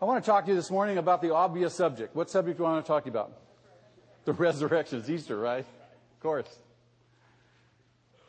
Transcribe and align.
I 0.00 0.04
want 0.04 0.22
to 0.22 0.30
talk 0.30 0.44
to 0.44 0.52
you 0.52 0.56
this 0.56 0.70
morning 0.70 0.96
about 0.96 1.22
the 1.22 1.34
obvious 1.34 1.74
subject. 1.74 2.14
What 2.14 2.30
subject 2.30 2.58
do 2.58 2.64
I 2.64 2.70
want 2.70 2.84
to 2.84 2.88
talk 2.88 3.02
to 3.02 3.10
you 3.10 3.18
about? 3.18 3.32
The 4.26 4.32
resurrection. 4.32 5.00
It's 5.00 5.10
Easter, 5.10 5.36
right? 5.36 5.66
Of 5.66 6.20
course. 6.20 6.46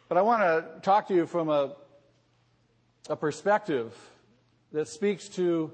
But 0.08 0.18
I 0.18 0.24
want 0.24 0.42
to 0.42 0.82
talk 0.82 1.10
to 1.10 1.13
you 1.13 1.28
from 1.28 1.50
a, 1.50 1.76
a 3.08 3.16
perspective 3.16 3.94
that 4.71 4.88
speaks 4.88 5.29
to 5.29 5.71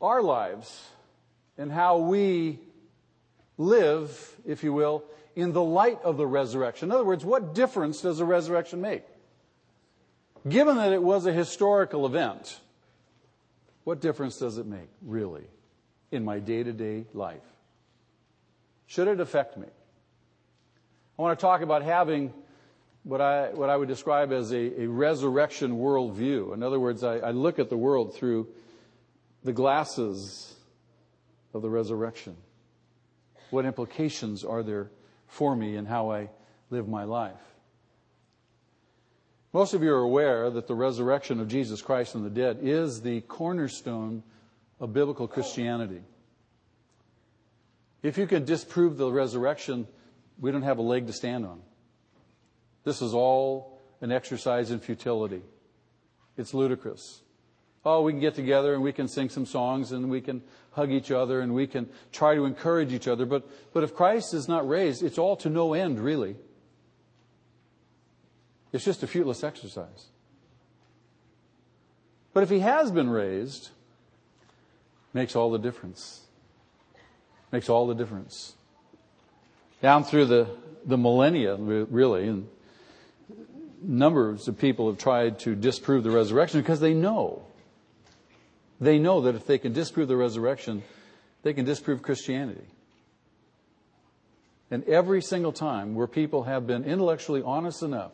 our 0.00 0.22
lives 0.22 0.84
and 1.56 1.70
how 1.70 1.98
we 1.98 2.58
live, 3.58 4.34
if 4.44 4.64
you 4.64 4.72
will, 4.72 5.04
in 5.36 5.52
the 5.52 5.62
light 5.62 6.00
of 6.02 6.16
the 6.16 6.26
resurrection. 6.26 6.88
In 6.88 6.92
other 6.96 7.04
words, 7.04 7.24
what 7.24 7.54
difference 7.54 8.00
does 8.00 8.18
the 8.18 8.24
resurrection 8.24 8.80
make? 8.80 9.04
Given 10.48 10.78
that 10.78 10.92
it 10.92 11.02
was 11.02 11.26
a 11.26 11.32
historical 11.32 12.06
event, 12.06 12.58
what 13.88 14.02
difference 14.02 14.36
does 14.36 14.58
it 14.58 14.66
make, 14.66 14.90
really, 15.00 15.46
in 16.12 16.22
my 16.22 16.40
day 16.40 16.62
to 16.62 16.74
day 16.74 17.06
life? 17.14 17.40
Should 18.84 19.08
it 19.08 19.18
affect 19.18 19.56
me? 19.56 19.66
I 21.18 21.22
want 21.22 21.38
to 21.38 21.40
talk 21.40 21.62
about 21.62 21.80
having 21.82 22.34
what 23.02 23.22
I, 23.22 23.48
what 23.54 23.70
I 23.70 23.76
would 23.78 23.88
describe 23.88 24.30
as 24.30 24.52
a, 24.52 24.82
a 24.82 24.86
resurrection 24.86 25.78
worldview. 25.78 26.52
In 26.52 26.62
other 26.62 26.78
words, 26.78 27.02
I, 27.02 27.16
I 27.16 27.30
look 27.30 27.58
at 27.58 27.70
the 27.70 27.78
world 27.78 28.14
through 28.14 28.48
the 29.42 29.54
glasses 29.54 30.54
of 31.54 31.62
the 31.62 31.70
resurrection. 31.70 32.36
What 33.48 33.64
implications 33.64 34.44
are 34.44 34.62
there 34.62 34.90
for 35.28 35.56
me 35.56 35.76
in 35.76 35.86
how 35.86 36.10
I 36.10 36.28
live 36.68 36.88
my 36.88 37.04
life? 37.04 37.40
Most 39.52 39.72
of 39.72 39.82
you 39.82 39.92
are 39.94 40.02
aware 40.02 40.50
that 40.50 40.66
the 40.66 40.74
resurrection 40.74 41.40
of 41.40 41.48
Jesus 41.48 41.80
Christ 41.80 42.12
from 42.12 42.22
the 42.22 42.30
dead 42.30 42.58
is 42.60 43.00
the 43.00 43.22
cornerstone 43.22 44.22
of 44.78 44.92
biblical 44.92 45.26
Christianity. 45.26 46.02
If 48.02 48.18
you 48.18 48.26
can 48.26 48.44
disprove 48.44 48.96
the 48.96 49.10
resurrection, 49.10 49.86
we 50.38 50.52
don't 50.52 50.62
have 50.62 50.78
a 50.78 50.82
leg 50.82 51.06
to 51.06 51.12
stand 51.12 51.46
on. 51.46 51.60
This 52.84 53.00
is 53.02 53.14
all 53.14 53.80
an 54.00 54.12
exercise 54.12 54.70
in 54.70 54.80
futility. 54.80 55.42
It's 56.36 56.54
ludicrous. 56.54 57.22
Oh, 57.84 58.02
we 58.02 58.12
can 58.12 58.20
get 58.20 58.34
together 58.34 58.74
and 58.74 58.82
we 58.82 58.92
can 58.92 59.08
sing 59.08 59.30
some 59.30 59.46
songs 59.46 59.92
and 59.92 60.10
we 60.10 60.20
can 60.20 60.42
hug 60.72 60.92
each 60.92 61.10
other 61.10 61.40
and 61.40 61.54
we 61.54 61.66
can 61.66 61.88
try 62.12 62.34
to 62.34 62.44
encourage 62.44 62.92
each 62.92 63.08
other. 63.08 63.24
But, 63.24 63.48
but 63.72 63.82
if 63.82 63.94
Christ 63.94 64.34
is 64.34 64.46
not 64.46 64.68
raised, 64.68 65.02
it's 65.02 65.18
all 65.18 65.36
to 65.36 65.48
no 65.48 65.72
end, 65.72 65.98
really. 65.98 66.36
It's 68.72 68.84
just 68.84 69.02
a 69.02 69.06
fruitless 69.06 69.42
exercise. 69.42 70.06
But 72.32 72.42
if 72.42 72.50
he 72.50 72.60
has 72.60 72.90
been 72.90 73.08
raised, 73.08 73.70
makes 75.14 75.34
all 75.34 75.50
the 75.50 75.58
difference. 75.58 76.20
Makes 77.50 77.68
all 77.68 77.86
the 77.86 77.94
difference. 77.94 78.54
Down 79.80 80.04
through 80.04 80.26
the, 80.26 80.48
the 80.84 80.98
millennia, 80.98 81.56
really, 81.56 82.28
and 82.28 82.48
numbers 83.80 84.48
of 84.48 84.58
people 84.58 84.88
have 84.88 84.98
tried 84.98 85.38
to 85.40 85.54
disprove 85.54 86.04
the 86.04 86.10
resurrection 86.10 86.60
because 86.60 86.80
they 86.80 86.94
know. 86.94 87.44
They 88.80 88.98
know 88.98 89.22
that 89.22 89.34
if 89.34 89.46
they 89.46 89.58
can 89.58 89.72
disprove 89.72 90.08
the 90.08 90.16
resurrection, 90.16 90.82
they 91.42 91.52
can 91.52 91.64
disprove 91.64 92.02
Christianity. 92.02 92.66
And 94.70 94.84
every 94.84 95.22
single 95.22 95.52
time 95.52 95.94
where 95.94 96.06
people 96.06 96.42
have 96.42 96.66
been 96.66 96.84
intellectually 96.84 97.42
honest 97.42 97.82
enough 97.82 98.12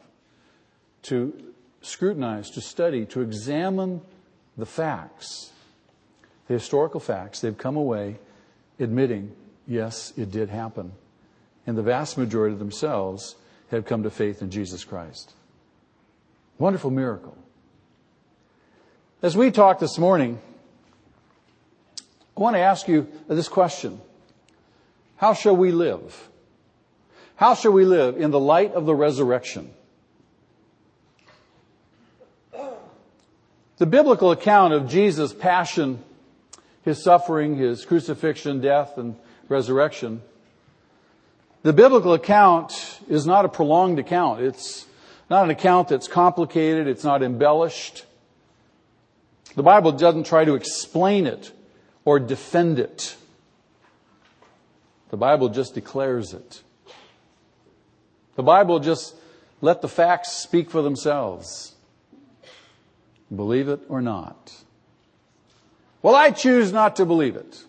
to 1.05 1.33
scrutinize, 1.81 2.51
to 2.51 2.61
study, 2.61 3.05
to 3.07 3.21
examine 3.21 4.01
the 4.57 4.67
facts, 4.67 5.51
the 6.49 6.55
historical 6.55 7.01
facts, 7.01 7.41
they've 7.41 7.57
come 7.57 7.77
away 7.77 8.19
admitting, 8.79 9.35
yes, 9.67 10.13
it 10.17 10.31
did 10.31 10.49
happen. 10.49 10.93
And 11.67 11.79
the 11.79 11.83
vast 11.83 12.19
majority 12.19 12.53
of 12.53 12.59
themselves 12.59 13.37
have 13.71 13.87
come 13.87 14.03
to 14.03 14.11
faith 14.11 14.43
in 14.43 14.51
Jesus 14.51 14.85
Christ. 14.85 15.33
Wonderful 16.59 16.91
miracle. 16.91 17.37
As 19.23 19.37
we 19.37 19.51
talk 19.51 19.79
this 19.79 19.99
morning, 19.99 20.39
I 22.37 22.41
want 22.41 22.57
to 22.57 22.61
ask 22.61 22.89
you 22.89 23.09
this 23.29 23.49
question. 23.49 24.01
How 25.17 25.35
shall 25.35 25.57
we 25.57 25.73
live? 25.73 26.29
How 27.37 27.55
shall 27.55 27.73
we 27.73 27.85
live 27.85 28.21
in 28.21 28.31
the 28.31 28.41
light 28.41 28.73
of 28.73 28.87
the 28.87 28.95
resurrection? 28.95 29.71
The 33.85 33.91
biblical 33.91 34.31
account 34.31 34.73
of 34.73 34.89
Jesus' 34.89 35.35
passion, 35.35 36.03
his 36.87 37.05
suffering, 37.05 37.59
his 37.59 37.85
crucifixion, 37.85 38.63
death, 38.63 38.97
and 38.97 39.15
resurrection, 39.51 40.23
the 41.63 41.75
biblical 41.75 42.15
account 42.15 42.99
is 43.11 43.27
not 43.27 43.45
a 43.45 43.49
prolonged 43.51 43.99
account. 43.99 44.41
It's 44.41 44.87
not 45.29 45.45
an 45.45 45.51
account 45.51 45.89
that's 45.89 46.09
complicated. 46.09 46.87
It's 46.87 47.05
not 47.05 47.23
embellished. 47.23 48.07
The 49.55 49.63
Bible 49.63 49.93
doesn't 49.93 50.25
try 50.25 50.47
to 50.47 50.55
explain 50.55 51.27
it 51.27 51.53
or 52.07 52.19
defend 52.19 52.79
it. 52.79 53.15
The 55.11 55.19
Bible 55.19 55.51
just 55.51 55.75
declares 55.75 56.33
it. 56.33 56.63
The 58.37 58.43
Bible 58.43 58.81
just 58.81 59.15
let 59.61 59.83
the 59.83 59.89
facts 59.89 60.33
speak 60.33 60.71
for 60.71 60.81
themselves. 60.81 61.74
Believe 63.35 63.69
it 63.69 63.81
or 63.89 64.01
not. 64.01 64.55
Well, 66.03 66.15
I 66.15 66.31
choose 66.31 66.73
not 66.73 66.97
to 66.97 67.07
believe 67.07 67.37
it. 67.37 67.65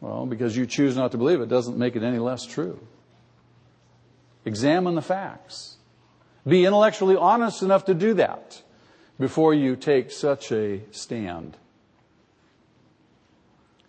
Well, 0.00 0.26
because 0.26 0.56
you 0.56 0.66
choose 0.66 0.96
not 0.96 1.12
to 1.12 1.18
believe 1.18 1.40
it 1.40 1.48
doesn't 1.48 1.78
make 1.78 1.94
it 1.94 2.02
any 2.02 2.18
less 2.18 2.44
true. 2.44 2.80
Examine 4.44 4.96
the 4.96 5.02
facts. 5.02 5.76
Be 6.44 6.64
intellectually 6.64 7.16
honest 7.16 7.62
enough 7.62 7.84
to 7.84 7.94
do 7.94 8.14
that 8.14 8.60
before 9.20 9.54
you 9.54 9.76
take 9.76 10.10
such 10.10 10.50
a 10.50 10.80
stand. 10.90 11.56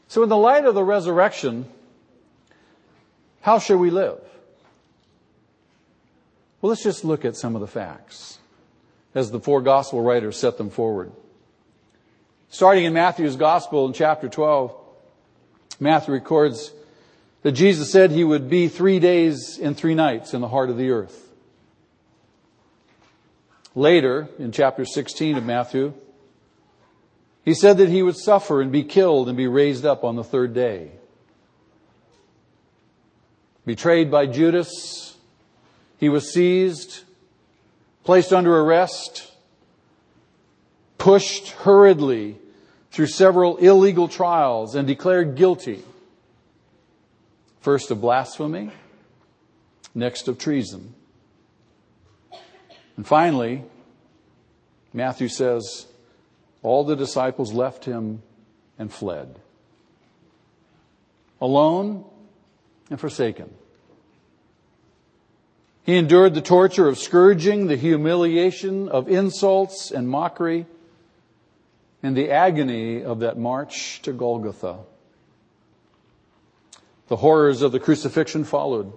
So, 0.08 0.22
in 0.22 0.30
the 0.30 0.38
light 0.38 0.66
of 0.66 0.76
the 0.76 0.84
resurrection, 0.84 1.66
how 3.42 3.58
shall 3.58 3.78
we 3.78 3.90
live? 3.90 4.22
Well, 6.62 6.70
let's 6.70 6.84
just 6.84 7.04
look 7.04 7.26
at 7.26 7.36
some 7.36 7.56
of 7.56 7.62
the 7.62 7.68
facts 7.68 8.38
as 9.16 9.32
the 9.32 9.40
four 9.40 9.62
gospel 9.62 10.02
writers 10.02 10.38
set 10.38 10.58
them 10.58 10.70
forward. 10.70 11.12
Starting 12.50 12.86
in 12.86 12.94
Matthew's 12.94 13.36
gospel 13.36 13.86
in 13.88 13.94
chapter 13.94 14.30
12, 14.30 14.76
Matthew 15.80 16.14
records 16.14 16.72
that 17.42 17.52
Jesus 17.54 17.92
said 17.92 18.12
he 18.12 18.24
would 18.24 18.50
be 18.50 18.68
three 18.68 19.00
days 19.00 19.60
and 19.62 19.76
three 19.76 19.96
nights 19.96 20.34
in 20.34 20.42
the 20.42 20.48
heart 20.48 20.70
of 20.70 20.78
the 20.78 20.92
earth. 20.92 21.20
Later, 23.76 24.30
in 24.38 24.52
chapter 24.52 24.86
16 24.86 25.38
of 25.38 25.44
Matthew, 25.44 25.94
he 27.44 27.54
said 27.54 27.78
that 27.78 27.90
he 27.90 28.04
would 28.04 28.16
suffer 28.16 28.62
and 28.62 28.72
be 28.72 28.84
killed 28.84 29.28
and 29.28 29.36
be 29.36 29.48
raised 29.48 29.86
up 29.86 30.04
on 30.04 30.16
the 30.16 30.24
third 30.24 30.54
day. 30.54 30.92
Betrayed 33.66 34.12
by 34.12 34.28
Judas, 34.28 35.18
he 35.98 36.10
was 36.10 36.32
seized, 36.32 37.02
placed 38.04 38.34
under 38.34 38.60
arrest, 38.60 39.32
pushed 40.98 41.50
hurriedly 41.50 42.38
through 42.92 43.08
several 43.08 43.58
illegal 43.58 44.08
trials 44.08 44.76
and 44.76 44.88
declared 44.88 45.36
guilty. 45.36 45.84
First 47.62 47.92
of 47.92 48.02
blasphemy, 48.02 48.72
next 49.96 50.28
of 50.28 50.38
treason. 50.38 50.94
And 52.98 53.08
finally, 53.08 53.64
Matthew 54.94 55.28
says, 55.28 55.88
all 56.62 56.84
the 56.84 56.96
disciples 56.96 57.52
left 57.52 57.86
him 57.86 58.22
and 58.78 58.92
fled. 58.92 59.40
Alone 61.42 62.06
and 62.90 63.00
forsaken. 63.00 63.54
He 65.84 65.98
endured 65.98 66.34
the 66.34 66.42
torture 66.42 66.88
of 66.88 66.98
scourging, 66.98 67.68
the 67.68 67.76
humiliation 67.76 68.90
of 68.90 69.10
insults 69.10 69.92
and 69.92 70.08
mockery, 70.08 70.66
and 72.02 72.16
the 72.16 72.32
agony 72.32 73.04
of 73.04 73.20
that 73.20 73.38
march 73.38 74.02
to 74.04 74.14
Golgotha. 74.14 74.80
The 77.08 77.18
horrors 77.18 77.62
of 77.62 77.72
the 77.72 77.80
crucifixion 77.80 78.46
followed, 78.46 78.94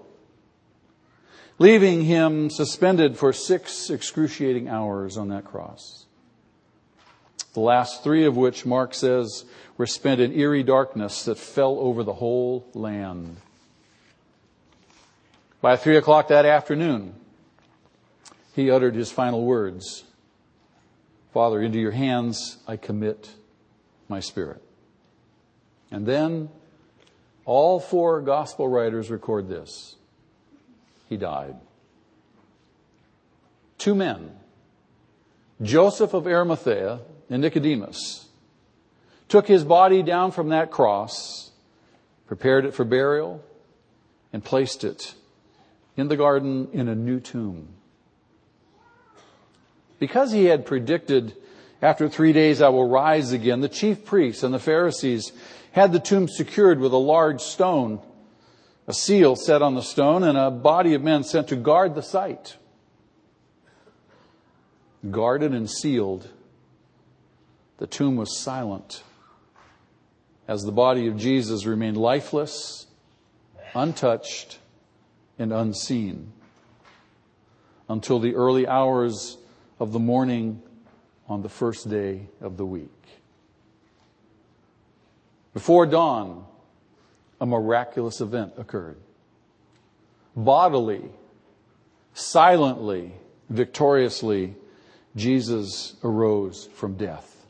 leaving 1.59 2.05
him 2.05 2.50
suspended 2.50 3.17
for 3.17 3.32
six 3.32 3.91
excruciating 3.91 4.69
hours 4.69 5.17
on 5.17 5.29
that 5.29 5.44
cross 5.44 6.06
the 7.56 7.61
last 7.61 8.05
three 8.05 8.27
of 8.27 8.37
which, 8.37 8.67
Mark 8.67 8.93
says, 8.93 9.47
were 9.79 9.87
spent 9.87 10.21
in 10.21 10.39
eerie 10.39 10.62
darkness 10.62 11.25
that 11.25 11.39
fell 11.39 11.79
over 11.79 12.03
the 12.03 12.12
whole 12.12 12.69
land. 12.75 13.39
By 15.67 15.77
three 15.77 15.97
o'clock 15.97 16.29
that 16.29 16.45
afternoon, 16.45 17.13
he 18.55 18.71
uttered 18.71 18.95
his 18.95 19.11
final 19.11 19.45
words 19.45 20.05
Father, 21.35 21.61
into 21.61 21.81
your 21.81 21.91
hands 21.91 22.59
I 22.69 22.77
commit 22.77 23.31
my 24.09 24.21
spirit. 24.21 24.63
And 25.91 26.07
then 26.07 26.51
all 27.45 27.81
four 27.81 28.21
gospel 28.21 28.69
writers 28.69 29.11
record 29.11 29.49
this. 29.49 29.97
He 31.09 31.17
died. 31.17 31.57
Two 33.77 33.97
men, 33.97 34.37
Joseph 35.61 36.15
of 36.15 36.29
Arimathea 36.29 37.01
and 37.29 37.43
Nicodemus, 37.43 38.29
took 39.27 39.49
his 39.49 39.65
body 39.65 40.05
down 40.05 40.31
from 40.31 40.51
that 40.51 40.71
cross, 40.71 41.51
prepared 42.29 42.67
it 42.67 42.73
for 42.73 42.85
burial, 42.85 43.43
and 44.33 44.45
placed 44.45 44.85
it 44.85 45.17
in 45.96 46.08
the 46.08 46.16
garden 46.16 46.69
in 46.72 46.88
a 46.88 46.94
new 46.94 47.20
tomb. 47.20 47.69
Because 49.98 50.32
he 50.32 50.44
had 50.44 50.66
predicted, 50.66 51.34
after 51.81 52.08
three 52.08 52.32
days 52.32 52.60
I 52.60 52.69
will 52.69 52.88
rise 52.88 53.32
again, 53.32 53.60
the 53.60 53.69
chief 53.69 54.04
priests 54.04 54.43
and 54.43 54.52
the 54.52 54.58
Pharisees 54.58 55.32
had 55.72 55.93
the 55.93 56.00
tomb 56.00 56.28
secured 56.28 56.81
with 56.81 56.93
a 56.93 56.98
large 56.98 57.40
stone, 57.40 58.00
a 58.87 58.93
seal 58.93 59.37
set 59.37 59.62
on 59.62 59.75
the 59.75 59.82
stone, 59.82 60.22
and 60.22 60.37
a 60.37 60.50
body 60.50 60.94
of 60.94 61.02
men 61.02 61.25
sent 61.25 61.48
to 61.48 61.56
guard 61.56 61.94
the 61.94 62.02
site. 62.02 62.56
Guarded 65.10 65.52
and 65.52 65.70
sealed, 65.70 66.28
the 67.78 67.87
tomb 67.87 68.16
was 68.16 68.38
silent 68.38 69.02
as 70.48 70.62
the 70.62 70.72
body 70.72 71.06
of 71.08 71.16
Jesus 71.16 71.66
remained 71.66 71.96
lifeless, 71.96 72.87
untouched, 73.75 74.58
and 75.38 75.53
unseen 75.53 76.33
until 77.88 78.19
the 78.19 78.35
early 78.35 78.67
hours 78.67 79.38
of 79.79 79.93
the 79.93 79.99
morning 79.99 80.62
on 81.29 81.43
the 81.43 81.49
first 81.49 81.88
day 81.88 82.29
of 82.41 82.56
the 82.56 82.65
week. 82.65 82.91
Before 85.53 85.87
dawn, 85.87 86.44
a 87.41 87.47
miraculous 87.47 88.21
event 88.21 88.53
occurred. 88.56 88.99
Bodily, 90.35 91.05
silently, 92.12 93.12
victoriously, 93.49 94.55
Jesus 95.15 95.97
arose 96.05 96.69
from 96.75 96.97
death. 96.97 97.47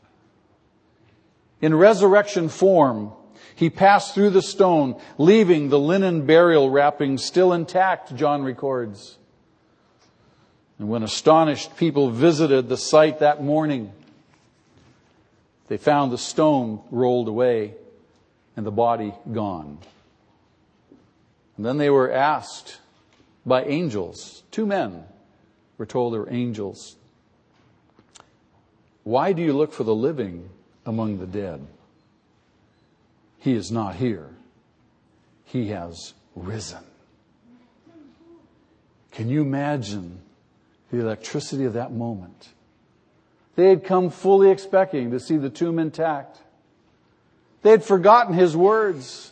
In 1.61 1.75
resurrection 1.75 2.49
form, 2.49 3.11
he 3.57 3.71
passed 3.71 4.13
through 4.13 4.29
the 4.29 4.43
stone, 4.43 5.01
leaving 5.17 5.69
the 5.69 5.79
linen 5.79 6.27
burial 6.27 6.69
wrapping 6.69 7.17
still 7.17 7.51
intact, 7.51 8.15
John 8.15 8.43
records. 8.43 9.17
And 10.77 10.89
when 10.89 11.01
astonished 11.01 11.75
people 11.75 12.11
visited 12.11 12.69
the 12.69 12.77
site 12.77 13.17
that 13.19 13.43
morning, 13.43 13.91
they 15.69 15.77
found 15.77 16.11
the 16.11 16.19
stone 16.19 16.83
rolled 16.91 17.27
away 17.27 17.73
and 18.55 18.63
the 18.63 18.71
body 18.71 19.11
gone. 19.31 19.79
And 21.57 21.65
then 21.65 21.79
they 21.79 21.89
were 21.89 22.11
asked 22.11 22.77
by 23.43 23.63
angels, 23.63 24.43
two 24.51 24.67
men 24.67 25.03
were 25.79 25.87
told 25.87 26.13
they 26.13 26.19
were 26.19 26.31
angels, 26.31 26.95
why 29.03 29.33
do 29.33 29.41
you 29.41 29.53
look 29.53 29.73
for 29.73 29.83
the 29.83 29.95
living 29.95 30.47
among 30.85 31.17
the 31.17 31.25
dead? 31.25 31.65
He 33.47 33.53
is 33.53 33.71
not 33.71 33.95
here. 33.95 34.27
He 35.45 35.69
has 35.69 36.13
risen. 36.35 36.83
Can 39.13 39.29
you 39.29 39.41
imagine 39.41 40.19
the 40.91 40.99
electricity 40.99 41.63
of 41.63 41.71
that 41.71 41.93
moment? 41.93 42.49
They 43.55 43.69
had 43.69 43.85
come 43.85 44.09
fully 44.09 44.49
expecting 44.49 45.11
to 45.11 45.19
see 45.21 45.37
the 45.37 45.49
tomb 45.49 45.79
intact. 45.79 46.41
They 47.61 47.71
had 47.71 47.85
forgotten 47.85 48.33
his 48.33 48.53
words. 48.53 49.31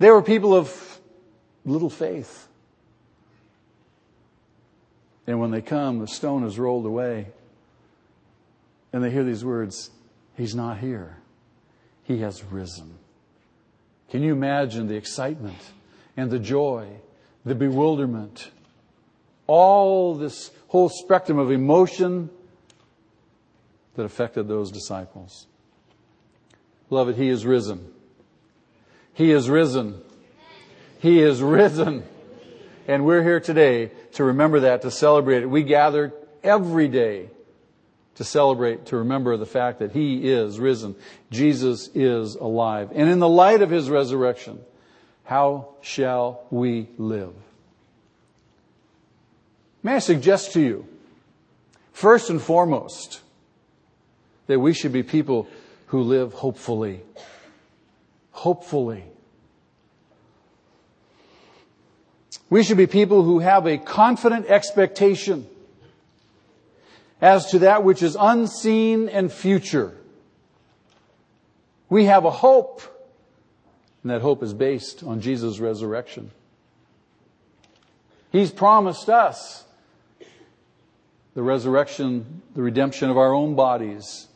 They 0.00 0.10
were 0.10 0.20
people 0.20 0.52
of 0.52 0.98
little 1.64 1.88
faith. 1.88 2.48
And 5.24 5.38
when 5.38 5.52
they 5.52 5.62
come, 5.62 6.00
the 6.00 6.08
stone 6.08 6.42
is 6.42 6.58
rolled 6.58 6.84
away. 6.84 7.28
And 8.92 9.04
they 9.04 9.12
hear 9.12 9.22
these 9.22 9.44
words 9.44 9.92
He's 10.36 10.56
not 10.56 10.78
here. 10.78 11.19
He 12.10 12.18
has 12.22 12.42
risen. 12.42 12.98
Can 14.10 14.24
you 14.24 14.32
imagine 14.32 14.88
the 14.88 14.96
excitement 14.96 15.60
and 16.16 16.28
the 16.28 16.40
joy, 16.40 16.88
the 17.44 17.54
bewilderment, 17.54 18.50
all 19.46 20.16
this 20.16 20.50
whole 20.66 20.88
spectrum 20.88 21.38
of 21.38 21.52
emotion 21.52 22.28
that 23.94 24.02
affected 24.02 24.48
those 24.48 24.72
disciples? 24.72 25.46
Beloved, 26.88 27.14
He 27.14 27.28
is 27.28 27.46
risen. 27.46 27.92
He 29.14 29.30
is 29.30 29.48
risen. 29.48 30.02
He 30.98 31.20
is 31.20 31.40
risen. 31.40 32.02
And 32.88 33.06
we're 33.06 33.22
here 33.22 33.38
today 33.38 33.92
to 34.14 34.24
remember 34.24 34.58
that, 34.58 34.82
to 34.82 34.90
celebrate 34.90 35.44
it. 35.44 35.46
We 35.46 35.62
gather 35.62 36.12
every 36.42 36.88
day 36.88 37.28
to 38.16 38.24
celebrate, 38.24 38.86
to 38.86 38.96
remember 38.96 39.36
the 39.36 39.46
fact 39.46 39.78
that 39.78 39.92
He 39.92 40.28
is 40.30 40.58
risen. 40.58 40.94
Jesus 41.30 41.88
is 41.94 42.34
alive. 42.34 42.90
And 42.94 43.08
in 43.08 43.18
the 43.18 43.28
light 43.28 43.62
of 43.62 43.70
His 43.70 43.88
resurrection, 43.88 44.60
how 45.24 45.68
shall 45.80 46.44
we 46.50 46.88
live? 46.98 47.32
May 49.82 49.94
I 49.94 49.98
suggest 50.00 50.52
to 50.52 50.60
you, 50.60 50.86
first 51.92 52.30
and 52.30 52.42
foremost, 52.42 53.20
that 54.46 54.60
we 54.60 54.74
should 54.74 54.92
be 54.92 55.02
people 55.02 55.48
who 55.86 56.02
live 56.02 56.32
hopefully. 56.34 57.00
Hopefully. 58.32 59.04
We 62.50 62.64
should 62.64 62.76
be 62.76 62.88
people 62.88 63.22
who 63.22 63.38
have 63.38 63.66
a 63.66 63.78
confident 63.78 64.46
expectation 64.46 65.46
as 67.20 67.50
to 67.50 67.60
that 67.60 67.84
which 67.84 68.02
is 68.02 68.16
unseen 68.18 69.08
and 69.08 69.32
future. 69.32 69.94
We 71.88 72.04
have 72.06 72.24
a 72.24 72.30
hope, 72.30 72.82
and 74.02 74.10
that 74.10 74.22
hope 74.22 74.42
is 74.42 74.54
based 74.54 75.02
on 75.02 75.20
Jesus' 75.20 75.58
resurrection. 75.58 76.30
He's 78.30 78.50
promised 78.50 79.08
us 79.08 79.64
the 81.34 81.42
resurrection, 81.42 82.42
the 82.54 82.62
redemption 82.62 83.10
of 83.10 83.18
our 83.18 83.32
own 83.32 83.54
bodies, 83.54 84.28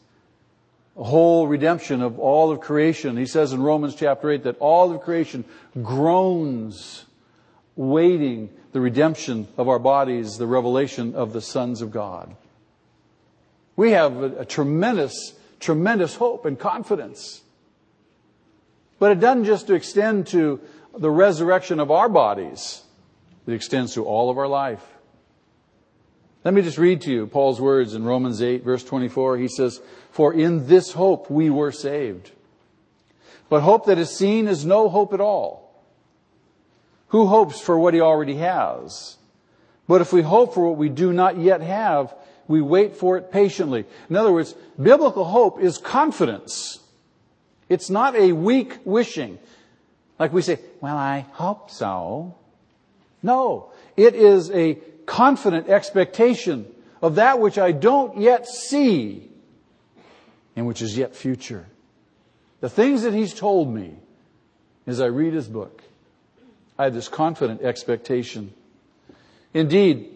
a 0.96 1.04
whole 1.04 1.46
redemption 1.46 2.02
of 2.02 2.18
all 2.18 2.50
of 2.50 2.60
creation. 2.60 3.16
He 3.16 3.26
says 3.26 3.52
in 3.52 3.62
Romans 3.62 3.94
chapter 3.94 4.30
8 4.30 4.44
that 4.44 4.58
all 4.58 4.92
of 4.92 5.00
creation 5.00 5.44
groans, 5.82 7.04
waiting 7.76 8.50
the 8.72 8.80
redemption 8.80 9.48
of 9.56 9.68
our 9.68 9.78
bodies, 9.78 10.38
the 10.38 10.46
revelation 10.46 11.14
of 11.14 11.32
the 11.32 11.40
sons 11.40 11.82
of 11.82 11.90
God. 11.90 12.34
We 13.76 13.92
have 13.92 14.22
a, 14.22 14.40
a 14.40 14.44
tremendous, 14.44 15.34
tremendous 15.60 16.14
hope 16.14 16.46
and 16.46 16.58
confidence. 16.58 17.42
But 18.98 19.12
it 19.12 19.20
doesn't 19.20 19.44
just 19.44 19.70
extend 19.70 20.28
to 20.28 20.60
the 20.96 21.10
resurrection 21.10 21.80
of 21.80 21.90
our 21.90 22.08
bodies. 22.08 22.82
It 23.46 23.52
extends 23.52 23.94
to 23.94 24.04
all 24.04 24.30
of 24.30 24.38
our 24.38 24.48
life. 24.48 24.84
Let 26.44 26.54
me 26.54 26.62
just 26.62 26.78
read 26.78 27.00
to 27.02 27.10
you 27.10 27.26
Paul's 27.26 27.60
words 27.60 27.94
in 27.94 28.04
Romans 28.04 28.42
8 28.42 28.64
verse 28.64 28.84
24. 28.84 29.38
He 29.38 29.48
says, 29.48 29.80
For 30.10 30.32
in 30.32 30.66
this 30.66 30.92
hope 30.92 31.30
we 31.30 31.50
were 31.50 31.72
saved. 31.72 32.30
But 33.48 33.62
hope 33.62 33.86
that 33.86 33.98
is 33.98 34.16
seen 34.16 34.46
is 34.48 34.64
no 34.64 34.88
hope 34.88 35.12
at 35.12 35.20
all. 35.20 35.64
Who 37.08 37.26
hopes 37.26 37.60
for 37.60 37.78
what 37.78 37.94
he 37.94 38.00
already 38.00 38.36
has? 38.36 39.16
But 39.86 40.00
if 40.00 40.12
we 40.12 40.22
hope 40.22 40.54
for 40.54 40.68
what 40.68 40.78
we 40.78 40.88
do 40.88 41.12
not 41.12 41.38
yet 41.38 41.60
have, 41.60 42.14
we 42.48 42.60
wait 42.60 42.96
for 42.96 43.16
it 43.16 43.30
patiently. 43.30 43.84
In 44.10 44.16
other 44.16 44.32
words, 44.32 44.54
biblical 44.80 45.24
hope 45.24 45.60
is 45.60 45.78
confidence. 45.78 46.80
It's 47.68 47.90
not 47.90 48.14
a 48.16 48.32
weak 48.32 48.78
wishing. 48.84 49.38
Like 50.18 50.32
we 50.32 50.42
say, 50.42 50.58
well, 50.80 50.96
I 50.96 51.26
hope 51.32 51.70
so. 51.70 52.34
No, 53.22 53.72
it 53.96 54.14
is 54.14 54.50
a 54.50 54.74
confident 55.06 55.68
expectation 55.68 56.66
of 57.02 57.16
that 57.16 57.40
which 57.40 57.58
I 57.58 57.72
don't 57.72 58.18
yet 58.18 58.46
see 58.46 59.28
and 60.56 60.66
which 60.66 60.82
is 60.82 60.96
yet 60.96 61.16
future. 61.16 61.66
The 62.60 62.68
things 62.70 63.02
that 63.02 63.12
he's 63.12 63.34
told 63.34 63.72
me 63.72 63.96
as 64.86 65.00
I 65.00 65.06
read 65.06 65.34
his 65.34 65.48
book, 65.48 65.82
I 66.78 66.84
have 66.84 66.94
this 66.94 67.08
confident 67.08 67.62
expectation. 67.62 68.52
Indeed, 69.52 70.13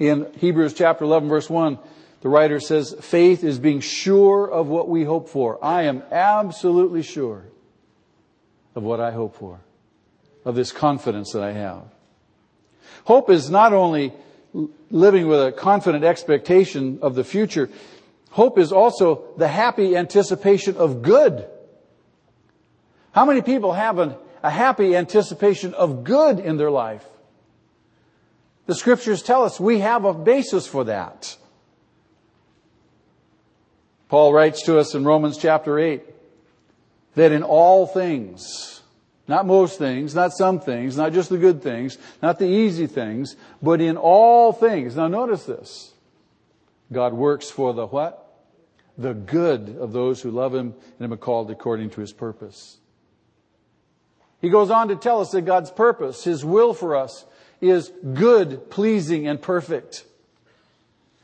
in 0.00 0.26
Hebrews 0.38 0.74
chapter 0.74 1.04
11 1.04 1.28
verse 1.28 1.48
1, 1.48 1.78
the 2.22 2.28
writer 2.28 2.58
says, 2.58 2.94
faith 3.00 3.44
is 3.44 3.60
being 3.60 3.80
sure 3.80 4.50
of 4.50 4.66
what 4.66 4.88
we 4.88 5.04
hope 5.04 5.28
for. 5.28 5.64
I 5.64 5.82
am 5.82 6.02
absolutely 6.10 7.02
sure 7.02 7.44
of 8.74 8.82
what 8.82 8.98
I 8.98 9.12
hope 9.12 9.36
for, 9.36 9.60
of 10.44 10.56
this 10.56 10.72
confidence 10.72 11.32
that 11.32 11.42
I 11.42 11.52
have. 11.52 11.82
Hope 13.04 13.30
is 13.30 13.48
not 13.48 13.72
only 13.72 14.12
living 14.90 15.28
with 15.28 15.46
a 15.46 15.52
confident 15.52 16.02
expectation 16.02 16.98
of 17.02 17.14
the 17.14 17.24
future, 17.24 17.70
Hope 18.30 18.58
is 18.58 18.72
also 18.72 19.24
the 19.36 19.48
happy 19.48 19.96
anticipation 19.96 20.76
of 20.76 21.02
good. 21.02 21.46
How 23.12 23.24
many 23.24 23.42
people 23.42 23.72
have 23.72 23.98
an, 23.98 24.14
a 24.42 24.50
happy 24.50 24.94
anticipation 24.94 25.74
of 25.74 26.04
good 26.04 26.38
in 26.38 26.56
their 26.56 26.70
life? 26.70 27.04
The 28.70 28.76
scriptures 28.76 29.20
tell 29.20 29.42
us 29.42 29.58
we 29.58 29.80
have 29.80 30.04
a 30.04 30.14
basis 30.14 30.64
for 30.64 30.84
that. 30.84 31.36
Paul 34.08 34.32
writes 34.32 34.62
to 34.66 34.78
us 34.78 34.94
in 34.94 35.04
Romans 35.04 35.38
chapter 35.38 35.76
8 35.76 36.04
that 37.16 37.32
in 37.32 37.42
all 37.42 37.88
things, 37.88 38.80
not 39.26 39.44
most 39.44 39.76
things, 39.76 40.14
not 40.14 40.30
some 40.32 40.60
things, 40.60 40.96
not 40.96 41.12
just 41.12 41.30
the 41.30 41.36
good 41.36 41.64
things, 41.64 41.98
not 42.22 42.38
the 42.38 42.46
easy 42.46 42.86
things, 42.86 43.34
but 43.60 43.80
in 43.80 43.96
all 43.96 44.52
things. 44.52 44.94
Now 44.94 45.08
notice 45.08 45.46
this. 45.46 45.92
God 46.92 47.12
works 47.12 47.50
for 47.50 47.74
the 47.74 47.88
what? 47.88 48.40
The 48.96 49.14
good 49.14 49.78
of 49.80 49.92
those 49.92 50.22
who 50.22 50.30
love 50.30 50.54
Him 50.54 50.74
and 51.00 51.12
are 51.12 51.16
called 51.16 51.50
according 51.50 51.90
to 51.90 52.00
His 52.00 52.12
purpose. 52.12 52.78
He 54.40 54.48
goes 54.48 54.70
on 54.70 54.86
to 54.86 54.94
tell 54.94 55.20
us 55.20 55.32
that 55.32 55.42
God's 55.42 55.72
purpose, 55.72 56.22
His 56.22 56.44
will 56.44 56.72
for 56.72 56.94
us, 56.94 57.24
is 57.60 57.90
good, 58.14 58.70
pleasing, 58.70 59.26
and 59.28 59.40
perfect. 59.40 60.04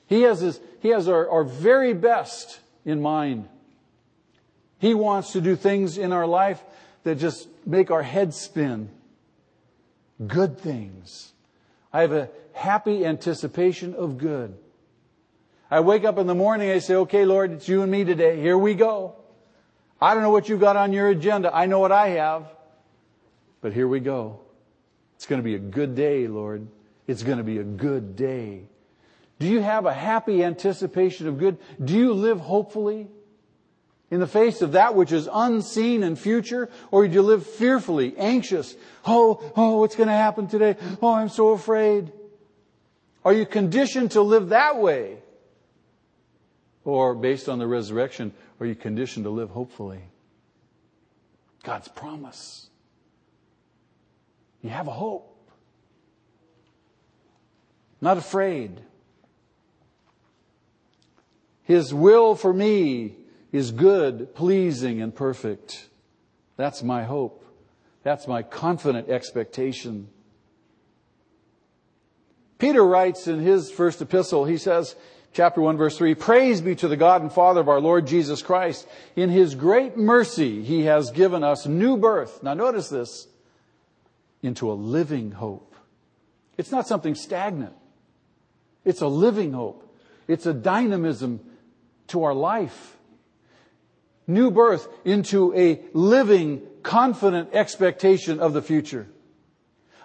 He 0.07 0.23
has, 0.23 0.41
his, 0.41 0.61
he 0.81 0.89
has 0.89 1.09
our, 1.09 1.29
our 1.29 1.45
very 1.45 1.95
best 1.95 2.61
in 2.85 3.01
mind. 3.01 3.49
He 4.79 4.95
wants 4.95 5.33
to 5.33 5.41
do 5.41 5.57
things 5.57 5.99
in 5.99 6.13
our 6.13 6.27
life 6.27 6.63
that 7.05 7.17
just 7.17 7.49
make 7.65 7.91
our 7.91 8.03
head 8.03 8.35
spin. 8.35 8.91
Good 10.25 10.59
things. 10.59 11.33
I 11.93 12.03
have 12.03 12.13
a 12.13 12.29
happy 12.53 13.05
anticipation 13.05 13.95
of 13.95 14.19
good. 14.19 14.57
I 15.71 15.81
wake 15.81 16.05
up 16.05 16.19
in 16.19 16.27
the 16.27 16.35
morning, 16.35 16.71
I 16.71 16.79
say, 16.79 16.95
okay, 16.95 17.25
Lord, 17.25 17.53
it's 17.53 17.69
you 17.69 17.83
and 17.83 17.91
me 17.91 18.05
today. 18.05 18.41
Here 18.41 18.57
we 18.57 18.75
go. 18.75 19.17
I 20.01 20.15
don't 20.15 20.23
know 20.23 20.31
what 20.31 20.49
you've 20.49 20.61
got 20.61 20.77
on 20.77 20.93
your 20.93 21.09
agenda. 21.09 21.55
I 21.55 21.67
know 21.67 21.81
what 21.81 21.91
I 21.91 22.09
have. 22.11 22.47
But 23.61 23.73
here 23.73 23.89
we 23.89 24.01
go. 24.01 24.41
It's 25.17 25.27
going 25.27 25.41
to 25.41 25.45
be 25.45 25.55
a 25.55 25.59
good 25.59 25.95
day, 25.95 26.29
Lord. 26.29 26.69
It's 27.07 27.23
going 27.23 27.39
to 27.39 27.45
be 27.45 27.59
a 27.59 27.65
good 27.65 28.17
day. 28.17 28.65
Do 29.39 29.47
you 29.47 29.61
have 29.61 29.87
a 29.87 29.93
happy 29.93 30.43
anticipation 30.45 31.27
of 31.27 31.39
good? 31.39 31.59
Do 31.83 31.95
you 31.95 32.15
live 32.15 32.41
hopefully 32.41 33.09
in 34.11 34.21
the 34.21 34.27
face 34.27 34.63
of 34.63 34.73
that 34.73 34.95
which 34.95 35.13
is 35.13 35.29
unseen 35.33 36.03
and 36.03 36.19
future? 36.19 36.71
Or 36.91 37.07
do 37.07 37.13
you 37.13 37.23
live 37.23 37.47
fearfully, 37.47 38.17
anxious? 38.17 38.75
Oh, 39.05 39.43
oh, 39.57 39.81
what's 39.81 39.97
going 39.97 40.09
to 40.09 40.15
happen 40.15 40.49
today? 40.49 40.77
Oh, 41.03 41.15
I'm 41.15 41.29
so 41.29 41.51
afraid. 41.51 42.13
Are 43.25 43.33
you 43.33 43.45
conditioned 43.45 44.13
to 44.13 44.23
live 44.23 44.51
that 44.51 44.79
way? 44.79 45.19
Or 46.85 47.15
based 47.15 47.49
on 47.49 47.59
the 47.59 47.67
resurrection, 47.67 48.33
are 48.61 48.67
you 48.67 48.77
conditioned 48.77 49.25
to 49.25 49.31
live 49.31 49.51
hopefully? 49.51 50.01
God's 51.65 51.89
promise. 51.89 52.69
You 54.67 54.73
have 54.73 54.89
a 54.89 54.91
hope. 54.91 55.33
Not 58.01 58.19
afraid. 58.19 58.81
His 61.63 61.95
will 61.95 62.35
for 62.35 62.53
me 62.53 63.15
is 63.53 63.71
good, 63.71 64.35
pleasing, 64.35 65.01
and 65.01 65.15
perfect. 65.15 65.89
That's 66.57 66.83
my 66.83 67.05
hope. 67.05 67.45
That's 68.03 68.27
my 68.27 68.43
confident 68.43 69.09
expectation. 69.09 70.09
Peter 72.59 72.85
writes 72.85 73.29
in 73.29 73.39
his 73.39 73.71
first 73.71 74.03
epistle, 74.03 74.47
he 74.47 74.59
says, 74.59 74.97
chapter 75.33 75.61
1 75.61 75.77
verse 75.77 75.97
3, 75.97 76.17
Praise 76.17 76.61
be 76.61 76.75
to 76.75 76.89
the 76.89 76.97
God 76.97 77.23
and 77.23 77.33
Father 77.33 77.61
of 77.61 77.69
our 77.69 77.81
Lord 77.81 78.09
Jesus 78.09 78.43
Christ. 78.43 78.89
In 79.15 79.31
his 79.31 79.55
great 79.55 79.97
mercy, 79.97 80.65
he 80.65 80.87
has 80.87 81.13
given 81.13 81.45
us 81.45 81.67
new 81.67 81.97
birth. 81.97 82.43
Now 82.43 82.55
notice 82.55 82.89
this 82.89 83.29
into 84.47 84.71
a 84.71 84.75
living 84.75 85.33
hope. 85.33 85.75
It's 86.57 86.71
not 86.71 86.87
something 86.87 87.15
stagnant. 87.15 87.75
It's 88.85 89.01
a 89.03 89.09
living 89.09 89.53
hope. 89.53 89.83
It's 90.29 90.47
a 90.47 90.55
dynamism 90.55 91.41
to 92.09 92.25
our 92.25 92.35
life. 92.35 92.97
New 94.27 94.51
birth 94.51 94.89
into 95.05 95.55
a 95.55 95.81
living, 95.93 96.63
confident 96.83 97.51
expectation 97.53 98.41
of 98.41 98.53
the 98.53 98.63
future. 98.63 99.07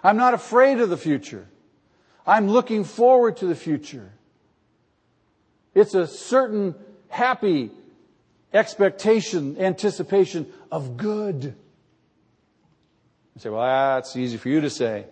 I'm 0.04 0.16
not 0.16 0.34
afraid 0.34 0.80
of 0.80 0.90
the 0.90 0.96
future. 0.96 1.48
I'm 2.26 2.48
looking 2.48 2.84
forward 2.84 3.38
to 3.38 3.46
the 3.46 3.54
future. 3.54 4.12
It's 5.74 5.94
a 5.94 6.06
certain 6.06 6.74
happy 7.08 7.70
expectation, 8.52 9.56
anticipation 9.58 10.52
of 10.70 10.96
good. 10.96 11.54
You 13.34 13.40
say, 13.40 13.48
well, 13.48 13.96
that's 13.96 14.14
easy 14.16 14.36
for 14.36 14.48
you 14.48 14.60
to 14.60 14.70
say. 14.70 15.06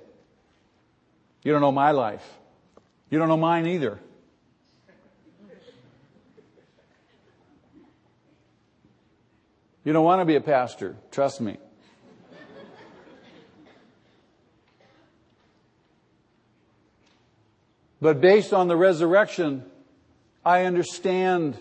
You 1.42 1.52
don't 1.52 1.60
know 1.60 1.72
my 1.72 1.92
life. 1.92 2.26
You 3.08 3.18
don't 3.18 3.28
know 3.28 3.36
mine 3.36 3.66
either. 3.66 3.98
You 9.84 9.92
don't 9.94 10.04
want 10.04 10.20
to 10.20 10.26
be 10.26 10.36
a 10.36 10.40
pastor. 10.40 10.96
Trust 11.10 11.40
me. 11.40 11.56
But 18.02 18.20
based 18.20 18.52
on 18.52 18.68
the 18.68 18.76
resurrection, 18.76 19.64
I 20.44 20.64
understand 20.64 21.58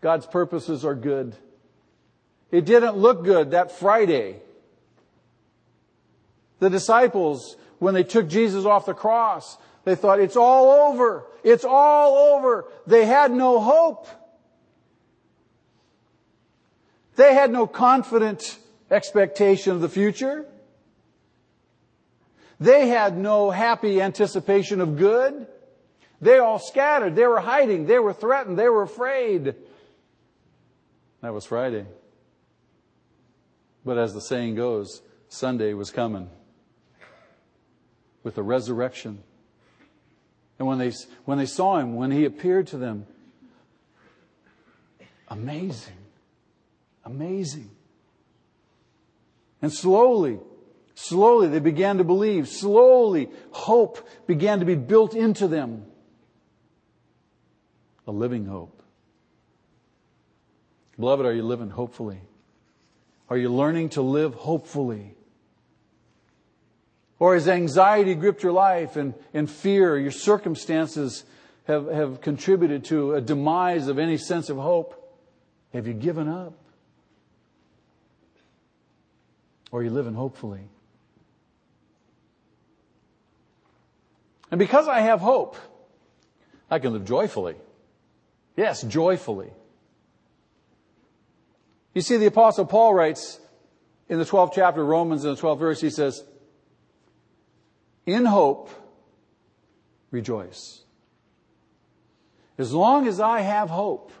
God's 0.00 0.26
purposes 0.26 0.84
are 0.84 0.94
good. 0.94 1.36
It 2.50 2.64
didn't 2.64 2.96
look 2.96 3.24
good 3.24 3.50
that 3.50 3.72
Friday 3.72 4.36
the 6.60 6.70
disciples, 6.70 7.56
when 7.78 7.94
they 7.94 8.04
took 8.04 8.28
Jesus 8.28 8.64
off 8.64 8.86
the 8.86 8.94
cross, 8.94 9.58
they 9.84 9.94
thought, 9.94 10.20
it's 10.20 10.36
all 10.36 10.90
over. 10.90 11.26
It's 11.42 11.64
all 11.64 12.34
over. 12.34 12.64
They 12.86 13.04
had 13.04 13.32
no 13.32 13.60
hope. 13.60 14.08
They 17.16 17.34
had 17.34 17.50
no 17.52 17.66
confident 17.66 18.58
expectation 18.90 19.72
of 19.72 19.80
the 19.80 19.88
future. 19.88 20.46
They 22.58 22.88
had 22.88 23.16
no 23.18 23.50
happy 23.50 24.00
anticipation 24.00 24.80
of 24.80 24.96
good. 24.96 25.46
They 26.20 26.38
all 26.38 26.58
scattered. 26.58 27.14
They 27.14 27.26
were 27.26 27.40
hiding. 27.40 27.86
They 27.86 27.98
were 27.98 28.14
threatened. 28.14 28.58
They 28.58 28.68
were 28.68 28.82
afraid. 28.82 29.54
That 31.20 31.34
was 31.34 31.44
Friday. 31.44 31.84
But 33.84 33.98
as 33.98 34.14
the 34.14 34.20
saying 34.22 34.54
goes, 34.54 35.02
Sunday 35.28 35.74
was 35.74 35.90
coming 35.90 36.30
with 38.24 38.34
the 38.34 38.42
resurrection. 38.42 39.22
And 40.58 40.66
when 40.66 40.78
they, 40.78 40.92
when 41.24 41.38
they 41.38 41.46
saw 41.46 41.78
him, 41.78 41.94
when 41.94 42.10
he 42.10 42.24
appeared 42.24 42.68
to 42.68 42.78
them, 42.78 43.06
amazing, 45.28 45.94
amazing. 47.04 47.70
And 49.62 49.72
slowly, 49.72 50.40
slowly 50.94 51.48
they 51.48 51.60
began 51.60 51.98
to 51.98 52.04
believe. 52.04 52.48
Slowly, 52.48 53.28
hope 53.50 54.08
began 54.26 54.60
to 54.60 54.64
be 54.64 54.74
built 54.74 55.14
into 55.14 55.46
them. 55.46 55.84
A 58.06 58.12
living 58.12 58.46
hope. 58.46 58.82
Beloved, 60.98 61.26
are 61.26 61.32
you 61.32 61.42
living 61.42 61.70
hopefully? 61.70 62.20
Are 63.28 63.36
you 63.36 63.48
learning 63.48 63.90
to 63.90 64.02
live 64.02 64.34
hopefully? 64.34 65.16
Or 67.24 67.32
has 67.32 67.48
anxiety 67.48 68.14
gripped 68.14 68.42
your 68.42 68.52
life 68.52 68.96
and, 68.96 69.14
and 69.32 69.50
fear, 69.50 69.98
your 69.98 70.10
circumstances 70.10 71.24
have, 71.66 71.86
have 71.86 72.20
contributed 72.20 72.84
to 72.84 73.14
a 73.14 73.22
demise 73.22 73.88
of 73.88 73.98
any 73.98 74.18
sense 74.18 74.50
of 74.50 74.58
hope? 74.58 75.16
Have 75.72 75.86
you 75.86 75.94
given 75.94 76.28
up? 76.28 76.52
Or 79.72 79.80
are 79.80 79.82
you 79.82 79.88
living 79.88 80.12
hopefully? 80.12 80.68
And 84.50 84.58
because 84.58 84.86
I 84.86 85.00
have 85.00 85.20
hope, 85.20 85.56
I 86.70 86.78
can 86.78 86.92
live 86.92 87.06
joyfully. 87.06 87.54
Yes, 88.54 88.82
joyfully. 88.82 89.48
You 91.94 92.02
see, 92.02 92.18
the 92.18 92.26
apostle 92.26 92.66
Paul 92.66 92.92
writes 92.92 93.40
in 94.10 94.18
the 94.18 94.26
12th 94.26 94.52
chapter 94.54 94.82
of 94.82 94.88
Romans 94.88 95.24
in 95.24 95.34
the 95.34 95.40
12th 95.40 95.58
verse, 95.58 95.80
he 95.80 95.88
says, 95.88 96.22
in 98.06 98.24
hope, 98.24 98.70
rejoice. 100.10 100.82
As 102.58 102.72
long 102.72 103.08
as 103.08 103.20
I 103.20 103.40
have 103.40 103.70
hope, 103.70 104.12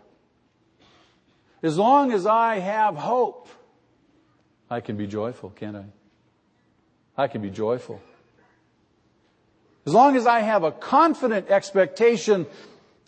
as 1.62 1.78
long 1.78 2.12
as 2.12 2.26
I 2.26 2.58
have 2.58 2.96
hope, 2.96 3.48
I 4.68 4.80
can 4.80 4.96
be 4.96 5.06
joyful, 5.06 5.50
can't 5.50 5.76
I? 5.76 5.84
I 7.16 7.28
can 7.28 7.42
be 7.42 7.50
joyful. 7.50 8.00
As 9.86 9.92
long 9.92 10.16
as 10.16 10.26
I 10.26 10.40
have 10.40 10.64
a 10.64 10.72
confident 10.72 11.48
expectation 11.48 12.46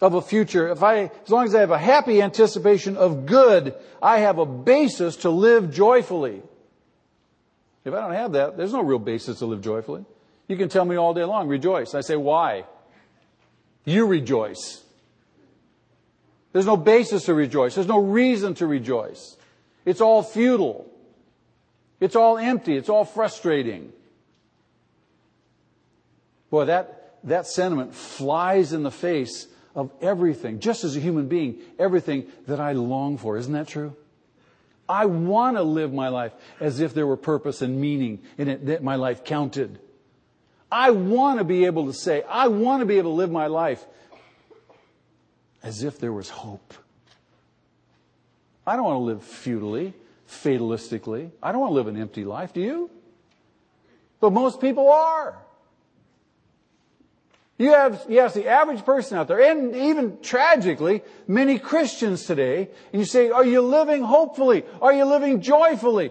of 0.01 0.15
a 0.15 0.23
future, 0.23 0.69
if 0.69 0.83
I, 0.83 1.11
as 1.25 1.31
long 1.31 1.47
as 1.47 1.55
I 1.55 1.61
have 1.61 1.71
a 1.71 1.79
happy 1.79 2.21
anticipation 2.23 2.97
of 2.97 3.27
good, 3.27 3.75
I 4.03 4.19
have 4.19 4.39
a 4.39 4.47
basis 4.47 5.17
to 5.17 5.31
live 5.31 5.73
joyfully. 5.73 6.43
If 7.85 7.95
I 7.95 8.01
don't 8.01 8.13
have 8.13 8.33
that, 8.33 8.57
there's 8.57 8.73
no 8.73 8.83
real 8.83 8.99
basis 8.99 9.39
to 9.39 9.47
live 9.47 9.63
joyfully. 9.63 10.05
You 10.49 10.57
can 10.57 10.69
tell 10.69 10.85
me 10.85 10.97
all 10.97 11.15
day 11.15 11.25
long, 11.25 11.49
rejoice. 11.49 11.95
I 11.95 12.01
say, 12.01 12.17
why? 12.17 12.65
You 13.85 14.07
rejoice. 14.07 14.83
There's 16.53 16.67
no 16.67 16.77
basis 16.77 17.25
to 17.25 17.35
rejoice. 17.35 17.75
There's 17.75 17.87
no 17.87 18.01
reason 18.01 18.55
to 18.55 18.67
rejoice. 18.67 19.37
It's 19.85 20.01
all 20.01 20.23
futile. 20.23 20.91
It's 22.01 22.17
all 22.17 22.39
empty. 22.39 22.77
It's 22.77 22.89
all 22.89 23.05
frustrating. 23.05 23.93
Boy, 26.51 26.67
that, 26.67 27.19
that 27.25 27.47
sentiment 27.47 27.95
flies 27.95 28.73
in 28.73 28.83
the 28.83 28.91
face 28.91 29.49
of 29.75 29.91
everything, 30.01 30.61
just 30.61 30.85
as 30.85 30.97
a 30.97 31.01
human 31.01 31.29
being, 31.29 31.59
everything 31.79 32.27
that 32.47 32.61
I 32.61 32.73
long 32.73 33.19
for. 33.19 33.37
Isn't 33.37 33.53
that 33.53 33.69
true? 33.69 33.95
I 34.89 35.07
want 35.07 35.57
to 35.57 35.63
live 35.63 35.93
my 35.93 36.09
life 36.09 36.33
as 36.61 36.81
if 36.81 36.95
there 36.95 37.07
were 37.07 37.17
purpose 37.17 37.61
and 37.61 37.81
meaning 37.81 38.21
in 38.39 38.49
it, 38.49 38.67
that 38.67 38.83
my 38.83 38.95
life 38.95 39.25
counted. 39.25 39.79
I 40.71 40.91
want 40.91 41.39
to 41.39 41.45
be 41.45 41.67
able 41.67 41.87
to 41.87 41.93
say, 41.93 42.23
I 42.29 42.49
want 42.49 42.81
to 42.81 42.87
be 42.87 42.99
able 42.99 43.13
to 43.13 43.17
live 43.17 43.31
my 43.31 43.47
life 43.47 43.85
as 45.63 45.83
if 45.83 45.99
there 45.99 46.13
was 46.13 46.29
hope. 46.29 46.75
I 48.67 48.75
don't 48.77 48.85
want 48.85 48.97
to 48.97 49.05
live 49.05 49.23
futilely, 49.23 49.95
fatalistically. 50.29 51.31
I 51.43 51.53
don't 51.53 51.61
want 51.61 51.71
to 51.71 51.75
live 51.75 51.87
an 51.87 51.97
empty 51.97 52.25
life. 52.25 52.53
Do 52.53 52.61
you? 52.61 52.91
But 54.21 54.33
most 54.33 54.61
people 54.61 54.91
are. 54.91 55.39
You 57.59 57.73
have, 57.73 58.05
yes, 58.09 58.35
the 58.35 58.49
average 58.49 58.85
person 58.85 59.17
out 59.17 59.29
there, 59.29 59.41
and 59.41 59.75
even 59.75 60.19
tragically, 60.21 61.03
many 61.27 61.59
Christians 61.59 62.27
today, 62.27 62.69
and 62.93 63.01
you 63.01 63.07
say, 63.07 63.31
are 63.31 63.45
you 63.45 63.63
living 63.63 64.03
hopefully? 64.03 64.65
Are 64.83 64.93
you 64.93 65.07
living 65.07 65.41
joyfully? 65.41 66.11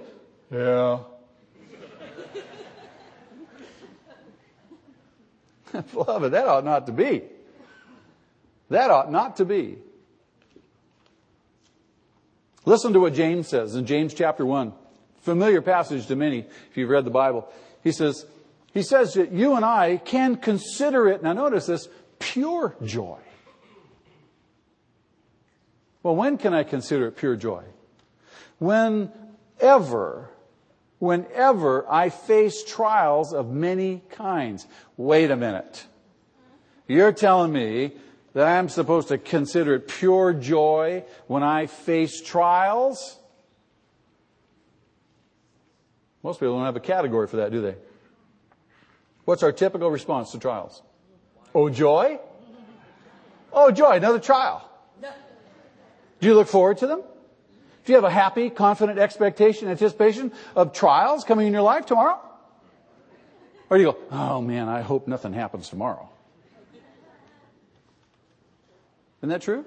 Yeah. 0.51 0.99
Beloved, 5.93 6.33
that 6.33 6.47
ought 6.47 6.65
not 6.65 6.85
to 6.87 6.91
be. 6.91 7.23
That 8.69 8.89
ought 8.89 9.11
not 9.11 9.37
to 9.37 9.45
be. 9.45 9.77
Listen 12.65 12.93
to 12.93 12.99
what 12.99 13.13
James 13.13 13.47
says 13.47 13.75
in 13.75 13.85
James 13.85 14.13
chapter 14.13 14.45
1. 14.45 14.73
Familiar 15.21 15.61
passage 15.61 16.07
to 16.07 16.15
many 16.15 16.39
if 16.39 16.77
you've 16.77 16.89
read 16.89 17.05
the 17.05 17.11
Bible. 17.11 17.47
He 17.83 17.91
says, 17.91 18.25
he 18.73 18.81
says 18.81 19.13
that 19.13 19.31
you 19.31 19.55
and 19.55 19.63
I 19.63 19.97
can 19.97 20.35
consider 20.35 21.07
it, 21.07 21.21
now 21.21 21.33
notice 21.33 21.67
this, 21.67 21.87
pure 22.19 22.75
joy. 22.83 23.17
Well, 26.01 26.15
when 26.15 26.37
can 26.37 26.53
I 26.53 26.63
consider 26.63 27.07
it 27.07 27.17
pure 27.17 27.35
joy? 27.35 27.63
Whenever, 28.59 30.29
whenever 31.05 31.89
I 31.89 32.09
face 32.09 32.63
trials 32.63 33.33
of 33.33 33.49
many 33.49 34.01
kinds. 34.09 34.67
Wait 34.97 35.31
a 35.31 35.35
minute. 35.35 35.85
You're 36.87 37.13
telling 37.13 37.53
me 37.53 37.93
that 38.33 38.45
I'm 38.45 38.67
supposed 38.67 39.07
to 39.07 39.17
consider 39.17 39.75
it 39.75 39.87
pure 39.87 40.33
joy 40.33 41.05
when 41.27 41.41
I 41.41 41.67
face 41.67 42.21
trials? 42.21 43.17
Most 46.21 46.39
people 46.39 46.55
don't 46.55 46.65
have 46.65 46.75
a 46.75 46.81
category 46.81 47.27
for 47.27 47.37
that, 47.37 47.51
do 47.51 47.61
they? 47.61 47.75
What's 49.23 49.41
our 49.41 49.51
typical 49.51 49.89
response 49.89 50.31
to 50.31 50.39
trials? 50.39 50.81
Oh, 51.53 51.69
joy? 51.69 52.19
Oh, 53.53 53.71
joy, 53.71 53.91
another 53.91 54.19
trial. 54.19 54.69
Do 56.19 56.27
you 56.27 56.35
look 56.35 56.47
forward 56.47 56.77
to 56.79 56.87
them? 56.87 57.03
Do 57.85 57.93
you 57.93 57.95
have 57.97 58.03
a 58.03 58.09
happy, 58.09 58.49
confident 58.49 58.97
expectation, 58.97 59.67
anticipation 59.67 60.31
of 60.55 60.73
trials 60.73 61.23
coming 61.23 61.45
in 61.45 61.53
your 61.53 61.61
life 61.61 61.85
tomorrow? 61.85 62.19
Or 63.69 63.77
do 63.77 63.83
you 63.83 63.91
go, 63.91 63.97
oh 64.11 64.41
man, 64.41 64.67
I 64.67 64.81
hope 64.81 65.07
nothing 65.07 65.33
happens 65.33 65.69
tomorrow? 65.69 66.09
Isn't 69.19 69.29
that 69.29 69.41
true? 69.41 69.65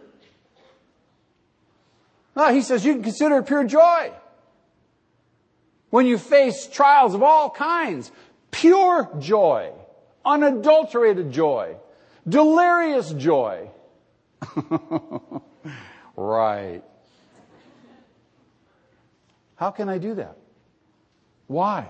No, 2.35 2.53
he 2.53 2.63
says 2.63 2.85
you 2.85 2.95
can 2.95 3.03
consider 3.03 3.39
it 3.39 3.47
pure 3.47 3.65
joy. 3.65 4.13
When 5.91 6.07
you 6.07 6.19
face 6.19 6.67
trials 6.67 7.15
of 7.15 7.23
all 7.23 7.51
kinds, 7.51 8.13
pure 8.51 9.09
joy, 9.19 9.73
unadulterated 10.25 11.33
joy, 11.33 11.77
delirious 12.29 13.11
joy. 13.13 13.71
right. 16.17 16.83
How 19.59 19.73
can 19.73 19.89
I 19.89 19.99
do 19.99 20.15
that? 20.15 20.37
Why? 21.49 21.89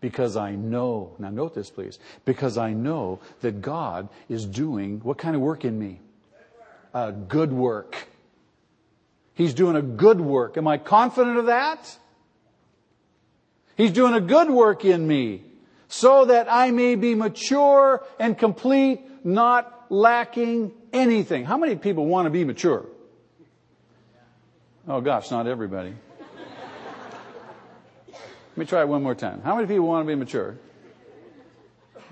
Because 0.00 0.36
I 0.36 0.56
know, 0.56 1.14
now 1.18 1.30
note 1.30 1.54
this 1.54 1.70
please, 1.70 1.98
because 2.24 2.58
I 2.58 2.72
know 2.72 3.20
that 3.40 3.62
God 3.62 4.08
is 4.28 4.44
doing 4.44 5.00
what 5.00 5.16
kind 5.16 5.36
of 5.36 5.42
work 5.42 5.64
in 5.64 5.78
me? 5.78 6.00
A 6.92 7.12
good 7.12 7.52
work. 7.52 8.08
He's 9.34 9.54
doing 9.54 9.76
a 9.76 9.82
good 9.82 10.20
work. 10.20 10.56
Am 10.56 10.66
I 10.66 10.78
confident 10.78 11.36
of 11.36 11.46
that? 11.46 11.96
He's 13.76 13.92
doing 13.92 14.14
a 14.14 14.20
good 14.20 14.50
work 14.50 14.84
in 14.84 15.06
me 15.06 15.44
so 15.86 16.24
that 16.24 16.48
I 16.50 16.72
may 16.72 16.96
be 16.96 17.14
mature 17.14 18.04
and 18.18 18.36
complete, 18.36 19.00
not 19.24 19.86
lacking 19.88 20.72
anything. 20.92 21.44
How 21.44 21.56
many 21.56 21.76
people 21.76 22.06
want 22.06 22.26
to 22.26 22.30
be 22.30 22.44
mature? 22.44 22.86
Oh 24.88 25.00
gosh, 25.00 25.30
not 25.30 25.46
everybody. 25.46 25.94
Let 28.58 28.64
me 28.64 28.70
try 28.70 28.80
it 28.80 28.88
one 28.88 29.04
more 29.04 29.14
time. 29.14 29.40
How 29.44 29.54
many 29.54 29.68
people 29.68 29.86
want 29.86 30.04
to 30.04 30.08
be 30.08 30.16
mature? 30.16 30.58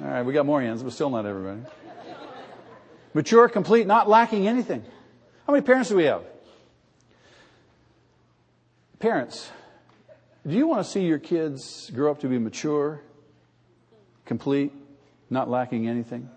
All 0.00 0.06
right, 0.06 0.22
we 0.22 0.32
got 0.32 0.46
more 0.46 0.62
hands, 0.62 0.80
but 0.80 0.92
still 0.92 1.10
not 1.10 1.26
everybody. 1.26 1.58
Mature, 3.14 3.48
complete, 3.48 3.88
not 3.88 4.08
lacking 4.08 4.46
anything. 4.46 4.84
How 5.44 5.52
many 5.52 5.66
parents 5.66 5.88
do 5.88 5.96
we 5.96 6.04
have? 6.04 6.22
Parents, 9.00 9.50
do 10.46 10.54
you 10.54 10.68
want 10.68 10.86
to 10.86 10.88
see 10.88 11.04
your 11.04 11.18
kids 11.18 11.90
grow 11.90 12.12
up 12.12 12.20
to 12.20 12.28
be 12.28 12.38
mature, 12.38 13.00
complete, 14.24 14.72
not 15.28 15.50
lacking 15.50 15.88
anything? 15.88 16.30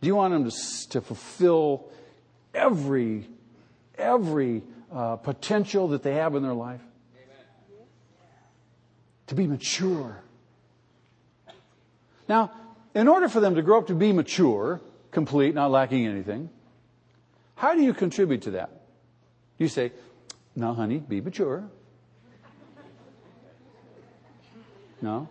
Do 0.00 0.08
you 0.08 0.16
want 0.16 0.32
them 0.32 0.50
to, 0.50 0.88
to 0.88 1.00
fulfill 1.00 1.88
every, 2.52 3.28
every 3.96 4.64
uh, 4.92 5.14
potential 5.14 5.86
that 5.90 6.02
they 6.02 6.14
have 6.14 6.34
in 6.34 6.42
their 6.42 6.52
life? 6.52 6.82
To 9.28 9.34
be 9.34 9.46
mature. 9.46 10.22
Now, 12.28 12.52
in 12.94 13.08
order 13.08 13.28
for 13.28 13.40
them 13.40 13.54
to 13.56 13.62
grow 13.62 13.78
up 13.78 13.88
to 13.88 13.94
be 13.94 14.12
mature, 14.12 14.80
complete, 15.10 15.54
not 15.54 15.70
lacking 15.70 16.06
anything, 16.06 16.50
how 17.56 17.74
do 17.74 17.82
you 17.82 17.92
contribute 17.92 18.42
to 18.42 18.52
that? 18.52 18.70
You 19.58 19.68
say, 19.68 19.92
now, 20.54 20.74
honey, 20.74 20.98
be 20.98 21.20
mature. 21.20 21.64
No? 25.02 25.28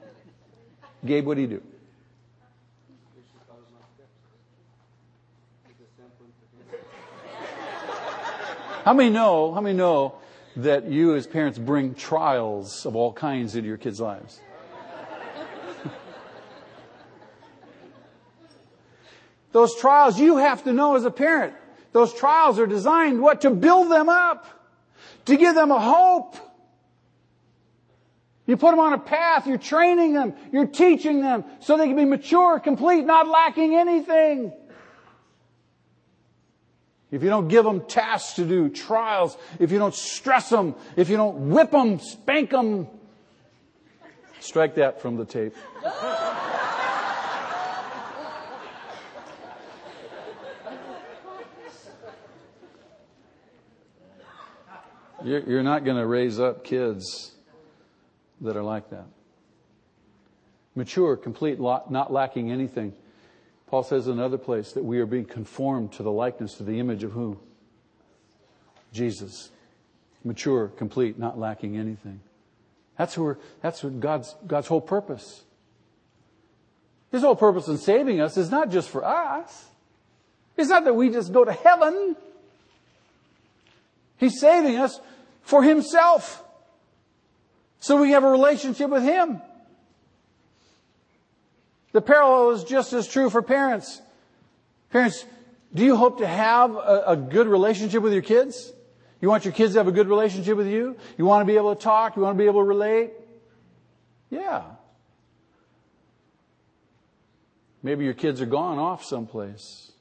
Gabe, 1.06 1.26
what 1.26 1.36
do 1.36 1.42
you 1.42 1.48
do? 1.48 1.62
How 8.84 8.94
many 8.94 9.10
know, 9.10 9.52
how 9.52 9.62
many 9.62 9.76
know 9.76 10.14
that 10.58 10.90
you 10.90 11.16
as 11.16 11.28
parents 11.28 11.60
bring 11.60 11.94
trials 11.96 12.86
of 12.86 12.96
all 12.96 13.12
kinds 13.14 13.56
into 13.56 13.68
your 13.68 13.78
kids' 13.78 14.00
lives? 14.00 14.40
those 19.52 19.76
trials 19.76 20.20
you 20.20 20.38
have 20.38 20.64
to 20.64 20.74
know 20.74 20.96
as 20.96 21.06
a 21.06 21.12
parent. 21.12 21.54
Those 21.92 22.14
trials 22.14 22.60
are 22.60 22.68
designed 22.68 23.22
what? 23.22 23.42
To 23.42 23.52
build 23.52 23.92
them 23.92 24.10
up. 24.10 24.48
To 25.26 25.38
give 25.38 25.56
them 25.56 25.72
a 25.72 25.80
hope. 25.80 26.36
You 28.48 28.58
put 28.58 28.72
them 28.72 28.80
on 28.80 28.94
a 28.94 29.00
path, 29.00 29.48
you're 29.48 29.58
training 29.58 30.14
them, 30.14 30.36
you're 30.52 30.68
teaching 30.68 31.22
them 31.22 31.46
so 31.62 31.78
they 31.78 31.88
can 31.88 31.96
be 31.96 32.06
mature, 32.06 32.60
complete, 32.60 33.04
not 33.04 33.28
lacking 33.28 33.76
anything. 33.76 34.54
If 37.16 37.24
you 37.24 37.30
don't 37.30 37.48
give 37.48 37.64
them 37.64 37.80
tasks 37.86 38.34
to 38.34 38.44
do, 38.44 38.68
trials, 38.68 39.38
if 39.58 39.72
you 39.72 39.80
don't 39.80 39.96
stress 39.96 40.50
them, 40.50 40.76
if 40.98 41.08
you 41.08 41.16
don't 41.16 41.50
whip 41.50 41.72
them, 41.72 41.98
spank 42.00 42.50
them, 42.50 42.90
strike 44.42 44.76
that 44.76 45.02
from 45.02 45.16
the 45.16 45.24
tape. 45.24 45.56
You're 55.24 55.64
not 55.64 55.86
going 55.86 55.96
to 55.96 56.06
raise 56.06 56.38
up 56.38 56.66
kids 56.66 57.32
that 58.42 58.58
are 58.58 58.62
like 58.62 58.90
that. 58.90 59.06
Mature, 60.76 61.16
complete, 61.16 61.62
not 61.62 62.12
lacking 62.12 62.52
anything. 62.52 62.94
Paul 63.68 63.84
says 63.84 64.08
in 64.08 64.14
another 64.14 64.38
place 64.38 64.74
that 64.74 64.84
we 64.84 65.00
are 65.00 65.06
being 65.06 65.26
conformed 65.26 65.94
to 65.94 66.04
the 66.04 66.12
likeness, 66.12 66.56
to 66.56 66.64
the 66.64 66.80
image 66.80 67.04
of 67.04 67.12
who? 67.12 67.40
Jesus. 68.94 69.50
Mature, 70.24 70.68
complete, 70.70 71.20
not 71.20 71.38
lacking 71.38 71.78
anything. 71.78 72.20
That's, 72.98 73.14
who 73.14 73.38
that's 73.62 73.84
what 73.84 74.00
God's, 74.00 74.36
God's 74.48 74.68
whole 74.68 74.82
purpose. 74.82 75.44
His 77.12 77.22
whole 77.22 77.36
purpose 77.36 77.68
in 77.68 77.78
saving 77.78 78.22
us 78.22 78.38
is 78.38 78.50
not 78.50 78.70
just 78.70 78.90
for 78.90 79.04
us. 79.04 79.66
It's 80.58 80.70
not 80.70 80.86
that 80.86 80.94
we 80.94 81.10
just 81.10 81.34
go 81.34 81.44
to 81.44 81.52
heaven. 81.52 82.16
He's 84.18 84.40
saving 84.40 84.78
us 84.78 85.00
for 85.42 85.64
Himself. 85.64 86.44
So 87.80 88.02
we 88.02 88.12
have 88.12 88.24
a 88.24 88.30
relationship 88.30 88.90
with 88.90 89.04
Him. 89.04 89.42
The 91.96 92.02
parallel 92.02 92.52
is 92.52 92.66
just 92.66 92.92
as 92.92 93.08
true 93.08 93.30
for 93.30 93.42
parents. 93.42 94.02
Parents, 94.90 95.24
do 95.74 95.82
you 95.82 95.96
hope 95.96 96.18
to 96.18 96.28
have 96.28 96.76
a, 96.76 97.04
a, 97.08 97.16
good 97.16 97.48
relationship 97.48 98.04
with 98.04 98.12
your 98.12 98.22
kids? 98.22 98.74
You 99.22 99.30
want 99.30 99.46
your 99.46 99.54
kids 99.54 99.76
to 99.76 99.80
have 99.80 99.88
a 99.88 99.94
good 99.94 100.10
relationship 100.10 100.58
with 100.58 100.68
you? 100.68 100.98
You 101.18 101.24
want 101.24 101.44
to 101.44 101.46
be 101.46 101.56
able 101.56 101.74
to 101.74 101.82
talk? 101.82 102.18
You 102.18 102.24
want 102.24 102.38
to 102.38 102.38
be 102.38 102.50
able 102.50 102.60
to 102.60 102.68
relate? 102.68 103.14
Yeah. 104.30 104.64
Maybe 107.82 108.04
your 108.04 108.14
kids 108.14 108.42
are 108.42 108.46
gone 108.46 108.78
off 108.78 109.06
someplace. 109.06 109.94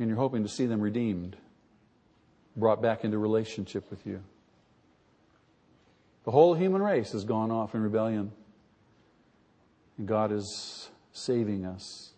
And 0.00 0.08
you're 0.08 0.18
hoping 0.18 0.42
to 0.42 0.48
see 0.48 0.66
them 0.66 0.80
redeemed, 0.80 1.36
brought 2.56 2.82
back 2.82 3.04
into 3.04 3.18
relationship 3.18 3.88
with 3.88 4.04
you. 4.04 4.20
The 6.24 6.30
whole 6.30 6.54
human 6.54 6.82
race 6.82 7.12
has 7.12 7.24
gone 7.24 7.50
off 7.50 7.74
in 7.74 7.82
rebellion. 7.82 8.32
And 9.98 10.06
God 10.06 10.32
is 10.32 10.88
saving 11.12 11.64
us 11.64 12.12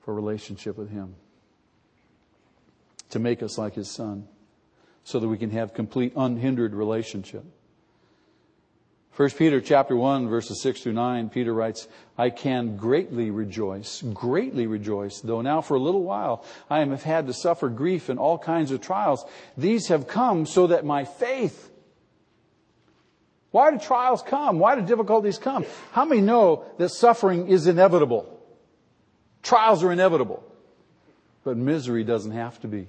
for 0.00 0.14
relationship 0.14 0.76
with 0.76 0.90
Him. 0.90 1.14
To 3.10 3.18
make 3.18 3.42
us 3.42 3.58
like 3.58 3.74
His 3.74 3.90
Son. 3.90 4.26
So 5.04 5.18
that 5.18 5.28
we 5.28 5.38
can 5.38 5.50
have 5.50 5.74
complete 5.74 6.12
unhindered 6.16 6.74
relationship. 6.74 7.44
1 9.14 9.30
Peter 9.30 9.60
chapter 9.60 9.94
1 9.94 10.28
verses 10.28 10.62
6 10.62 10.80
through 10.80 10.94
9, 10.94 11.28
Peter 11.28 11.52
writes, 11.52 11.86
I 12.16 12.30
can 12.30 12.78
greatly 12.78 13.30
rejoice, 13.30 14.00
greatly 14.00 14.66
rejoice, 14.66 15.20
though 15.20 15.42
now 15.42 15.60
for 15.60 15.74
a 15.74 15.80
little 15.80 16.02
while 16.02 16.46
I 16.70 16.78
have 16.78 17.02
had 17.02 17.26
to 17.26 17.34
suffer 17.34 17.68
grief 17.68 18.08
and 18.08 18.18
all 18.18 18.38
kinds 18.38 18.70
of 18.70 18.80
trials. 18.80 19.26
These 19.54 19.88
have 19.88 20.08
come 20.08 20.46
so 20.46 20.68
that 20.68 20.86
my 20.86 21.04
faith 21.04 21.71
why 23.52 23.70
do 23.70 23.78
trials 23.78 24.22
come? 24.22 24.58
Why 24.58 24.74
do 24.74 24.82
difficulties 24.82 25.38
come? 25.38 25.64
How 25.92 26.06
many 26.06 26.22
know 26.22 26.64
that 26.78 26.88
suffering 26.88 27.48
is 27.48 27.66
inevitable? 27.66 28.40
Trials 29.42 29.84
are 29.84 29.92
inevitable. 29.92 30.42
But 31.44 31.58
misery 31.58 32.02
doesn't 32.02 32.32
have 32.32 32.58
to 32.62 32.68
be. 32.68 32.88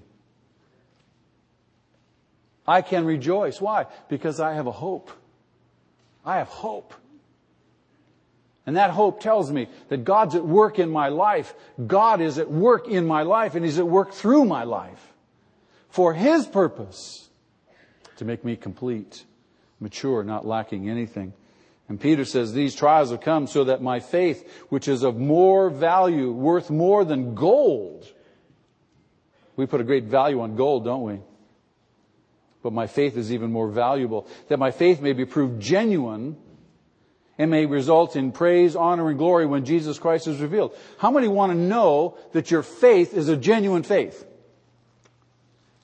I 2.66 2.82
can 2.82 3.04
rejoice. 3.04 3.60
Why? 3.60 3.88
Because 4.08 4.40
I 4.40 4.54
have 4.54 4.68
a 4.68 4.72
hope. 4.72 5.12
I 6.26 6.38
have 6.38 6.48
hope. 6.48 6.94
And 8.66 8.78
that 8.78 8.92
hope 8.92 9.20
tells 9.20 9.52
me 9.52 9.68
that 9.90 10.06
God's 10.06 10.36
at 10.36 10.46
work 10.46 10.80
in 10.80 10.90
my 10.90 11.10
life. 11.10 11.54
God 11.86 12.22
is 12.22 12.38
at 12.38 12.50
work 12.50 12.88
in 12.88 13.06
my 13.06 13.24
life 13.24 13.56
and 13.56 13.66
He's 13.66 13.80
at 13.80 13.88
work 13.88 14.14
through 14.14 14.46
my 14.46 14.64
life 14.64 15.14
for 15.90 16.14
His 16.14 16.46
purpose 16.46 17.28
to 18.16 18.24
make 18.24 18.46
me 18.46 18.56
complete 18.56 19.26
mature, 19.84 20.24
not 20.24 20.48
lacking 20.48 20.90
anything. 20.90 21.34
And 21.90 22.00
Peter 22.00 22.26
says, 22.26 22.54
These 22.54 22.76
trials 22.76 23.12
have 23.12 23.22
come 23.22 23.46
so 23.46 23.66
that 23.66 23.82
my 23.82 24.00
faith, 24.00 24.50
which 24.70 24.88
is 24.88 25.04
of 25.04 25.18
more 25.18 25.70
value, 25.70 26.32
worth 26.32 26.70
more 26.70 27.06
than 27.06 27.36
gold. 27.36 28.08
We 29.56 29.68
put 29.68 29.82
a 29.82 29.84
great 29.84 30.06
value 30.06 30.42
on 30.42 30.56
gold, 30.56 30.86
don't 30.86 31.04
we? 31.04 31.20
But 32.64 32.74
my 32.74 32.88
faith 32.88 33.18
is 33.18 33.32
even 33.32 33.52
more 33.52 33.68
valuable. 33.68 34.26
That 34.48 34.58
my 34.58 34.72
faith 34.72 35.02
may 35.02 35.14
be 35.14 35.26
proved 35.26 35.62
genuine 35.62 36.38
and 37.38 37.52
may 37.52 37.66
result 37.66 38.16
in 38.16 38.32
praise, 38.32 38.76
honor, 38.76 39.10
and 39.10 39.18
glory 39.18 39.46
when 39.46 39.66
Jesus 39.66 40.00
Christ 40.00 40.28
is 40.28 40.40
revealed. 40.40 40.76
How 40.98 41.12
many 41.12 41.28
want 41.28 41.52
to 41.52 41.58
know 41.58 42.18
that 42.32 42.52
your 42.52 42.64
faith 42.64 43.14
is 43.14 43.28
a 43.28 43.36
genuine 43.36 43.84
faith? 43.84 44.26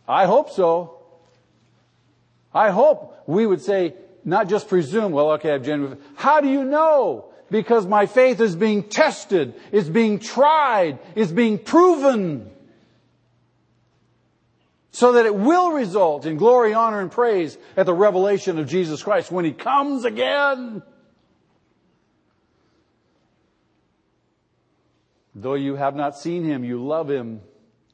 I 0.08 0.26
hope 0.26 0.52
so. 0.52 0.99
I 2.54 2.72
hope 2.72 3.24
we 3.28 3.46
would 3.46 3.62
say, 3.62 3.94
not 4.26 4.50
just 4.50 4.68
presume, 4.68 5.12
well, 5.12 5.32
okay, 5.34 5.50
I 5.50 5.54
have 5.54 5.64
genuine. 5.64 5.98
How 6.16 6.42
do 6.42 6.48
you 6.48 6.64
know? 6.64 7.26
Because 7.52 7.86
my 7.86 8.06
faith 8.06 8.40
is 8.42 8.56
being 8.56 8.84
tested, 8.84 9.56
it's 9.72 9.90
being 9.90 10.20
tried, 10.20 11.00
it's 11.16 11.32
being 11.32 11.58
proven. 11.58 12.52
So 14.92 15.14
that 15.14 15.26
it 15.26 15.34
will 15.34 15.72
result 15.72 16.26
in 16.26 16.38
glory, 16.38 16.74
honor, 16.74 17.00
and 17.00 17.12
praise 17.12 17.58
at 17.78 17.86
the 17.86 17.94
revelation 17.94 18.60
of 18.60 18.68
Jesus 18.68 19.02
Christ 19.02 19.32
when 19.32 19.46
He 19.46 19.52
comes 19.52 20.04
again. 20.04 20.84
Though 25.34 25.54
you 25.54 25.76
have 25.76 25.96
not 25.96 26.18
seen 26.18 26.44
Him, 26.44 26.64
you 26.64 26.84
love 26.84 27.10
Him. 27.10 27.42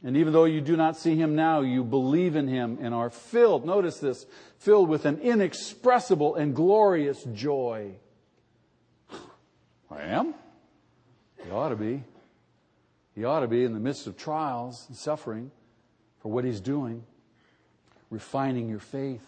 And 0.05 0.17
even 0.17 0.33
though 0.33 0.45
you 0.45 0.61
do 0.61 0.77
not 0.77 0.97
see 0.97 1.15
him 1.15 1.35
now, 1.35 1.61
you 1.61 1.83
believe 1.83 2.35
in 2.35 2.47
him 2.47 2.77
and 2.79 2.93
are 2.93 3.09
filled, 3.09 3.65
notice 3.65 3.97
this, 3.97 4.27
filled 4.59 4.87
with 4.87 5.05
an 5.05 5.17
inexpressible 5.17 6.35
and 6.35 6.55
glorious 6.55 7.23
joy. 7.33 7.93
I 9.89 10.03
am? 10.03 10.35
You 11.43 11.51
ought 11.51 11.69
to 11.69 11.75
be. 11.75 12.03
You 13.15 13.27
ought 13.27 13.39
to 13.39 13.47
be 13.47 13.63
in 13.63 13.73
the 13.73 13.79
midst 13.79 14.05
of 14.05 14.15
trials 14.15 14.85
and 14.89 14.95
suffering 14.95 15.49
for 16.19 16.31
what 16.31 16.45
he's 16.45 16.59
doing, 16.59 17.03
refining 18.11 18.69
your 18.69 18.79
faith, 18.79 19.25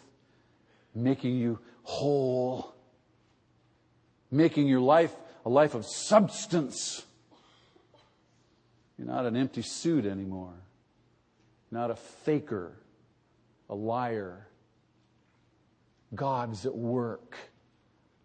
making 0.94 1.38
you 1.38 1.58
whole, 1.82 2.76
making 4.30 4.68
your 4.68 4.82
life 4.82 5.16
a 5.44 5.50
life 5.50 5.74
of 5.74 5.88
substance. 5.88 7.04
You're 9.00 9.08
not 9.08 9.26
an 9.26 9.36
empty 9.36 9.64
suit 9.64 10.06
anymore 10.06 10.54
not 11.72 11.92
a 11.92 11.96
faker, 11.96 12.74
a 13.70 13.76
liar. 13.76 14.48
God's 16.14 16.66
at 16.66 16.76
work. 16.76 17.36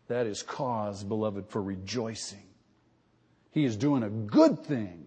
That 0.08 0.26
is 0.26 0.42
cause, 0.42 1.02
beloved, 1.04 1.48
for 1.48 1.62
rejoicing. 1.62 2.42
He 3.50 3.64
is 3.64 3.76
doing 3.76 4.02
a 4.02 4.10
good 4.10 4.64
thing. 4.64 5.04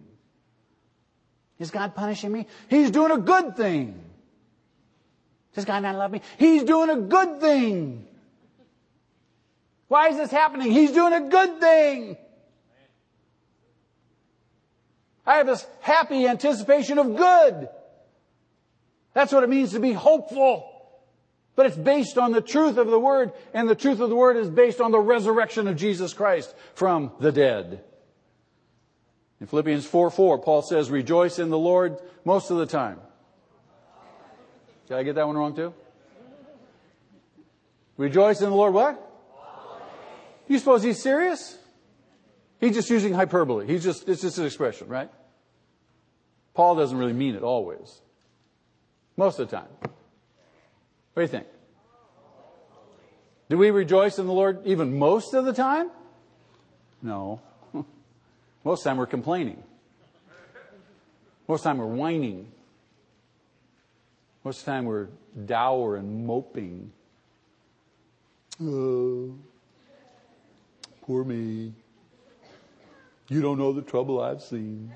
Is 1.58 1.70
God 1.70 1.94
punishing 1.94 2.32
me? 2.32 2.46
He's 2.68 2.90
doing 2.90 3.12
a 3.12 3.18
good 3.18 3.56
thing. 3.56 4.02
Does 5.54 5.64
God 5.64 5.82
not 5.82 5.96
love 5.96 6.10
me? 6.10 6.20
He's 6.38 6.64
doing 6.64 6.90
a 6.90 7.00
good 7.00 7.40
thing. 7.40 8.06
Why 9.88 10.08
is 10.08 10.16
this 10.16 10.30
happening? 10.30 10.70
He's 10.70 10.92
doing 10.92 11.12
a 11.12 11.28
good 11.28 11.60
thing. 11.60 12.16
I 15.24 15.36
have 15.36 15.46
this 15.46 15.66
happy 15.80 16.26
anticipation 16.26 16.98
of 16.98 17.16
good. 17.16 17.68
That's 19.16 19.32
what 19.32 19.42
it 19.42 19.48
means 19.48 19.72
to 19.72 19.80
be 19.80 19.94
hopeful. 19.94 20.70
But 21.54 21.64
it's 21.64 21.76
based 21.76 22.18
on 22.18 22.32
the 22.32 22.42
truth 22.42 22.76
of 22.76 22.88
the 22.88 23.00
Word, 23.00 23.32
and 23.54 23.66
the 23.66 23.74
truth 23.74 24.00
of 24.00 24.10
the 24.10 24.14
Word 24.14 24.36
is 24.36 24.50
based 24.50 24.78
on 24.78 24.90
the 24.90 24.98
resurrection 25.00 25.68
of 25.68 25.76
Jesus 25.76 26.12
Christ 26.12 26.54
from 26.74 27.10
the 27.18 27.32
dead. 27.32 27.82
In 29.40 29.46
Philippians 29.46 29.86
4 29.86 30.10
4, 30.10 30.38
Paul 30.40 30.60
says, 30.60 30.90
Rejoice 30.90 31.38
in 31.38 31.48
the 31.48 31.56
Lord 31.56 31.96
most 32.26 32.50
of 32.50 32.58
the 32.58 32.66
time. 32.66 33.00
Did 34.86 34.98
I 34.98 35.02
get 35.02 35.14
that 35.14 35.26
one 35.26 35.38
wrong 35.38 35.56
too? 35.56 35.72
Rejoice 37.96 38.42
in 38.42 38.50
the 38.50 38.54
Lord 38.54 38.74
what? 38.74 39.02
You 40.46 40.58
suppose 40.58 40.82
he's 40.82 41.02
serious? 41.02 41.56
He's 42.60 42.74
just 42.74 42.90
using 42.90 43.14
hyperbole. 43.14 43.66
He's 43.66 43.82
just, 43.82 44.10
it's 44.10 44.20
just 44.20 44.36
an 44.36 44.44
expression, 44.44 44.88
right? 44.88 45.10
Paul 46.52 46.76
doesn't 46.76 46.98
really 46.98 47.14
mean 47.14 47.34
it 47.34 47.42
always. 47.42 48.02
Most 49.16 49.38
of 49.38 49.48
the 49.48 49.56
time. 49.56 49.68
What 49.80 49.90
do 51.16 51.22
you 51.22 51.28
think? 51.28 51.46
Do 53.48 53.56
we 53.56 53.70
rejoice 53.70 54.18
in 54.18 54.26
the 54.26 54.32
Lord 54.32 54.66
even 54.66 54.98
most 54.98 55.32
of 55.32 55.44
the 55.44 55.52
time? 55.52 55.90
No. 57.00 57.40
Most 58.64 58.80
of 58.80 58.84
the 58.84 58.90
time 58.90 58.96
we're 58.96 59.06
complaining. 59.06 59.62
Most 61.46 61.60
of 61.60 61.62
the 61.62 61.68
time 61.70 61.78
we're 61.78 61.86
whining. 61.86 62.48
Most 64.44 64.60
of 64.60 64.64
the 64.64 64.70
time 64.72 64.84
we're 64.84 65.08
dour 65.44 65.96
and 65.96 66.26
moping. 66.26 66.90
Oh, 68.62 69.34
poor 71.02 71.24
me. 71.24 71.72
You 73.28 73.42
don't 73.42 73.58
know 73.58 73.72
the 73.72 73.82
trouble 73.82 74.20
I've 74.20 74.42
seen. 74.42 74.92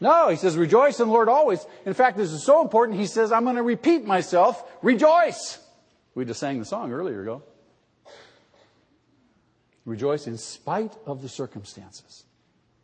No, 0.00 0.28
he 0.28 0.36
says, 0.36 0.56
rejoice 0.56 1.00
in 1.00 1.08
the 1.08 1.12
Lord 1.12 1.28
always. 1.28 1.64
In 1.86 1.94
fact, 1.94 2.16
this 2.16 2.30
is 2.32 2.42
so 2.42 2.62
important, 2.62 2.98
he 2.98 3.06
says, 3.06 3.32
I'm 3.32 3.44
going 3.44 3.56
to 3.56 3.62
repeat 3.62 4.04
myself, 4.04 4.62
rejoice. 4.82 5.58
We 6.14 6.24
just 6.24 6.40
sang 6.40 6.58
the 6.58 6.64
song 6.64 6.92
earlier 6.92 7.22
ago. 7.22 7.42
Rejoice 9.84 10.26
in 10.26 10.36
spite 10.36 10.94
of 11.06 11.22
the 11.22 11.28
circumstances. 11.28 12.24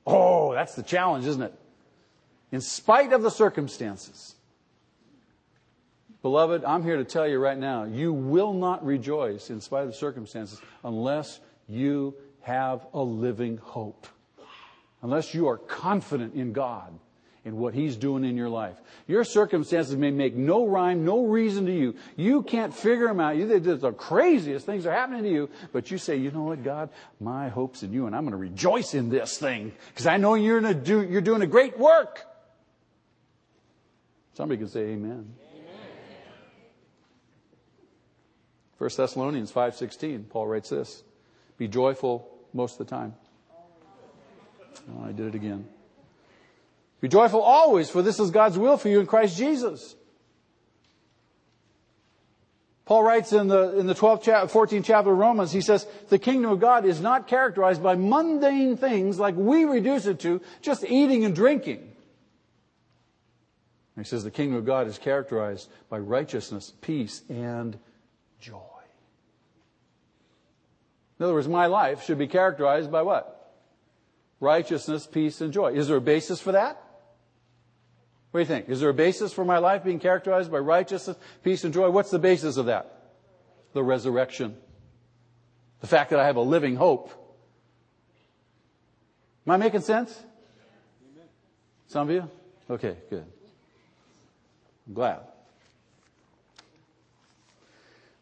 Oh, 0.06 0.54
that's 0.54 0.74
the 0.74 0.82
challenge, 0.82 1.26
isn't 1.26 1.42
it? 1.42 1.54
In 2.50 2.60
spite 2.60 3.12
of 3.12 3.22
the 3.22 3.30
circumstances. 3.30 4.36
Beloved, 6.22 6.64
I'm 6.64 6.84
here 6.84 6.96
to 6.96 7.04
tell 7.04 7.26
you 7.26 7.38
right 7.38 7.58
now, 7.58 7.84
you 7.84 8.12
will 8.12 8.52
not 8.52 8.84
rejoice 8.84 9.50
in 9.50 9.60
spite 9.60 9.82
of 9.82 9.88
the 9.88 9.94
circumstances 9.94 10.60
unless 10.84 11.40
you 11.68 12.14
have 12.42 12.86
a 12.94 13.00
living 13.00 13.56
hope. 13.56 14.06
Unless 15.02 15.34
you 15.34 15.48
are 15.48 15.58
confident 15.58 16.34
in 16.34 16.52
God 16.52 16.92
in 17.44 17.56
what 17.56 17.74
He's 17.74 17.96
doing 17.96 18.24
in 18.24 18.36
your 18.36 18.48
life. 18.48 18.76
Your 19.08 19.24
circumstances 19.24 19.96
may 19.96 20.12
make 20.12 20.36
no 20.36 20.66
rhyme, 20.66 21.04
no 21.04 21.26
reason 21.26 21.66
to 21.66 21.72
you. 21.72 21.96
You 22.16 22.42
can't 22.42 22.72
figure 22.72 23.08
them 23.08 23.18
out. 23.18 23.36
You, 23.36 23.48
think 23.48 23.64
that 23.64 23.80
the 23.80 23.92
craziest 23.92 24.64
things 24.64 24.86
are 24.86 24.92
happening 24.92 25.24
to 25.24 25.28
you, 25.28 25.50
but 25.72 25.90
you 25.90 25.98
say, 25.98 26.16
you 26.16 26.30
know 26.30 26.44
what, 26.44 26.62
God, 26.62 26.90
my 27.20 27.48
hope's 27.48 27.82
in 27.82 27.92
you, 27.92 28.06
and 28.06 28.14
I'm 28.14 28.22
going 28.22 28.32
to 28.32 28.36
rejoice 28.36 28.94
in 28.94 29.08
this 29.08 29.38
thing 29.38 29.72
because 29.88 30.06
I 30.06 30.18
know 30.18 30.34
you're, 30.34 30.60
gonna 30.60 30.74
do, 30.74 31.02
you're 31.02 31.20
doing 31.20 31.42
a 31.42 31.46
great 31.46 31.76
work. 31.78 32.24
Somebody 34.34 34.58
can 34.58 34.68
say 34.68 34.80
amen. 34.80 35.34
1 38.78 38.90
Thessalonians 38.96 39.52
5.16, 39.52 40.28
Paul 40.28 40.46
writes 40.48 40.70
this, 40.70 41.04
be 41.56 41.68
joyful 41.68 42.28
most 42.52 42.80
of 42.80 42.86
the 42.86 42.90
time. 42.90 43.14
Oh, 44.90 45.04
I 45.04 45.12
did 45.12 45.26
it 45.28 45.34
again. 45.34 45.66
Be 47.00 47.08
joyful 47.08 47.40
always, 47.40 47.90
for 47.90 48.00
this 48.02 48.20
is 48.20 48.30
God's 48.30 48.56
will 48.56 48.76
for 48.76 48.88
you 48.88 49.00
in 49.00 49.06
Christ 49.06 49.36
Jesus. 49.36 49.96
Paul 52.84 53.04
writes 53.04 53.32
in 53.32 53.48
the, 53.48 53.78
in 53.78 53.86
the 53.86 53.94
12th 53.94 54.22
chapter, 54.22 54.52
14th 54.52 54.84
chapter 54.84 55.12
of 55.12 55.18
Romans, 55.18 55.52
he 55.52 55.60
says, 55.60 55.86
the 56.08 56.18
kingdom 56.18 56.50
of 56.50 56.60
God 56.60 56.84
is 56.84 57.00
not 57.00 57.26
characterized 57.26 57.82
by 57.82 57.94
mundane 57.94 58.76
things 58.76 59.18
like 59.18 59.34
we 59.36 59.64
reduce 59.64 60.06
it 60.06 60.20
to, 60.20 60.40
just 60.60 60.84
eating 60.84 61.24
and 61.24 61.34
drinking. 61.34 61.92
He 63.96 64.04
says 64.04 64.24
the 64.24 64.30
kingdom 64.30 64.58
of 64.58 64.64
God 64.64 64.88
is 64.88 64.98
characterized 64.98 65.70
by 65.88 65.98
righteousness, 65.98 66.72
peace, 66.80 67.22
and 67.28 67.78
joy. 68.40 68.58
In 71.18 71.24
other 71.24 71.34
words, 71.34 71.46
my 71.46 71.66
life 71.66 72.04
should 72.04 72.18
be 72.18 72.26
characterized 72.26 72.90
by 72.90 73.02
what? 73.02 73.31
Righteousness, 74.42 75.06
peace, 75.06 75.40
and 75.40 75.52
joy. 75.52 75.74
Is 75.74 75.86
there 75.86 75.98
a 75.98 76.00
basis 76.00 76.40
for 76.40 76.50
that? 76.50 76.82
What 78.32 78.38
do 78.38 78.42
you 78.42 78.46
think? 78.46 78.68
Is 78.68 78.80
there 78.80 78.88
a 78.88 78.94
basis 78.94 79.32
for 79.32 79.44
my 79.44 79.58
life 79.58 79.84
being 79.84 80.00
characterized 80.00 80.50
by 80.50 80.58
righteousness, 80.58 81.16
peace, 81.44 81.62
and 81.62 81.72
joy? 81.72 81.90
What's 81.90 82.10
the 82.10 82.18
basis 82.18 82.56
of 82.56 82.66
that? 82.66 83.12
The 83.72 83.84
resurrection. 83.84 84.56
The 85.80 85.86
fact 85.86 86.10
that 86.10 86.18
I 86.18 86.26
have 86.26 86.34
a 86.34 86.42
living 86.42 86.74
hope. 86.74 87.12
Am 89.46 89.52
I 89.52 89.58
making 89.58 89.82
sense? 89.82 90.20
Some 91.86 92.08
of 92.08 92.14
you? 92.14 92.28
Okay, 92.68 92.96
good. 93.10 93.24
I'm 94.88 94.94
glad. 94.94 95.20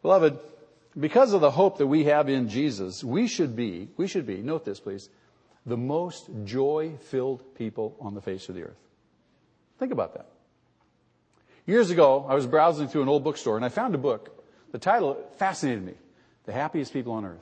Beloved, 0.03 0.39
because 0.99 1.33
of 1.33 1.41
the 1.41 1.51
hope 1.51 1.79
that 1.79 1.87
we 1.87 2.05
have 2.05 2.29
in 2.29 2.51
Jesus, 2.51 3.03
we 3.03 3.27
should 3.27 3.57
be, 3.57 3.89
we 3.97 4.07
should 4.07 4.27
be, 4.27 4.43
note 4.43 4.67
this 4.67 4.81
please, 4.81 5.09
the 5.67 5.77
most 5.77 6.31
joy 6.45 6.95
filled 7.01 7.55
people 7.55 7.97
on 8.01 8.15
the 8.15 8.21
face 8.21 8.49
of 8.49 8.55
the 8.55 8.63
earth. 8.63 8.79
Think 9.79 9.93
about 9.93 10.15
that. 10.15 10.27
Years 11.67 11.91
ago, 11.91 12.27
I 12.29 12.35
was 12.35 12.47
browsing 12.47 12.89
through 12.89 13.03
an 13.03 13.09
old 13.09 13.25
bookstore 13.25 13.57
and 13.57 13.65
I 13.65 13.69
found 13.69 13.95
a 13.95 13.99
book. 13.99 14.45
The 14.73 14.79
title 14.79 15.19
fascinated 15.37 15.85
me 15.85 15.95
The 16.45 16.53
Happiest 16.53 16.93
People 16.93 17.13
on 17.13 17.25
Earth. 17.25 17.41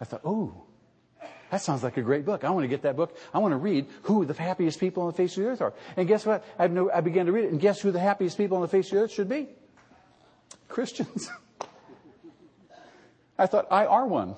I 0.00 0.04
thought, 0.04 0.22
oh, 0.24 0.54
that 1.50 1.62
sounds 1.62 1.82
like 1.82 1.96
a 1.96 2.02
great 2.02 2.24
book. 2.24 2.44
I 2.44 2.50
want 2.50 2.64
to 2.64 2.68
get 2.68 2.82
that 2.82 2.96
book. 2.96 3.16
I 3.32 3.38
want 3.38 3.52
to 3.52 3.56
read 3.56 3.86
who 4.02 4.24
the 4.24 4.34
happiest 4.34 4.78
people 4.78 5.04
on 5.04 5.08
the 5.08 5.16
face 5.16 5.36
of 5.36 5.42
the 5.42 5.48
earth 5.48 5.62
are. 5.62 5.72
And 5.96 6.06
guess 6.06 6.26
what? 6.26 6.44
I 6.58 7.00
began 7.00 7.26
to 7.26 7.32
read 7.32 7.46
it, 7.46 7.52
and 7.52 7.60
guess 7.60 7.80
who 7.80 7.90
the 7.90 8.00
happiest 8.00 8.36
people 8.36 8.56
on 8.56 8.62
the 8.62 8.68
face 8.68 8.86
of 8.86 8.92
the 8.92 9.04
earth 9.04 9.12
should 9.12 9.28
be? 9.28 9.48
Christians. 10.68 11.30
I 13.38 13.46
thought, 13.46 13.68
I 13.70 13.86
are 13.86 14.06
one. 14.06 14.34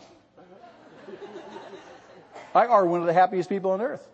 I 2.55 2.67
are 2.67 2.85
one 2.85 3.01
of 3.01 3.07
the 3.07 3.13
happiest 3.13 3.49
people 3.49 3.71
on 3.71 3.81
earth. 3.81 4.07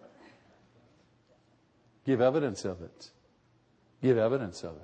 Give 2.05 2.21
evidence 2.21 2.65
of 2.65 2.83
it. 2.83 3.11
Give 4.03 4.19
evidence 4.19 4.63
of 4.63 4.77
it. 4.77 4.83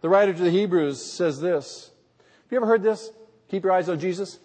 The 0.00 0.08
writer 0.08 0.32
to 0.32 0.42
the 0.42 0.50
Hebrews 0.50 1.02
says 1.04 1.40
this. 1.40 1.90
Have 2.18 2.52
you 2.52 2.58
ever 2.58 2.66
heard 2.66 2.82
this? 2.82 3.10
Keep 3.48 3.64
your 3.64 3.72
eyes 3.72 3.88
on 3.88 3.98
Jesus. 3.98 4.38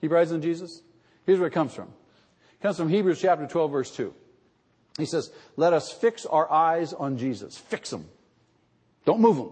Keep 0.00 0.10
your 0.10 0.20
eyes 0.20 0.32
on 0.32 0.42
Jesus. 0.42 0.82
Here's 1.24 1.38
where 1.38 1.48
it 1.48 1.54
comes 1.54 1.72
from. 1.72 1.88
It 1.88 2.62
comes 2.62 2.76
from 2.76 2.88
Hebrews 2.88 3.20
chapter 3.20 3.46
12, 3.46 3.72
verse 3.72 3.96
2. 3.96 4.14
He 4.98 5.06
says, 5.06 5.32
Let 5.56 5.72
us 5.72 5.90
fix 5.90 6.26
our 6.26 6.50
eyes 6.50 6.92
on 6.92 7.18
Jesus. 7.18 7.56
Fix 7.56 7.90
them. 7.90 8.06
Don't 9.06 9.20
move 9.20 9.36
them. 9.36 9.50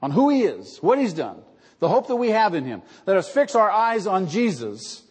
On 0.00 0.10
who 0.10 0.30
he 0.30 0.42
is, 0.42 0.78
what 0.78 0.98
he's 0.98 1.12
done, 1.12 1.42
the 1.82 1.88
hope 1.88 2.06
that 2.06 2.14
we 2.14 2.28
have 2.28 2.54
in 2.54 2.64
him. 2.64 2.80
Let 3.06 3.16
us 3.16 3.28
fix 3.28 3.56
our 3.56 3.68
eyes 3.68 4.06
on 4.06 4.28
Jesus, 4.28 5.02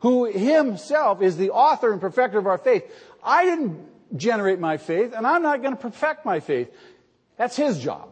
who 0.00 0.26
himself 0.26 1.22
is 1.22 1.38
the 1.38 1.48
author 1.52 1.90
and 1.90 2.02
perfecter 2.02 2.36
of 2.36 2.46
our 2.46 2.58
faith. 2.58 2.84
I 3.24 3.46
didn't 3.46 3.80
generate 4.14 4.60
my 4.60 4.76
faith, 4.76 5.14
and 5.16 5.26
I'm 5.26 5.42
not 5.42 5.62
going 5.62 5.74
to 5.74 5.80
perfect 5.80 6.26
my 6.26 6.40
faith. 6.40 6.70
That's 7.38 7.56
his 7.56 7.80
job. 7.80 8.10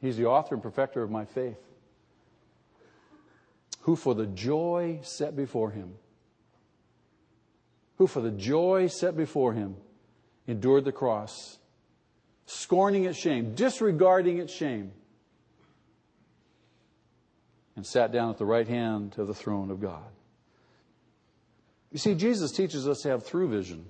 He's 0.00 0.16
the 0.16 0.24
author 0.28 0.54
and 0.54 0.62
perfecter 0.62 1.02
of 1.02 1.10
my 1.10 1.26
faith. 1.26 1.58
Who 3.80 3.96
for 3.96 4.14
the 4.14 4.26
joy 4.26 5.00
set 5.02 5.36
before 5.36 5.72
him, 5.72 5.96
who 7.96 8.06
for 8.06 8.22
the 8.22 8.30
joy 8.30 8.86
set 8.86 9.14
before 9.14 9.52
him 9.52 9.76
endured 10.46 10.86
the 10.86 10.92
cross, 10.92 11.58
scorning 12.46 13.04
its 13.04 13.18
shame, 13.18 13.54
disregarding 13.54 14.38
its 14.38 14.54
shame, 14.54 14.92
and 17.76 17.86
sat 17.86 18.12
down 18.12 18.30
at 18.30 18.38
the 18.38 18.44
right 18.44 18.68
hand 18.68 19.14
of 19.18 19.26
the 19.26 19.34
throne 19.34 19.70
of 19.70 19.80
God. 19.80 20.04
You 21.92 21.98
see, 21.98 22.14
Jesus 22.14 22.52
teaches 22.52 22.86
us 22.86 23.00
to 23.02 23.08
have 23.08 23.24
through 23.24 23.48
vision. 23.48 23.86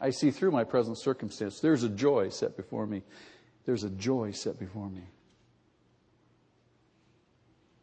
I 0.00 0.10
see 0.10 0.30
through 0.30 0.50
my 0.50 0.64
present 0.64 0.98
circumstance. 0.98 1.60
There's 1.60 1.84
a 1.84 1.88
joy 1.88 2.28
set 2.28 2.56
before 2.56 2.86
me. 2.86 3.02
There's 3.64 3.84
a 3.84 3.90
joy 3.90 4.32
set 4.32 4.58
before 4.58 4.90
me. 4.90 5.02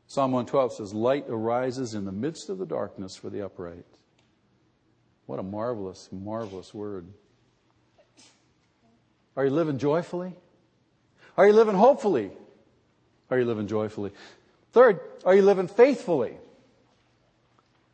Psalm 0.07 0.31
112 0.31 0.73
says, 0.73 0.93
Light 0.93 1.25
arises 1.29 1.93
in 1.93 2.03
the 2.03 2.11
midst 2.11 2.49
of 2.49 2.57
the 2.57 2.65
darkness 2.65 3.15
for 3.15 3.29
the 3.29 3.45
upright. 3.45 3.85
What 5.27 5.39
a 5.39 5.43
marvelous, 5.43 6.09
marvelous 6.11 6.73
word. 6.73 7.07
Are 9.37 9.45
you 9.45 9.51
living 9.51 9.77
joyfully? 9.77 10.33
Are 11.37 11.47
you 11.47 11.53
living 11.53 11.75
hopefully? 11.75 12.31
Are 13.29 13.37
you 13.39 13.45
living 13.45 13.67
joyfully? 13.67 14.11
Third, 14.71 14.99
are 15.25 15.35
you 15.35 15.41
living 15.41 15.67
faithfully? 15.67 16.37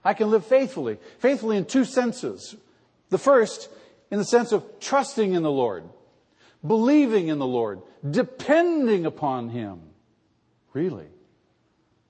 I 0.03 0.13
can 0.13 0.29
live 0.29 0.45
faithfully. 0.45 0.99
Faithfully 1.19 1.57
in 1.57 1.65
two 1.65 1.85
senses. 1.85 2.55
The 3.09 3.17
first, 3.17 3.69
in 4.11 4.19
the 4.19 4.25
sense 4.25 4.51
of 4.51 4.63
trusting 4.79 5.33
in 5.33 5.43
the 5.43 5.51
Lord, 5.51 5.83
believing 6.65 7.27
in 7.27 7.39
the 7.39 7.47
Lord, 7.47 7.81
depending 8.09 9.05
upon 9.05 9.49
Him. 9.49 9.81
Really. 10.73 11.07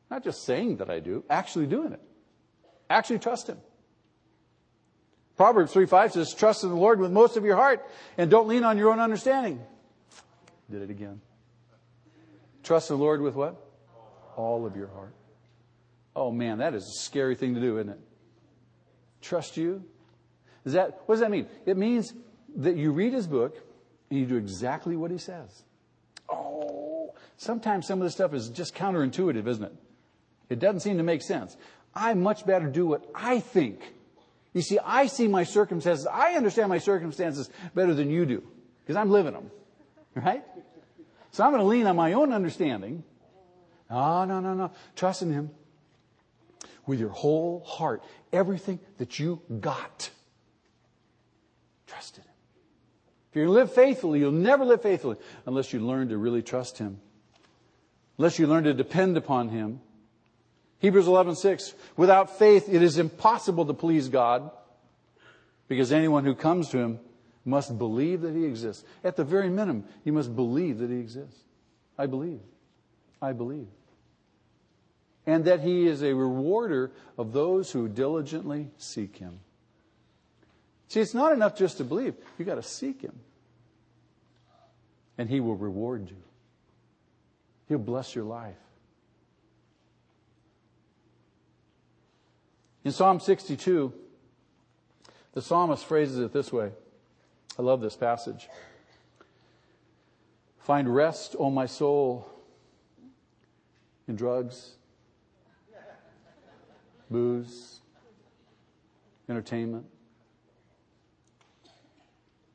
Not 0.09 0.23
just 0.23 0.43
saying 0.43 0.77
that 0.77 0.89
I 0.89 0.99
do, 0.99 1.23
actually 1.29 1.67
doing 1.67 1.93
it. 1.93 2.01
Actually 2.89 3.19
trust 3.19 3.47
Him. 3.47 3.57
Proverbs 5.37 5.73
3 5.73 5.85
5 5.85 6.13
says, 6.13 6.33
Trust 6.33 6.63
in 6.63 6.69
the 6.69 6.75
Lord 6.75 6.99
with 6.99 7.11
most 7.11 7.37
of 7.37 7.45
your 7.45 7.55
heart 7.55 7.85
and 8.17 8.31
don't 8.31 8.47
lean 8.47 8.63
on 8.63 8.77
your 8.77 8.91
own 8.91 8.99
understanding. 8.99 9.61
Did 10.69 10.81
it 10.81 10.89
again. 10.89 11.21
Trust 12.63 12.87
the 12.87 12.95
Lord 12.95 13.21
with 13.21 13.35
what? 13.35 13.64
All 14.35 14.65
of 14.65 14.75
your 14.75 14.87
heart. 14.87 15.13
Oh 16.15 16.31
man, 16.31 16.59
that 16.59 16.73
is 16.73 16.83
a 16.83 17.01
scary 17.03 17.35
thing 17.35 17.55
to 17.55 17.61
do, 17.61 17.77
isn't 17.77 17.91
it? 17.91 17.99
Trust 19.21 19.57
you? 19.57 19.83
Is 20.65 20.73
that, 20.73 21.01
what 21.05 21.15
does 21.15 21.21
that 21.21 21.31
mean? 21.31 21.47
It 21.65 21.77
means 21.77 22.13
that 22.57 22.75
you 22.75 22.91
read 22.91 23.13
his 23.13 23.27
book 23.27 23.57
and 24.09 24.19
you 24.19 24.25
do 24.25 24.37
exactly 24.37 24.95
what 24.95 25.11
he 25.11 25.17
says. 25.17 25.63
Oh, 26.29 27.13
sometimes 27.37 27.87
some 27.87 27.99
of 28.01 28.05
this 28.05 28.13
stuff 28.13 28.33
is 28.33 28.49
just 28.49 28.75
counterintuitive, 28.75 29.47
isn't 29.47 29.63
it? 29.63 29.73
It 30.49 30.59
doesn't 30.59 30.81
seem 30.81 30.97
to 30.97 31.03
make 31.03 31.21
sense. 31.21 31.57
I 31.93 32.13
much 32.13 32.45
better 32.45 32.67
do 32.67 32.85
what 32.85 33.05
I 33.13 33.39
think. 33.39 33.81
You 34.53 34.61
see, 34.61 34.79
I 34.79 35.07
see 35.07 35.27
my 35.27 35.43
circumstances. 35.43 36.07
I 36.07 36.33
understand 36.33 36.69
my 36.69 36.77
circumstances 36.77 37.49
better 37.73 37.93
than 37.93 38.09
you 38.09 38.25
do 38.25 38.43
because 38.81 38.95
I'm 38.95 39.09
living 39.09 39.33
them. 39.33 39.51
Right? 40.15 40.43
So 41.31 41.43
I'm 41.43 41.51
going 41.51 41.61
to 41.61 41.67
lean 41.67 41.87
on 41.87 41.95
my 41.95 42.13
own 42.13 42.31
understanding 42.31 43.03
no, 43.89 44.25
no, 44.25 44.39
no, 44.39 44.53
no. 44.53 44.71
Trust 44.95 45.21
in 45.21 45.31
Him 45.31 45.51
with 46.85 46.99
your 46.99 47.09
whole 47.09 47.63
heart. 47.65 48.03
Everything 48.33 48.79
that 48.97 49.19
you 49.19 49.41
got. 49.59 50.09
Trust 51.87 52.17
in 52.17 52.23
Him. 52.23 52.29
If 53.31 53.35
you 53.37 53.49
live 53.49 53.73
faithfully, 53.73 54.19
you'll 54.19 54.31
never 54.31 54.65
live 54.65 54.81
faithfully 54.81 55.17
unless 55.45 55.73
you 55.73 55.79
learn 55.79 56.09
to 56.09 56.17
really 56.17 56.41
trust 56.41 56.77
Him. 56.77 56.99
Unless 58.17 58.39
you 58.39 58.47
learn 58.47 58.63
to 58.63 58.73
depend 58.73 59.17
upon 59.17 59.49
Him. 59.49 59.81
Hebrews 60.79 61.07
11:6 61.07 61.73
Without 61.97 62.37
faith 62.37 62.69
it 62.69 62.81
is 62.81 62.97
impossible 62.97 63.65
to 63.65 63.73
please 63.73 64.09
God 64.09 64.51
because 65.67 65.91
anyone 65.91 66.25
who 66.25 66.35
comes 66.35 66.69
to 66.69 66.77
him 66.77 66.99
must 67.43 67.77
believe 67.77 68.21
that 68.21 68.35
he 68.35 68.45
exists. 68.45 68.83
At 69.03 69.15
the 69.15 69.23
very 69.23 69.49
minimum, 69.49 69.85
you 70.03 70.13
must 70.13 70.35
believe 70.35 70.79
that 70.79 70.89
he 70.89 70.97
exists. 70.97 71.39
I 71.97 72.07
believe. 72.07 72.41
I 73.21 73.33
believe. 73.33 73.67
And 75.25 75.45
that 75.45 75.61
he 75.61 75.87
is 75.87 76.03
a 76.03 76.13
rewarder 76.13 76.91
of 77.17 77.33
those 77.33 77.71
who 77.71 77.87
diligently 77.87 78.69
seek 78.77 79.17
him. 79.17 79.39
See, 80.87 80.99
it's 80.99 81.13
not 81.13 81.33
enough 81.33 81.57
just 81.57 81.77
to 81.77 81.83
believe. 81.83 82.15
You've 82.37 82.47
got 82.47 82.55
to 82.55 82.63
seek 82.63 83.01
him. 83.01 83.19
And 85.17 85.29
he 85.29 85.39
will 85.39 85.55
reward 85.55 86.09
you. 86.09 86.21
He'll 87.67 87.79
bless 87.79 88.13
your 88.13 88.25
life. 88.25 88.55
In 92.83 92.91
Psalm 92.91 93.19
62, 93.19 93.91
the 95.33 95.41
psalmist 95.41 95.85
phrases 95.85 96.19
it 96.19 96.31
this 96.31 96.53
way. 96.53 96.71
I 97.57 97.63
love 97.63 97.81
this 97.81 97.95
passage. 97.95 98.47
Find 100.59 100.93
rest, 100.93 101.35
O 101.39 101.49
my 101.49 101.65
soul, 101.65 102.29
in 104.07 104.15
drugs, 104.15 104.73
booze, 107.09 107.79
entertainment. 109.29 109.85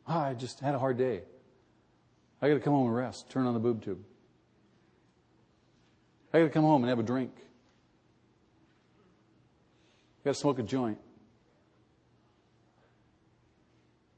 Oh, 0.06 0.18
I 0.18 0.34
just 0.34 0.60
had 0.60 0.74
a 0.74 0.78
hard 0.78 0.96
day. 0.96 1.22
I 2.42 2.48
got 2.48 2.54
to 2.54 2.60
come 2.60 2.72
home 2.72 2.86
and 2.86 2.96
rest. 2.96 3.30
Turn 3.30 3.46
on 3.46 3.54
the 3.54 3.60
boob 3.60 3.82
tube. 3.84 4.02
I 6.32 6.38
got 6.38 6.44
to 6.44 6.50
come 6.50 6.64
home 6.64 6.82
and 6.82 6.88
have 6.88 6.98
a 6.98 7.04
drink. 7.04 7.32
I 10.22 10.24
got 10.24 10.34
to 10.34 10.40
smoke 10.40 10.58
a 10.58 10.62
joint. 10.62 10.98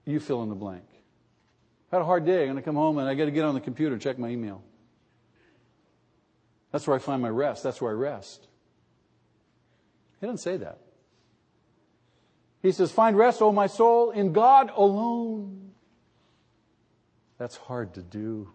You 0.04 0.20
fill 0.20 0.42
in 0.42 0.48
the 0.48 0.54
blank. 0.54 0.84
I 1.90 1.96
had 1.96 2.02
a 2.02 2.04
hard 2.04 2.24
day. 2.24 2.42
I'm 2.42 2.48
going 2.48 2.56
to 2.56 2.62
come 2.62 2.76
home 2.76 2.98
and 2.98 3.08
I 3.08 3.14
got 3.14 3.26
to 3.26 3.30
get 3.30 3.44
on 3.44 3.54
the 3.54 3.60
computer 3.60 3.92
and 3.92 4.02
check 4.02 4.18
my 4.18 4.28
email. 4.28 4.62
That's 6.72 6.86
where 6.86 6.96
I 6.96 6.98
find 6.98 7.22
my 7.22 7.28
rest. 7.28 7.62
That's 7.62 7.80
where 7.80 7.92
I 7.92 7.94
rest. 7.94 8.48
He 10.20 10.26
doesn't 10.26 10.38
say 10.38 10.56
that. 10.56 10.78
He 12.62 12.72
says, 12.72 12.90
Find 12.90 13.16
rest, 13.16 13.42
O 13.42 13.52
my 13.52 13.66
soul, 13.66 14.10
in 14.10 14.32
God 14.32 14.72
alone. 14.74 15.72
That's 17.38 17.56
hard 17.56 17.94
to 17.94 18.02
do. 18.02 18.50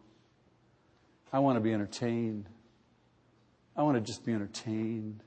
I 1.32 1.40
want 1.40 1.58
to 1.58 1.60
be 1.60 1.74
entertained. 1.74 2.48
I 3.76 3.84
want 3.84 3.96
to 3.96 4.02
just 4.02 4.26
be 4.26 4.34
entertained. 4.34 5.24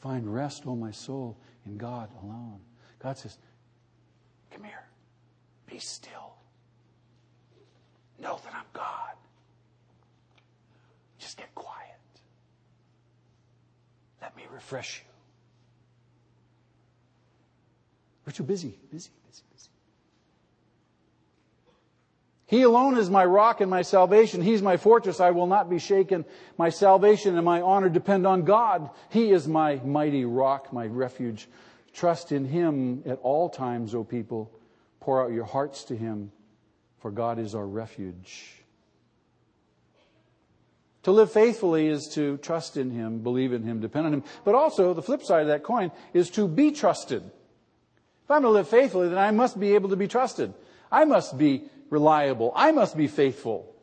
Find 0.00 0.32
rest, 0.32 0.66
O 0.66 0.74
my 0.74 0.90
soul, 0.90 1.38
in 1.66 1.76
God 1.76 2.08
alone. 2.22 2.60
God 2.98 3.16
says, 3.18 3.38
Come 4.50 4.64
here. 4.64 4.84
Be 5.66 5.78
still. 5.78 6.34
Know 8.18 8.40
that. 8.44 8.53
Just 11.34 11.38
get 11.38 11.54
quiet. 11.56 11.90
Let 14.22 14.36
me 14.36 14.44
refresh 14.52 15.00
you. 15.00 15.10
We're 18.24 18.32
too 18.32 18.44
busy, 18.44 18.78
busy, 18.92 19.10
busy, 19.26 19.42
busy. 19.52 19.68
He 22.46 22.62
alone 22.62 22.98
is 22.98 23.10
my 23.10 23.24
rock 23.24 23.60
and 23.60 23.68
my 23.68 23.82
salvation. 23.82 24.42
He's 24.42 24.62
my 24.62 24.76
fortress. 24.76 25.18
I 25.18 25.32
will 25.32 25.48
not 25.48 25.68
be 25.68 25.80
shaken. 25.80 26.24
My 26.56 26.68
salvation 26.68 27.34
and 27.36 27.44
my 27.44 27.60
honor 27.62 27.88
depend 27.88 28.28
on 28.28 28.44
God. 28.44 28.90
He 29.10 29.32
is 29.32 29.48
my 29.48 29.80
mighty 29.84 30.24
rock, 30.24 30.72
my 30.72 30.86
refuge. 30.86 31.48
Trust 31.92 32.30
in 32.30 32.44
Him 32.44 33.02
at 33.06 33.18
all 33.22 33.48
times, 33.48 33.92
O 33.92 34.04
people. 34.04 34.52
Pour 35.00 35.24
out 35.24 35.32
your 35.32 35.46
hearts 35.46 35.82
to 35.84 35.96
Him, 35.96 36.30
for 37.00 37.10
God 37.10 37.40
is 37.40 37.56
our 37.56 37.66
refuge. 37.66 38.63
To 41.04 41.12
live 41.12 41.30
faithfully 41.30 41.86
is 41.86 42.08
to 42.14 42.38
trust 42.38 42.76
in 42.76 42.90
Him, 42.90 43.20
believe 43.20 43.52
in 43.52 43.62
Him, 43.62 43.80
depend 43.80 44.06
on 44.06 44.14
Him. 44.14 44.24
But 44.44 44.54
also, 44.54 44.94
the 44.94 45.02
flip 45.02 45.22
side 45.22 45.42
of 45.42 45.48
that 45.48 45.62
coin 45.62 45.92
is 46.14 46.30
to 46.30 46.48
be 46.48 46.72
trusted. 46.72 47.22
If 47.22 48.30
I'm 48.30 48.42
going 48.42 48.52
to 48.52 48.58
live 48.58 48.68
faithfully, 48.68 49.10
then 49.10 49.18
I 49.18 49.30
must 49.30 49.60
be 49.60 49.74
able 49.74 49.90
to 49.90 49.96
be 49.96 50.08
trusted. 50.08 50.54
I 50.90 51.04
must 51.04 51.36
be 51.36 51.64
reliable. 51.90 52.52
I 52.56 52.72
must 52.72 52.96
be 52.96 53.06
faithful. 53.06 53.74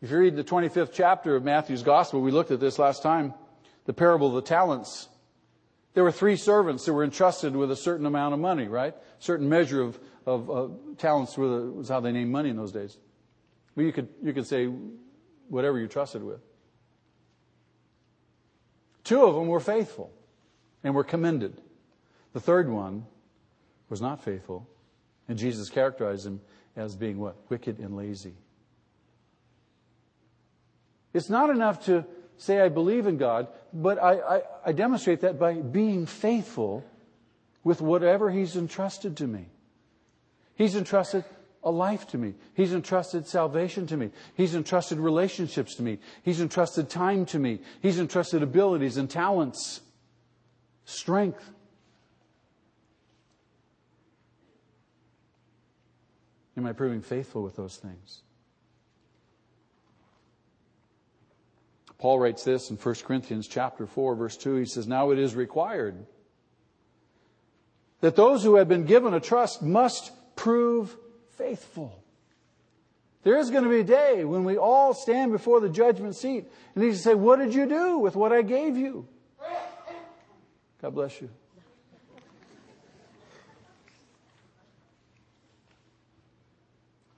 If 0.00 0.10
you 0.10 0.18
read 0.18 0.34
the 0.34 0.42
25th 0.42 0.90
chapter 0.92 1.36
of 1.36 1.44
Matthew's 1.44 1.84
Gospel, 1.84 2.20
we 2.20 2.32
looked 2.32 2.50
at 2.50 2.58
this 2.58 2.80
last 2.80 3.04
time, 3.04 3.34
the 3.84 3.92
parable 3.92 4.26
of 4.26 4.34
the 4.34 4.42
talents. 4.42 5.08
There 5.94 6.02
were 6.02 6.10
three 6.10 6.34
servants 6.34 6.84
that 6.86 6.92
were 6.92 7.04
entrusted 7.04 7.54
with 7.54 7.70
a 7.70 7.76
certain 7.76 8.06
amount 8.06 8.34
of 8.34 8.40
money, 8.40 8.66
right? 8.66 8.94
Certain 9.20 9.48
measure 9.48 9.82
of, 9.82 10.00
of, 10.26 10.50
of 10.50 10.80
talents 10.98 11.38
was 11.38 11.88
how 11.88 12.00
they 12.00 12.10
named 12.10 12.32
money 12.32 12.50
in 12.50 12.56
those 12.56 12.72
days. 12.72 12.98
But 13.74 13.84
you 13.84 13.92
could, 13.92 14.08
you 14.22 14.32
could 14.32 14.46
say 14.46 14.70
whatever 15.48 15.78
you 15.78 15.88
trusted 15.88 16.22
with. 16.22 16.40
Two 19.04 19.24
of 19.24 19.34
them 19.34 19.48
were 19.48 19.60
faithful 19.60 20.10
and 20.84 20.94
were 20.94 21.04
commended. 21.04 21.60
The 22.32 22.40
third 22.40 22.68
one 22.68 23.06
was 23.88 24.00
not 24.00 24.24
faithful, 24.24 24.66
and 25.28 25.38
Jesus 25.38 25.68
characterized 25.68 26.26
him 26.26 26.40
as 26.76 26.96
being 26.96 27.18
what? 27.18 27.36
Wicked 27.48 27.78
and 27.78 27.96
lazy. 27.96 28.34
It's 31.12 31.28
not 31.28 31.50
enough 31.50 31.84
to 31.86 32.06
say 32.38 32.60
I 32.60 32.68
believe 32.68 33.06
in 33.06 33.18
God, 33.18 33.48
but 33.72 34.02
I, 34.02 34.14
I, 34.18 34.42
I 34.66 34.72
demonstrate 34.72 35.20
that 35.20 35.38
by 35.38 35.54
being 35.54 36.06
faithful 36.06 36.84
with 37.62 37.80
whatever 37.80 38.30
He's 38.30 38.56
entrusted 38.56 39.18
to 39.18 39.26
me. 39.26 39.46
He's 40.54 40.74
entrusted 40.74 41.24
a 41.64 41.70
life 41.70 42.06
to 42.08 42.18
me. 42.18 42.34
He's 42.54 42.72
entrusted 42.72 43.26
salvation 43.26 43.86
to 43.88 43.96
me. 43.96 44.10
He's 44.34 44.54
entrusted 44.54 44.98
relationships 44.98 45.76
to 45.76 45.82
me. 45.82 45.98
He's 46.22 46.40
entrusted 46.40 46.90
time 46.90 47.24
to 47.26 47.38
me. 47.38 47.60
He's 47.80 47.98
entrusted 47.98 48.42
abilities 48.42 48.96
and 48.96 49.08
talents, 49.08 49.80
strength. 50.84 51.50
Am 56.56 56.66
I 56.66 56.72
proving 56.72 57.00
faithful 57.00 57.42
with 57.42 57.56
those 57.56 57.76
things? 57.76 58.22
Paul 61.98 62.18
writes 62.18 62.42
this 62.42 62.70
in 62.70 62.76
1 62.76 62.94
Corinthians 63.04 63.46
chapter 63.46 63.86
4 63.86 64.16
verse 64.16 64.36
2. 64.36 64.56
He 64.56 64.64
says, 64.64 64.88
"Now 64.88 65.12
it 65.12 65.20
is 65.20 65.36
required 65.36 66.04
that 68.00 68.16
those 68.16 68.42
who 68.42 68.56
have 68.56 68.68
been 68.68 68.84
given 68.84 69.14
a 69.14 69.20
trust 69.20 69.62
must 69.62 70.10
prove 70.34 70.96
faithful." 71.42 72.02
There 73.22 73.38
is 73.38 73.50
going 73.50 73.64
to 73.64 73.70
be 73.70 73.80
a 73.80 73.84
day 73.84 74.24
when 74.24 74.44
we 74.44 74.56
all 74.56 74.94
stand 74.94 75.30
before 75.30 75.60
the 75.60 75.68
judgment 75.68 76.16
seat 76.16 76.46
and 76.74 76.82
He 76.82 76.94
say, 76.94 77.14
"What 77.14 77.38
did 77.38 77.54
you 77.54 77.66
do 77.66 77.98
with 77.98 78.16
what 78.16 78.32
I 78.32 78.42
gave 78.42 78.76
you?" 78.76 79.06
God 80.80 80.94
bless 80.94 81.20
you. 81.20 81.30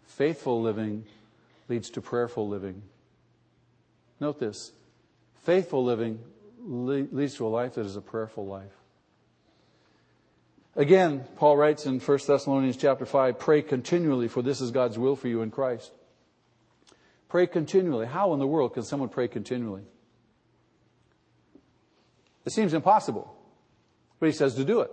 Faithful 0.05 0.61
living 0.61 1.07
leads 1.69 1.91
to 1.91 2.01
prayerful 2.01 2.47
living. 2.47 2.83
Note 4.21 4.39
this 4.39 4.73
faithful 5.43 5.83
living 5.83 6.21
leads 6.61 7.35
to 7.37 7.47
a 7.47 7.49
life 7.49 7.75
that 7.75 7.87
is 7.87 7.97
a 7.97 8.01
prayerful 8.01 8.47
life. 8.47 8.84
Again, 10.77 11.25
Paul 11.37 11.57
writes 11.57 11.87
in 11.87 12.01
1 12.01 12.19
Thessalonians 12.27 12.77
chapter 12.77 13.07
5, 13.07 13.39
pray 13.39 13.63
continually, 13.63 14.27
for 14.27 14.43
this 14.43 14.61
is 14.61 14.73
God's 14.73 14.99
will 14.99 15.15
for 15.15 15.29
you 15.29 15.43
in 15.43 15.51
Christ. 15.51 15.93
Pray 17.29 17.47
continually. 17.47 18.07
How 18.07 18.33
in 18.33 18.40
the 18.40 18.46
world 18.46 18.75
can 18.75 18.83
someone 18.83 19.09
pray 19.09 19.29
continually? 19.29 19.83
It 22.44 22.53
seems 22.53 22.75
impossible, 22.75 23.33
but 24.19 24.27
he 24.27 24.33
says 24.33 24.57
to 24.57 24.65
do 24.65 24.81
it. 24.81 24.90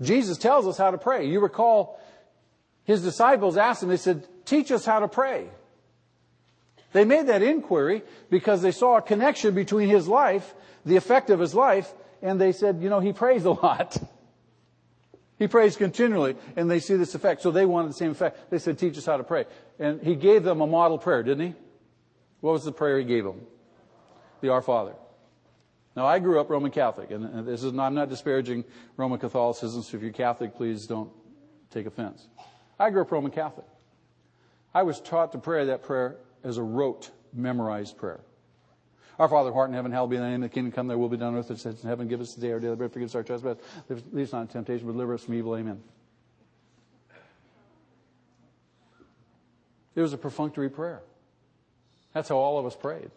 Jesus 0.00 0.38
tells 0.38 0.66
us 0.66 0.78
how 0.78 0.92
to 0.92 0.98
pray. 0.98 1.26
You 1.26 1.40
recall 1.40 2.00
his 2.84 3.02
disciples 3.02 3.56
asked 3.56 3.82
him, 3.82 3.88
they 3.88 3.96
said, 3.96 4.26
teach 4.44 4.70
us 4.70 4.84
how 4.84 5.00
to 5.00 5.08
pray. 5.08 5.48
They 6.92 7.04
made 7.04 7.26
that 7.26 7.42
inquiry 7.42 8.02
because 8.30 8.62
they 8.62 8.72
saw 8.72 8.96
a 8.96 9.02
connection 9.02 9.54
between 9.54 9.88
his 9.88 10.08
life, 10.08 10.54
the 10.86 10.96
effect 10.96 11.30
of 11.30 11.38
his 11.38 11.54
life, 11.54 11.92
and 12.22 12.40
they 12.40 12.52
said, 12.52 12.82
you 12.82 12.88
know, 12.88 13.00
he 13.00 13.12
prays 13.12 13.44
a 13.44 13.50
lot. 13.50 13.96
He 15.38 15.48
prays 15.48 15.76
continually, 15.76 16.36
and 16.54 16.70
they 16.70 16.80
see 16.80 16.96
this 16.96 17.14
effect. 17.14 17.40
So 17.40 17.50
they 17.50 17.64
wanted 17.64 17.90
the 17.90 17.94
same 17.94 18.10
effect. 18.10 18.50
They 18.50 18.58
said, 18.58 18.78
teach 18.78 18.98
us 18.98 19.06
how 19.06 19.16
to 19.16 19.24
pray. 19.24 19.46
And 19.78 20.02
he 20.02 20.14
gave 20.14 20.44
them 20.44 20.60
a 20.60 20.66
model 20.66 20.98
prayer, 20.98 21.22
didn't 21.22 21.46
he? 21.46 21.54
What 22.40 22.52
was 22.52 22.64
the 22.64 22.72
prayer 22.72 22.98
he 22.98 23.04
gave 23.04 23.24
them? 23.24 23.40
The 24.42 24.50
Our 24.50 24.60
Father. 24.60 24.94
Now, 25.96 26.06
I 26.06 26.18
grew 26.18 26.40
up 26.40 26.50
Roman 26.50 26.70
Catholic, 26.70 27.10
and 27.10 27.46
this 27.46 27.64
is, 27.64 27.76
I'm 27.76 27.94
not 27.94 28.08
disparaging 28.08 28.64
Roman 28.96 29.18
Catholicism, 29.18 29.82
so 29.82 29.96
if 29.96 30.02
you're 30.02 30.12
Catholic, 30.12 30.54
please 30.54 30.86
don't 30.86 31.10
take 31.70 31.86
offense. 31.86 32.28
I 32.78 32.90
grew 32.90 33.02
up 33.02 33.10
Roman 33.10 33.30
Catholic. 33.30 33.66
I 34.72 34.82
was 34.84 35.00
taught 35.00 35.32
to 35.32 35.38
pray 35.38 35.64
that 35.66 35.82
prayer 35.82 36.16
as 36.44 36.58
a 36.58 36.62
rote, 36.62 37.10
memorized 37.32 37.96
prayer. 37.96 38.20
Our 39.20 39.28
Father 39.28 39.52
who 39.52 39.58
art 39.58 39.68
in 39.68 39.74
heaven, 39.74 39.92
hallowed 39.92 40.08
be 40.08 40.16
thy 40.16 40.30
name. 40.30 40.40
The 40.40 40.48
kingdom 40.48 40.72
come, 40.72 40.86
thy 40.86 40.94
will 40.94 41.10
be 41.10 41.18
done 41.18 41.34
on 41.34 41.40
earth 41.40 41.50
as 41.50 41.66
it 41.66 41.74
is 41.74 41.82
in 41.82 41.90
heaven. 41.90 42.08
Give 42.08 42.22
us 42.22 42.32
today 42.32 42.52
our 42.52 42.58
daily 42.58 42.74
bread. 42.74 42.90
Forgive 42.90 43.10
us 43.10 43.14
our 43.14 43.22
trespasses. 43.22 43.62
Lead 44.12 44.22
us 44.22 44.32
not 44.32 44.40
into 44.40 44.54
temptation, 44.54 44.86
but 44.86 44.94
deliver 44.94 45.12
us 45.12 45.22
from 45.22 45.34
evil. 45.34 45.54
Amen. 45.54 45.82
It 49.94 50.00
was 50.00 50.14
a 50.14 50.16
perfunctory 50.16 50.70
prayer. 50.70 51.02
That's 52.14 52.30
how 52.30 52.36
all 52.36 52.58
of 52.58 52.64
us 52.64 52.74
prayed. 52.74 53.10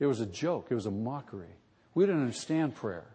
It 0.00 0.06
was 0.06 0.20
a 0.20 0.26
joke. 0.26 0.66
It 0.70 0.74
was 0.74 0.86
a 0.86 0.90
mockery. 0.90 1.54
We 1.94 2.04
didn't 2.04 2.22
understand 2.22 2.74
prayer. 2.74 3.06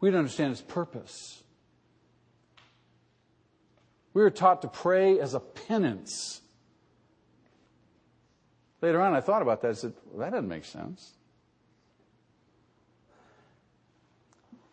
We 0.00 0.08
didn't 0.08 0.18
understand 0.18 0.50
its 0.50 0.60
purpose. 0.60 1.40
We 4.12 4.22
were 4.22 4.30
taught 4.30 4.62
to 4.62 4.68
pray 4.68 5.20
as 5.20 5.34
a 5.34 5.40
penance. 5.40 6.40
Later 8.80 9.00
on, 9.00 9.14
I 9.14 9.20
thought 9.20 9.42
about 9.42 9.62
that. 9.62 9.70
I 9.70 9.74
said, 9.74 9.94
well, 10.06 10.20
that 10.20 10.32
doesn't 10.32 10.48
make 10.48 10.64
sense. 10.64 11.12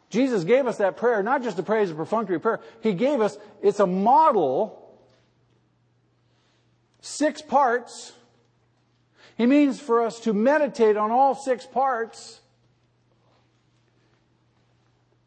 Jesus 0.09 0.43
gave 0.43 0.67
us 0.67 0.77
that 0.77 0.97
prayer, 0.97 1.23
not 1.23 1.41
just 1.41 1.57
to 1.57 1.63
pray 1.63 1.81
as 1.81 1.89
a 1.89 1.95
perfunctory 1.95 2.39
prayer. 2.39 2.59
He 2.81 2.93
gave 2.93 3.19
us, 3.19 3.35
it's 3.63 3.79
a 3.79 3.87
model, 3.87 4.95
six 7.01 7.41
parts. 7.41 8.13
He 9.37 9.47
means 9.47 9.79
for 9.79 10.03
us 10.03 10.19
to 10.21 10.33
meditate 10.33 10.97
on 10.97 11.09
all 11.09 11.33
six 11.33 11.65
parts. 11.65 12.41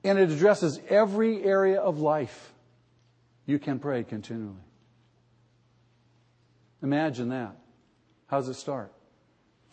And 0.05 0.21
it 0.21 0.31
addresses 0.31 0.79
every 0.89 1.43
area 1.43 1.81
of 1.81 1.99
life. 1.99 2.53
You 3.45 3.59
can 3.59 3.81
pray 3.81 4.05
continually. 4.05 4.55
Imagine 6.81 7.31
that. 7.31 7.57
How 8.27 8.39
does 8.39 8.49
it 8.49 8.55
start? 8.55 8.93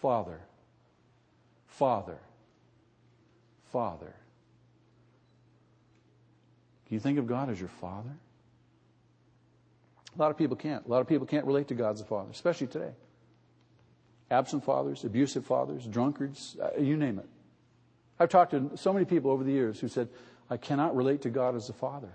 Father, 0.01 0.39
Father, 1.67 2.17
Father. 3.71 4.13
Can 6.85 6.93
you 6.93 6.99
think 6.99 7.17
of 7.17 7.25
God 7.25 7.49
as 7.49 7.59
your 7.59 7.69
Father? 7.69 8.11
A 10.15 10.21
lot 10.21 10.29
of 10.29 10.37
people 10.37 10.55
can't. 10.55 10.85
A 10.85 10.89
lot 10.89 11.01
of 11.01 11.07
people 11.07 11.25
can't 11.25 11.45
relate 11.45 11.67
to 11.69 11.73
God 11.73 11.91
as 11.91 12.01
a 12.01 12.05
Father, 12.05 12.29
especially 12.31 12.67
today. 12.67 12.91
Absent 14.29 14.63
fathers, 14.63 15.03
abusive 15.03 15.45
fathers, 15.45 15.85
drunkards, 15.85 16.55
uh, 16.61 16.79
you 16.79 16.95
name 16.95 17.19
it. 17.19 17.27
I've 18.19 18.29
talked 18.29 18.51
to 18.51 18.71
so 18.75 18.93
many 18.93 19.05
people 19.05 19.31
over 19.31 19.43
the 19.43 19.51
years 19.51 19.79
who 19.79 19.87
said, 19.87 20.09
I 20.49 20.57
cannot 20.57 20.95
relate 20.95 21.23
to 21.23 21.29
God 21.29 21.55
as 21.55 21.69
a 21.69 21.73
Father. 21.73 22.11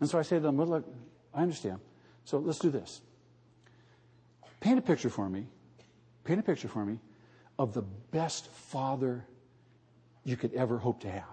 And 0.00 0.08
so 0.08 0.18
I 0.18 0.22
say 0.22 0.36
to 0.36 0.42
them, 0.42 0.56
well, 0.56 0.66
look, 0.66 0.86
I 1.34 1.42
understand. 1.42 1.80
So 2.24 2.38
let's 2.38 2.58
do 2.58 2.70
this. 2.70 3.00
Paint 4.60 4.78
a 4.78 4.82
picture 4.82 5.10
for 5.10 5.28
me. 5.28 5.46
Paint 6.24 6.40
a 6.40 6.42
picture 6.42 6.68
for 6.68 6.84
me 6.84 6.98
of 7.58 7.74
the 7.74 7.82
best 7.82 8.46
father 8.46 9.26
you 10.24 10.36
could 10.36 10.54
ever 10.54 10.78
hope 10.78 11.00
to 11.00 11.10
have. 11.10 11.24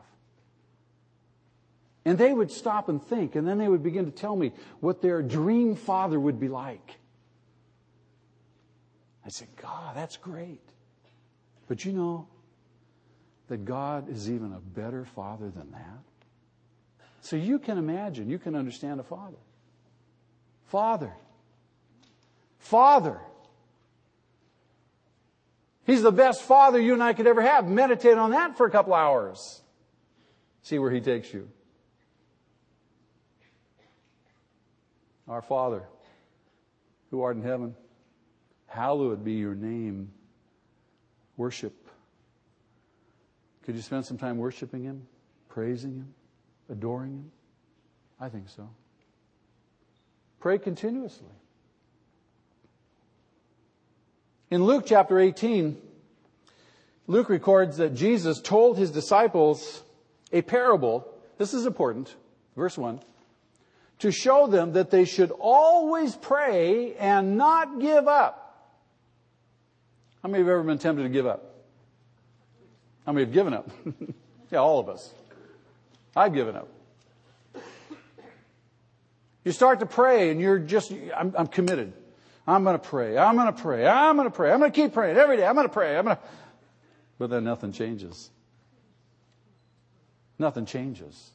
And 2.05 2.17
they 2.17 2.33
would 2.33 2.51
stop 2.51 2.87
and 2.87 3.03
think, 3.03 3.35
and 3.35 3.45
then 3.45 3.57
they 3.57 3.67
would 3.67 3.83
begin 3.83 4.05
to 4.05 4.11
tell 4.11 4.35
me 4.35 4.53
what 4.79 5.01
their 5.01 5.21
dream 5.21 5.75
father 5.75 6.17
would 6.17 6.39
be 6.39 6.47
like. 6.47 6.95
I 9.25 9.29
said, 9.29 9.49
God, 9.61 9.93
that's 9.93 10.15
great. 10.15 10.61
But 11.67 11.83
you 11.83 11.91
know 11.91 12.29
that 13.49 13.65
God 13.65 14.09
is 14.09 14.31
even 14.31 14.53
a 14.53 14.59
better 14.59 15.03
father 15.03 15.49
than 15.49 15.69
that? 15.71 17.05
So 17.21 17.35
you 17.35 17.59
can 17.59 17.77
imagine, 17.77 18.29
you 18.29 18.39
can 18.39 18.55
understand 18.55 19.01
a 19.01 19.03
father. 19.03 19.37
Father. 20.67 21.11
Father. 22.59 23.19
He's 25.85 26.01
the 26.01 26.11
best 26.11 26.43
father 26.43 26.79
you 26.79 26.93
and 26.93 27.01
I 27.01 27.13
could 27.13 27.27
ever 27.27 27.41
have. 27.41 27.67
Meditate 27.67 28.17
on 28.17 28.31
that 28.31 28.57
for 28.57 28.67
a 28.67 28.69
couple 28.69 28.93
hours. 28.93 29.61
See 30.63 30.79
where 30.79 30.91
he 30.91 30.99
takes 30.99 31.33
you. 31.33 31.49
Our 35.29 35.41
Father, 35.41 35.83
who 37.09 37.21
art 37.21 37.37
in 37.37 37.43
heaven, 37.43 37.75
hallowed 38.67 39.23
be 39.23 39.33
your 39.33 39.55
name. 39.55 40.11
Worship. 41.37 41.73
Could 43.63 43.75
you 43.75 43.81
spend 43.81 44.05
some 44.05 44.17
time 44.17 44.37
worshiping 44.37 44.83
him, 44.83 45.07
praising 45.49 45.95
him, 45.95 46.13
adoring 46.69 47.11
him? 47.11 47.31
I 48.19 48.29
think 48.29 48.49
so. 48.49 48.69
Pray 50.39 50.57
continuously. 50.57 51.27
In 54.49 54.63
Luke 54.63 54.85
chapter 54.85 55.19
18, 55.19 55.77
Luke 57.07 57.29
records 57.29 57.77
that 57.77 57.93
Jesus 57.93 58.41
told 58.41 58.77
his 58.77 58.91
disciples 58.91 59.83
a 60.31 60.41
parable. 60.41 61.07
This 61.37 61.53
is 61.53 61.65
important. 61.65 62.15
Verse 62.55 62.77
1. 62.77 63.01
To 63.99 64.11
show 64.11 64.47
them 64.47 64.73
that 64.73 64.89
they 64.89 65.05
should 65.05 65.31
always 65.31 66.15
pray 66.15 66.95
and 66.95 67.37
not 67.37 67.79
give 67.79 68.07
up. 68.07 68.43
How 70.23 70.29
many 70.29 70.43
have 70.43 70.49
ever 70.49 70.63
been 70.63 70.77
tempted 70.77 71.03
to 71.03 71.09
give 71.09 71.25
up? 71.25 71.55
How 73.05 73.11
many 73.11 73.25
have 73.25 73.33
given 73.33 73.53
up? 73.53 73.69
yeah, 74.51 74.59
all 74.59 74.79
of 74.79 74.89
us. 74.89 75.13
I've 76.15 76.33
given 76.33 76.55
up. 76.55 76.67
You 79.43 79.51
start 79.51 79.79
to 79.79 79.85
pray 79.85 80.29
and 80.29 80.41
you're 80.41 80.59
just, 80.59 80.91
I'm, 81.15 81.33
I'm 81.37 81.47
committed. 81.47 81.93
I'm 82.47 82.63
going 82.63 82.79
to 82.79 82.87
pray. 82.87 83.17
I'm 83.17 83.35
going 83.35 83.53
to 83.53 83.61
pray. 83.61 83.85
I'm 83.85 84.15
going 84.15 84.29
to 84.29 84.35
pray. 84.35 84.51
I'm 84.51 84.59
going 84.59 84.71
to 84.71 84.75
keep 84.75 84.93
praying 84.93 85.17
every 85.17 85.35
day. 85.35 85.45
I'm 85.45 85.55
going 85.55 85.67
to 85.67 85.73
pray. 85.73 85.97
I'm 85.97 86.05
going 86.05 86.15
to. 86.15 86.21
But 87.19 87.29
then 87.29 87.43
nothing 87.43 87.73
changes. 87.73 88.29
Nothing 90.39 90.65
changes. 90.65 91.31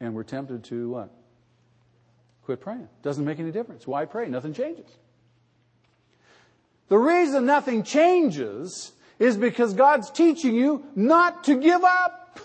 And 0.00 0.14
we're 0.14 0.22
tempted 0.22 0.64
to 0.64 0.90
what? 0.90 1.10
Quit 2.44 2.60
praying. 2.60 2.88
Doesn't 3.02 3.24
make 3.24 3.38
any 3.38 3.50
difference. 3.50 3.86
Why 3.86 4.06
pray? 4.06 4.28
Nothing 4.28 4.54
changes. 4.54 4.86
The 6.88 6.98
reason 6.98 7.46
nothing 7.46 7.82
changes 7.82 8.92
is 9.18 9.36
because 9.36 9.74
God's 9.74 10.10
teaching 10.10 10.54
you 10.54 10.84
not 10.94 11.44
to 11.44 11.60
give 11.60 11.82
up. 11.82 12.40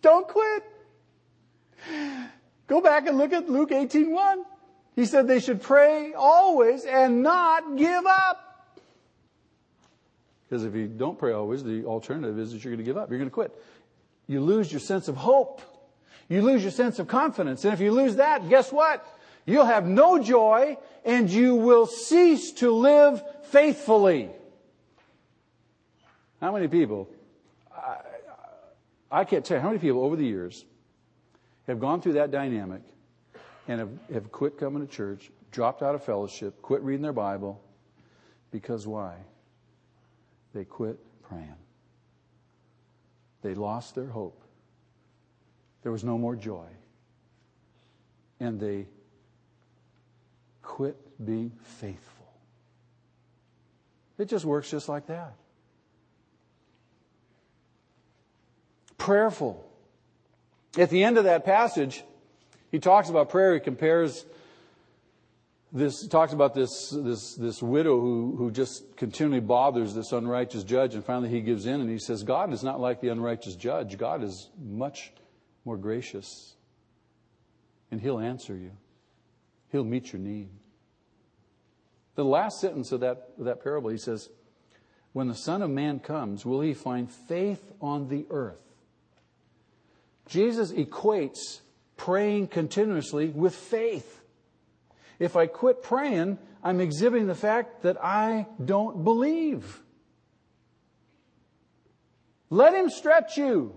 Don't 0.00 0.28
quit. 0.28 0.62
Go 2.66 2.80
back 2.80 3.06
and 3.06 3.18
look 3.18 3.32
at 3.32 3.48
Luke 3.48 3.70
18:1. 3.70 4.44
He 4.96 5.06
said 5.06 5.26
they 5.26 5.40
should 5.40 5.60
pray 5.60 6.12
always 6.14 6.84
and 6.84 7.22
not 7.22 7.76
give 7.76 8.06
up. 8.06 8.70
Because 10.44 10.64
if 10.64 10.74
you 10.74 10.86
don't 10.86 11.18
pray 11.18 11.32
always, 11.32 11.64
the 11.64 11.84
alternative 11.84 12.38
is 12.38 12.52
that 12.52 12.62
you're 12.64 12.72
going 12.72 12.84
to 12.84 12.84
give 12.84 12.96
up. 12.96 13.10
You're 13.10 13.18
going 13.18 13.30
to 13.30 13.34
quit. 13.34 13.52
You 14.26 14.40
lose 14.40 14.70
your 14.70 14.80
sense 14.80 15.08
of 15.08 15.16
hope. 15.16 15.62
You 16.28 16.42
lose 16.42 16.62
your 16.62 16.70
sense 16.70 16.98
of 16.98 17.08
confidence. 17.08 17.64
And 17.64 17.74
if 17.74 17.80
you 17.80 17.90
lose 17.90 18.16
that, 18.16 18.48
guess 18.48 18.72
what? 18.72 19.04
You'll 19.46 19.66
have 19.66 19.86
no 19.86 20.22
joy 20.22 20.78
and 21.04 21.28
you 21.28 21.54
will 21.56 21.86
cease 21.86 22.52
to 22.52 22.70
live 22.70 23.22
faithfully. 23.46 24.30
How 26.40 26.52
many 26.52 26.68
people, 26.68 27.08
I, 27.74 27.96
I 29.10 29.24
can't 29.24 29.44
tell 29.44 29.58
you 29.58 29.60
how 29.60 29.68
many 29.68 29.80
people 29.80 30.02
over 30.02 30.16
the 30.16 30.24
years 30.24 30.64
have 31.66 31.80
gone 31.80 32.00
through 32.00 32.14
that 32.14 32.30
dynamic 32.30 32.82
and 33.68 33.80
have, 33.80 33.90
have 34.12 34.32
quit 34.32 34.58
coming 34.58 34.86
to 34.86 34.92
church, 34.92 35.30
dropped 35.50 35.82
out 35.82 35.94
of 35.94 36.04
fellowship, 36.04 36.60
quit 36.62 36.82
reading 36.82 37.02
their 37.02 37.12
Bible. 37.12 37.60
Because 38.50 38.86
why? 38.86 39.16
They 40.54 40.64
quit 40.64 40.98
praying. 41.22 41.56
They 43.42 43.54
lost 43.54 43.94
their 43.94 44.06
hope. 44.06 44.40
There 45.82 45.92
was 45.92 46.04
no 46.04 46.16
more 46.16 46.36
joy. 46.36 46.66
And 48.40 48.60
they 48.60 48.86
quit 50.62 50.96
being 51.24 51.52
faithful. 51.62 52.26
It 54.18 54.26
just 54.26 54.44
works 54.44 54.70
just 54.70 54.88
like 54.88 55.06
that. 55.06 55.34
Prayerful 58.96 59.68
at 60.78 60.90
the 60.90 61.04
end 61.04 61.18
of 61.18 61.24
that 61.24 61.44
passage, 61.44 62.04
he 62.70 62.78
talks 62.78 63.08
about 63.08 63.28
prayer. 63.28 63.54
He 63.54 63.60
compares 63.60 64.24
this, 65.72 66.06
talks 66.06 66.32
about 66.32 66.54
this, 66.54 66.90
this, 66.90 67.34
this 67.34 67.62
widow 67.62 68.00
who, 68.00 68.36
who 68.36 68.50
just 68.50 68.96
continually 68.96 69.40
bothers 69.40 69.94
this 69.94 70.12
unrighteous 70.12 70.64
judge. 70.64 70.94
And 70.94 71.04
finally 71.04 71.28
he 71.28 71.40
gives 71.40 71.66
in 71.66 71.80
and 71.80 71.90
he 71.90 71.98
says, 71.98 72.22
God 72.22 72.52
is 72.52 72.62
not 72.62 72.80
like 72.80 73.00
the 73.00 73.08
unrighteous 73.08 73.56
judge. 73.56 73.98
God 73.98 74.22
is 74.22 74.48
much 74.60 75.12
more 75.64 75.76
gracious. 75.76 76.54
And 77.90 78.00
he'll 78.00 78.20
answer 78.20 78.56
you. 78.56 78.72
He'll 79.70 79.84
meet 79.84 80.12
your 80.12 80.20
need. 80.20 80.48
The 82.14 82.24
last 82.24 82.60
sentence 82.60 82.92
of 82.92 83.00
that, 83.00 83.30
of 83.38 83.46
that 83.46 83.62
parable, 83.62 83.90
he 83.90 83.98
says, 83.98 84.28
When 85.12 85.26
the 85.28 85.34
Son 85.34 85.62
of 85.62 85.70
Man 85.70 85.98
comes, 85.98 86.46
will 86.46 86.60
he 86.60 86.74
find 86.74 87.10
faith 87.10 87.72
on 87.80 88.08
the 88.08 88.26
earth? 88.30 88.63
Jesus 90.26 90.72
equates 90.72 91.60
praying 91.96 92.48
continuously 92.48 93.28
with 93.28 93.54
faith. 93.54 94.22
If 95.18 95.36
I 95.36 95.46
quit 95.46 95.82
praying, 95.82 96.38
I'm 96.62 96.80
exhibiting 96.80 97.26
the 97.26 97.34
fact 97.34 97.82
that 97.82 98.02
I 98.02 98.46
don't 98.64 99.04
believe. 99.04 99.80
Let 102.50 102.74
Him 102.74 102.90
stretch 102.90 103.36
you. 103.36 103.74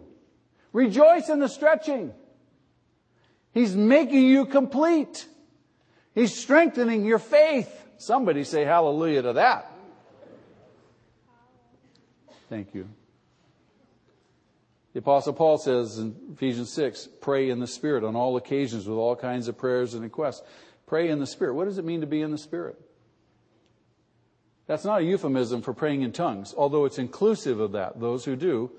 Rejoice 0.73 1.29
in 1.29 1.39
the 1.39 1.49
stretching. 1.49 2.13
He's 3.53 3.75
making 3.75 4.25
you 4.25 4.45
complete. 4.45 5.25
He's 6.13 6.35
strengthening 6.35 7.05
your 7.05 7.19
faith. 7.19 7.69
Somebody 7.97 8.43
say 8.43 8.63
hallelujah 8.63 9.23
to 9.23 9.33
that. 9.33 9.71
Thank 12.49 12.73
you. 12.73 12.87
The 14.97 15.01
apostle 15.01 15.33
Paul 15.33 15.59
says 15.59 15.99
in 15.99 16.15
Ephesians 16.33 16.71
6, 16.71 17.09
pray 17.21 17.51
in 17.51 17.59
the 17.59 17.67
Spirit 17.67 18.03
on 18.03 18.15
all 18.15 18.35
occasions 18.35 18.87
with 18.87 18.97
all 18.97 19.15
kinds 19.15 19.47
of 19.47 19.55
prayers 19.55 19.93
and 19.93 20.01
requests. 20.01 20.41
Pray 20.87 21.09
in 21.09 21.19
the 21.19 21.27
Spirit. 21.27 21.53
What 21.53 21.65
does 21.65 21.77
it 21.77 21.85
mean 21.85 22.01
to 22.01 22.07
be 22.07 22.23
in 22.23 22.31
the 22.31 22.37
Spirit? 22.39 22.81
That's 24.65 24.83
not 24.85 25.01
a 25.01 25.03
euphemism 25.03 25.61
for 25.61 25.71
praying 25.71 26.01
in 26.01 26.13
tongues, 26.13 26.55
although 26.57 26.85
it's 26.85 26.97
inclusive 26.97 27.59
of 27.59 27.73
that. 27.73 27.99
Those 27.99 28.25
who 28.25 28.35
do, 28.35 28.71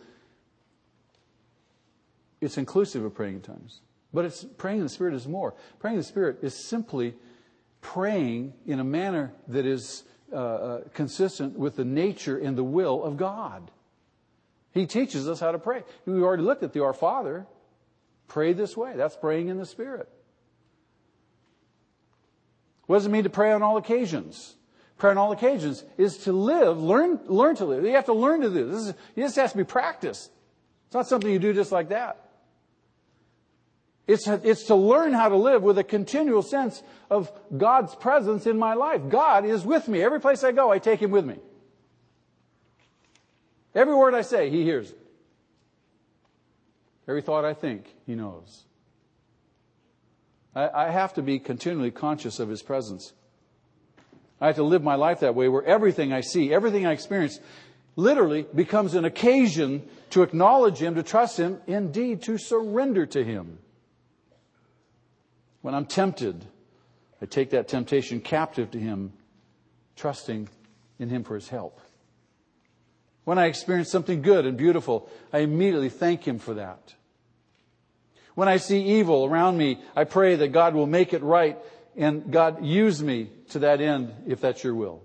it's 2.40 2.58
inclusive 2.58 3.04
of 3.04 3.14
praying 3.14 3.36
in 3.36 3.42
tongues. 3.42 3.80
But 4.12 4.24
it's 4.24 4.42
praying 4.42 4.78
in 4.78 4.82
the 4.82 4.88
Spirit 4.88 5.14
is 5.14 5.28
more. 5.28 5.54
Praying 5.78 5.94
in 5.94 6.00
the 6.00 6.04
Spirit 6.04 6.38
is 6.42 6.52
simply 6.52 7.14
praying 7.80 8.54
in 8.66 8.80
a 8.80 8.84
manner 8.84 9.34
that 9.46 9.66
is 9.66 10.02
uh, 10.32 10.36
uh, 10.36 10.80
consistent 10.94 11.56
with 11.56 11.76
the 11.76 11.84
nature 11.84 12.36
and 12.36 12.58
the 12.58 12.64
will 12.64 13.04
of 13.04 13.16
God. 13.16 13.70
He 14.78 14.86
teaches 14.86 15.28
us 15.28 15.40
how 15.40 15.50
to 15.50 15.58
pray. 15.58 15.82
We 16.06 16.22
already 16.22 16.44
looked 16.44 16.62
at 16.62 16.72
the 16.72 16.84
Our 16.84 16.92
Father. 16.92 17.46
Pray 18.28 18.52
this 18.52 18.76
way. 18.76 18.92
That's 18.94 19.16
praying 19.16 19.48
in 19.48 19.58
the 19.58 19.66
Spirit. 19.66 20.08
What 22.86 22.98
does 22.98 23.06
it 23.06 23.08
mean 23.08 23.24
to 23.24 23.30
pray 23.30 23.50
on 23.50 23.64
all 23.64 23.76
occasions? 23.76 24.54
Prayer 24.96 25.10
on 25.10 25.18
all 25.18 25.32
occasions 25.32 25.84
is 25.96 26.18
to 26.18 26.32
live, 26.32 26.80
learn, 26.80 27.18
learn 27.26 27.56
to 27.56 27.64
live. 27.64 27.84
You 27.84 27.92
have 27.94 28.04
to 28.04 28.12
learn 28.12 28.42
to 28.42 28.50
do 28.50 28.70
this. 28.70 28.86
Is, 28.86 28.94
this 29.16 29.36
has 29.36 29.50
to 29.50 29.58
be 29.58 29.64
practiced. 29.64 30.30
It's 30.86 30.94
not 30.94 31.08
something 31.08 31.28
you 31.28 31.40
do 31.40 31.52
just 31.52 31.72
like 31.72 31.88
that. 31.88 32.30
It's, 34.06 34.28
it's 34.28 34.64
to 34.64 34.76
learn 34.76 35.12
how 35.12 35.28
to 35.28 35.36
live 35.36 35.64
with 35.64 35.78
a 35.78 35.84
continual 35.84 36.42
sense 36.42 36.84
of 37.10 37.32
God's 37.56 37.96
presence 37.96 38.46
in 38.46 38.56
my 38.58 38.74
life. 38.74 39.02
God 39.08 39.44
is 39.44 39.64
with 39.64 39.88
me. 39.88 40.02
Every 40.02 40.20
place 40.20 40.44
I 40.44 40.52
go, 40.52 40.70
I 40.70 40.78
take 40.78 41.02
Him 41.02 41.10
with 41.10 41.26
me. 41.26 41.38
Every 43.78 43.94
word 43.94 44.12
I 44.12 44.22
say, 44.22 44.50
He 44.50 44.64
hears 44.64 44.90
it. 44.90 44.98
Every 47.06 47.22
thought 47.22 47.44
I 47.44 47.54
think, 47.54 47.94
He 48.06 48.16
knows. 48.16 48.64
I, 50.52 50.68
I 50.86 50.90
have 50.90 51.14
to 51.14 51.22
be 51.22 51.38
continually 51.38 51.92
conscious 51.92 52.40
of 52.40 52.48
His 52.48 52.60
presence. 52.60 53.12
I 54.40 54.48
have 54.48 54.56
to 54.56 54.64
live 54.64 54.82
my 54.82 54.96
life 54.96 55.20
that 55.20 55.36
way 55.36 55.48
where 55.48 55.62
everything 55.62 56.12
I 56.12 56.22
see, 56.22 56.52
everything 56.52 56.86
I 56.86 56.92
experience, 56.92 57.38
literally 57.94 58.46
becomes 58.52 58.94
an 58.94 59.04
occasion 59.04 59.88
to 60.10 60.22
acknowledge 60.22 60.78
Him, 60.78 60.96
to 60.96 61.04
trust 61.04 61.38
Him, 61.38 61.60
indeed 61.68 62.22
to 62.22 62.36
surrender 62.36 63.06
to 63.06 63.22
Him. 63.22 63.60
When 65.62 65.76
I'm 65.76 65.86
tempted, 65.86 66.44
I 67.22 67.26
take 67.26 67.50
that 67.50 67.68
temptation 67.68 68.22
captive 68.22 68.72
to 68.72 68.80
Him, 68.80 69.12
trusting 69.94 70.48
in 70.98 71.10
Him 71.10 71.22
for 71.22 71.36
His 71.36 71.48
help. 71.48 71.80
When 73.28 73.36
I 73.36 73.44
experience 73.44 73.90
something 73.90 74.22
good 74.22 74.46
and 74.46 74.56
beautiful, 74.56 75.06
I 75.34 75.40
immediately 75.40 75.90
thank 75.90 76.26
Him 76.26 76.38
for 76.38 76.54
that. 76.54 76.94
When 78.34 78.48
I 78.48 78.56
see 78.56 78.82
evil 78.82 79.26
around 79.26 79.58
me, 79.58 79.82
I 79.94 80.04
pray 80.04 80.36
that 80.36 80.48
God 80.48 80.74
will 80.74 80.86
make 80.86 81.12
it 81.12 81.22
right 81.22 81.58
and 81.94 82.32
God 82.32 82.64
use 82.64 83.02
me 83.02 83.28
to 83.50 83.58
that 83.58 83.82
end 83.82 84.14
if 84.26 84.40
that's 84.40 84.64
your 84.64 84.74
will. 84.74 85.02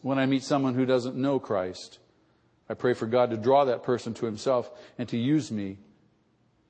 When 0.00 0.18
I 0.18 0.24
meet 0.24 0.42
someone 0.42 0.72
who 0.72 0.86
doesn't 0.86 1.16
know 1.16 1.38
Christ, 1.38 1.98
I 2.66 2.72
pray 2.72 2.94
for 2.94 3.04
God 3.04 3.28
to 3.28 3.36
draw 3.36 3.66
that 3.66 3.82
person 3.82 4.14
to 4.14 4.24
Himself 4.24 4.70
and 4.96 5.06
to 5.10 5.18
use 5.18 5.52
me 5.52 5.76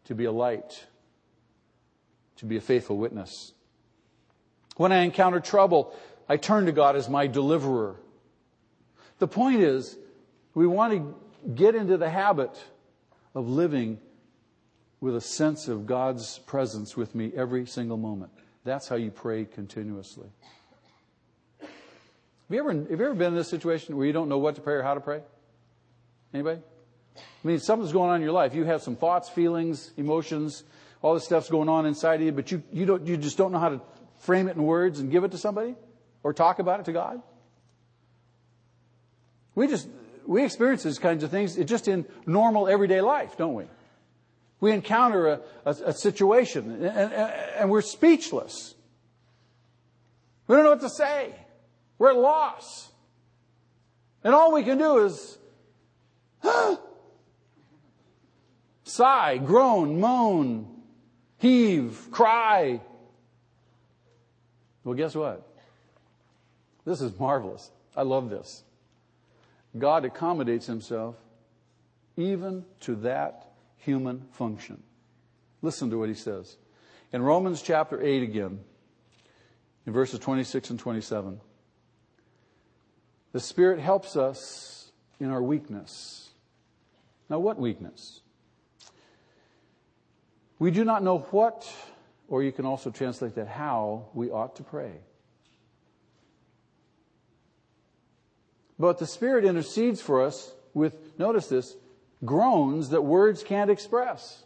to 0.07 0.17
be 0.17 0.25
a 0.25 0.33
light 0.33 0.85
to 2.39 2.47
be 2.47 2.57
a 2.57 2.61
faithful 2.61 2.97
witness. 2.97 3.53
When 4.77 4.91
I 4.91 5.05
encounter 5.05 5.39
trouble, 5.39 5.95
I 6.29 6.37
turn 6.37 6.67
to 6.67 6.73
God 6.73 6.97
as 6.97 7.09
my 7.09 7.29
deliverer. 7.29 8.01
The 9.19 9.29
point 9.29 9.63
is, 9.63 9.97
we 10.55 10.67
want 10.67 10.93
to 10.93 11.15
get 11.55 11.75
into 11.75 11.97
the 11.97 12.11
habit 12.11 12.51
of 13.35 13.49
living 13.49 13.99
with 15.01 15.17
a 15.17 15.21
sense 15.21 15.69
of 15.69 15.87
God's 15.87 16.39
presence 16.41 16.97
with 16.97 17.15
me 17.15 17.33
every 17.37 17.67
single 17.67 17.97
moment. 17.97 18.33
That's 18.65 18.89
how 18.89 18.97
you 18.97 19.11
pray 19.11 19.45
continuously. 19.45 20.29
Have 21.61 21.69
you 22.51 22.59
ever, 22.59 22.73
have 22.73 22.91
you 22.91 22.95
ever 22.95 23.15
been 23.15 23.29
in 23.29 23.35
this 23.35 23.49
situation 23.49 23.97
where 23.97 24.07
you 24.07 24.13
don't 24.13 24.29
know 24.29 24.39
what 24.39 24.55
to 24.57 24.61
pray 24.61 24.75
or 24.75 24.83
how 24.83 24.95
to 24.95 25.01
pray? 25.01 25.21
Anybody? 26.33 26.61
I 27.17 27.21
mean, 27.49 27.59
something's 27.59 27.93
going 27.93 28.11
on 28.11 28.17
in 28.17 28.23
your 28.23 28.33
life. 28.33 28.55
You 28.55 28.65
have 28.65 28.83
some 28.83 28.97
thoughts, 28.97 29.29
feelings, 29.29 29.93
emotions, 29.97 30.65
all 31.03 31.15
this 31.15 31.25
stuff's 31.25 31.49
going 31.49 31.69
on 31.69 31.87
inside 31.87 32.21
of 32.21 32.27
you, 32.27 32.33
but 32.33 32.51
you, 32.51 32.63
you, 32.73 32.87
don't, 32.87 33.07
you 33.07 33.17
just 33.17 33.37
don't 33.39 33.53
know 33.53 33.59
how 33.59 33.69
to 33.69 33.81
frame 34.19 34.49
it 34.49 34.57
in 34.57 34.63
words 34.63 35.01
and 35.01 35.11
give 35.11 35.25
it 35.25 35.33
to 35.33 35.39
somebody 35.39 35.75
or 36.23 36.33
talk 36.33 36.59
about 36.59 36.81
it 36.81 36.87
to 36.87 36.93
God? 36.93 37.23
We 39.57 39.67
just, 39.67 39.89
we 40.27 40.45
experience 40.45 40.85
these 40.85 41.01
kinds 41.01 41.25
of 41.25 41.33
things 41.33 41.57
just 41.57 41.89
in 41.89 42.05
normal 42.27 42.69
everyday 42.69 43.01
life, 43.01 43.37
don't 43.37 43.55
we? 43.55 43.65
We 44.61 44.71
encounter 44.71 45.27
a, 45.29 45.41
a, 45.65 45.71
a 45.87 45.93
situation 45.93 46.71
and, 46.71 46.85
and, 46.85 47.13
and 47.13 47.71
we're 47.71 47.83
speechless. 47.83 48.75
We 50.47 50.55
don't 50.55 50.65
know 50.65 50.71
what 50.71 50.83
to 50.83 50.91
say. 50.91 51.35
We're 51.99 52.11
at 52.11 52.17
loss. 52.17 52.91
And 54.23 54.35
all 54.35 54.53
we 54.53 54.63
can 54.63 54.79
do 54.79 55.05
is 55.07 55.39
sigh, 58.85 59.39
groan, 59.39 60.01
moan, 60.01 60.83
heave, 61.39 62.09
cry. 62.11 62.81
Well, 64.85 64.95
guess 64.95 65.15
what? 65.15 65.47
This 66.85 67.01
is 67.01 67.19
marvelous. 67.19 67.71
I 67.97 68.03
love 68.03 68.29
this. 68.31 68.63
God 69.79 70.05
accommodates 70.05 70.67
himself 70.67 71.17
even 72.17 72.65
to 72.81 72.95
that 72.97 73.53
human 73.79 74.23
function. 74.33 74.83
Listen 75.63 75.91
to 75.91 75.99
what 75.99 76.09
he 76.09 76.15
says. 76.15 76.57
In 77.13 77.23
Romans 77.23 77.63
chapter 77.63 78.03
8 78.03 78.23
again, 78.23 78.61
in 79.87 79.93
verses 79.93 80.19
26 80.19 80.71
and 80.71 80.79
27, 80.79 81.41
the 83.33 83.41
Spirit 83.41 83.79
helps 83.81 84.17
us 84.17 84.91
in 85.21 85.31
our 85.31 85.43
weakness. 85.43 86.31
Now, 87.29 87.39
what 87.39 87.59
weakness? 87.59 88.21
We 90.59 90.71
do 90.71 90.85
not 90.85 91.03
know 91.03 91.19
what, 91.31 91.71
or 92.29 92.43
you 92.43 92.53
can 92.53 92.65
also 92.65 92.91
translate 92.91 93.35
that 93.35 93.49
how, 93.49 94.07
we 94.15 94.31
ought 94.31 94.57
to 94.57 94.63
pray. 94.63 94.93
But 98.79 98.99
the 98.99 99.07
Spirit 99.07 99.45
intercedes 99.45 100.01
for 100.01 100.23
us 100.23 100.53
with, 100.75 101.19
notice 101.19 101.49
this, 101.49 101.77
groans 102.25 102.91
that 102.91 103.03
words 103.03 103.43
can't 103.43 103.71
express. 103.71 104.45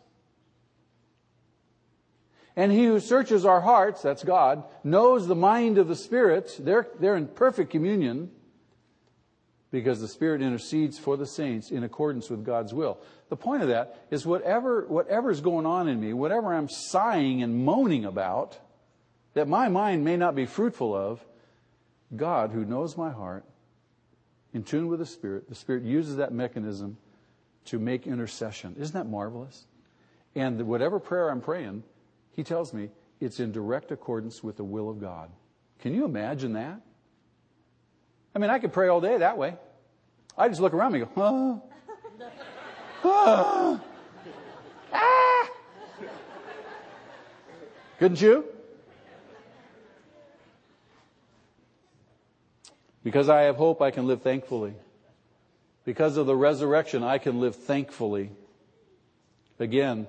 And 2.57 2.73
he 2.73 2.87
who 2.87 3.01
searches 3.01 3.45
our 3.45 3.61
hearts, 3.61 4.03
that's 4.03 4.25
God, 4.25 4.65
knows 4.85 5.27
the 5.27 5.35
mind 5.35 5.79
of 5.79 5.89
the 5.89 5.97
Spirit. 5.97 6.57
They're, 6.59 6.89
they're 6.99 7.17
in 7.17 7.29
perfect 7.29 7.71
communion 7.71 8.31
because 9.71 10.01
the 10.01 10.09
Spirit 10.09 10.43
intercedes 10.43 10.99
for 10.99 11.17
the 11.17 11.27
saints 11.27 11.71
in 11.71 11.85
accordance 11.85 12.29
with 12.29 12.45
God's 12.45 12.75
will. 12.75 12.99
The 13.29 13.37
point 13.37 13.63
of 13.63 13.69
that 13.69 14.05
is 14.11 14.27
whatever, 14.27 14.85
whatever's 14.87 15.41
going 15.41 15.65
on 15.65 15.89
in 15.89 16.01
me, 16.01 16.13
whatever 16.13 16.53
I'm 16.53 16.69
sighing 16.69 17.43
and 17.43 17.65
moaning 17.65 18.05
about, 18.05 18.59
that 19.35 19.47
my 19.47 19.69
mind 19.69 20.05
may 20.05 20.17
not 20.17 20.35
be 20.35 20.47
fruitful 20.47 20.95
of, 20.95 21.25
God, 22.15 22.51
who 22.51 22.65
knows 22.65 22.97
my 22.97 23.11
heart, 23.11 23.45
in 24.53 24.63
tune 24.65 24.89
with 24.89 24.99
the 24.99 25.07
Spirit, 25.07 25.49
the 25.49 25.55
Spirit 25.55 25.85
uses 25.85 26.17
that 26.17 26.33
mechanism 26.33 26.97
to 27.67 27.79
make 27.79 28.07
intercession. 28.07 28.75
Isn't 28.79 28.95
that 28.95 29.09
marvelous? 29.09 29.67
And 30.35 30.61
whatever 30.67 30.99
prayer 30.99 31.31
I'm 31.31 31.41
praying, 31.41 31.83
He 32.33 32.43
tells 32.43 32.73
me 32.73 32.91
it's 33.21 33.41
in 33.41 33.53
direct 33.53 33.93
accordance 33.93 34.43
with 34.43 34.57
the 34.57 34.65
will 34.65 34.89
of 34.89 35.01
God. 35.01 35.31
Can 35.81 35.95
you 35.95 36.05
imagine 36.05 36.55
that? 36.55 36.81
I 38.35 38.39
mean, 38.39 38.51
I 38.51 38.59
could 38.59 38.73
pray 38.73 38.89
all 38.89 39.01
day 39.01 39.19
that 39.19 39.37
way. 39.37 39.57
I 40.37 40.49
just 40.49 40.61
look 40.61 40.73
around 40.73 40.93
me 40.93 41.01
and 41.01 41.15
go, 41.15 41.61
huh? 42.23 42.29
ah. 43.05 43.81
ah. 44.93 45.51
Couldn't 47.99 48.21
you? 48.21 48.45
Because 53.03 53.29
I 53.29 53.43
have 53.43 53.57
hope, 53.57 53.81
I 53.81 53.91
can 53.91 54.07
live 54.07 54.23
thankfully. 54.23 54.75
Because 55.85 56.17
of 56.17 56.27
the 56.27 56.37
resurrection, 56.37 57.03
I 57.03 57.19
can 57.19 57.41
live 57.41 57.57
thankfully. 57.57 58.31
Again, 59.59 60.07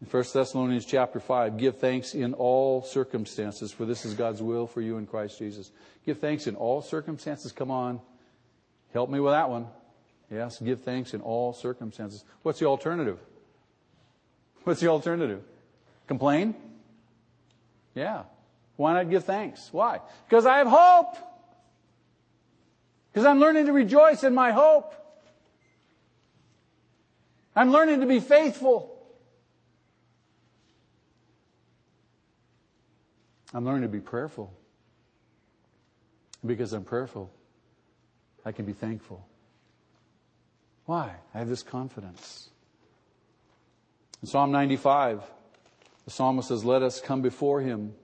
in 0.00 0.06
1 0.06 0.24
Thessalonians 0.32 0.86
chapter 0.86 1.20
5, 1.20 1.58
give 1.58 1.76
thanks 1.78 2.14
in 2.14 2.32
all 2.34 2.82
circumstances, 2.82 3.70
for 3.70 3.84
this 3.84 4.06
is 4.06 4.14
God's 4.14 4.40
will 4.40 4.66
for 4.66 4.80
you 4.80 4.96
in 4.96 5.06
Christ 5.06 5.38
Jesus. 5.38 5.70
Give 6.06 6.18
thanks 6.18 6.46
in 6.46 6.56
all 6.56 6.80
circumstances. 6.80 7.52
Come 7.52 7.70
on. 7.70 8.00
Help 8.94 9.10
me 9.10 9.20
with 9.20 9.32
that 9.32 9.50
one. 9.50 9.66
Yes, 10.30 10.58
give 10.58 10.80
thanks 10.80 11.12
in 11.12 11.20
all 11.20 11.52
circumstances. 11.52 12.24
What's 12.42 12.60
the 12.60 12.66
alternative? 12.66 13.18
What's 14.64 14.80
the 14.80 14.88
alternative? 14.88 15.42
Complain? 16.06 16.54
Yeah. 17.94 18.22
Why 18.76 18.94
not 18.94 19.10
give 19.10 19.24
thanks? 19.24 19.68
Why? 19.72 20.00
Because 20.28 20.46
I 20.46 20.58
have 20.58 20.68
hope. 20.68 21.16
Because 23.12 23.26
I'm 23.26 23.40
learning 23.40 23.66
to 23.66 23.72
rejoice 23.72 24.24
in 24.24 24.34
my 24.34 24.52
hope. 24.52 24.94
I'm 27.56 27.72
learning 27.72 28.00
to 28.00 28.06
be 28.06 28.20
faithful. 28.20 28.96
I'm 33.52 33.64
learning 33.64 33.82
to 33.82 33.88
be 33.88 34.00
prayerful. 34.00 34.52
Because 36.46 36.72
I'm 36.72 36.84
prayerful, 36.84 37.30
I 38.46 38.52
can 38.52 38.64
be 38.64 38.72
thankful. 38.72 39.26
Why? 40.86 41.12
I 41.34 41.38
have 41.38 41.48
this 41.48 41.62
confidence. 41.62 42.48
In 44.22 44.28
Psalm 44.28 44.50
95, 44.50 45.22
the 46.04 46.10
psalmist 46.10 46.48
says, 46.48 46.64
Let 46.64 46.82
us 46.82 47.00
come 47.00 47.20
before 47.20 47.60
him 47.60 47.94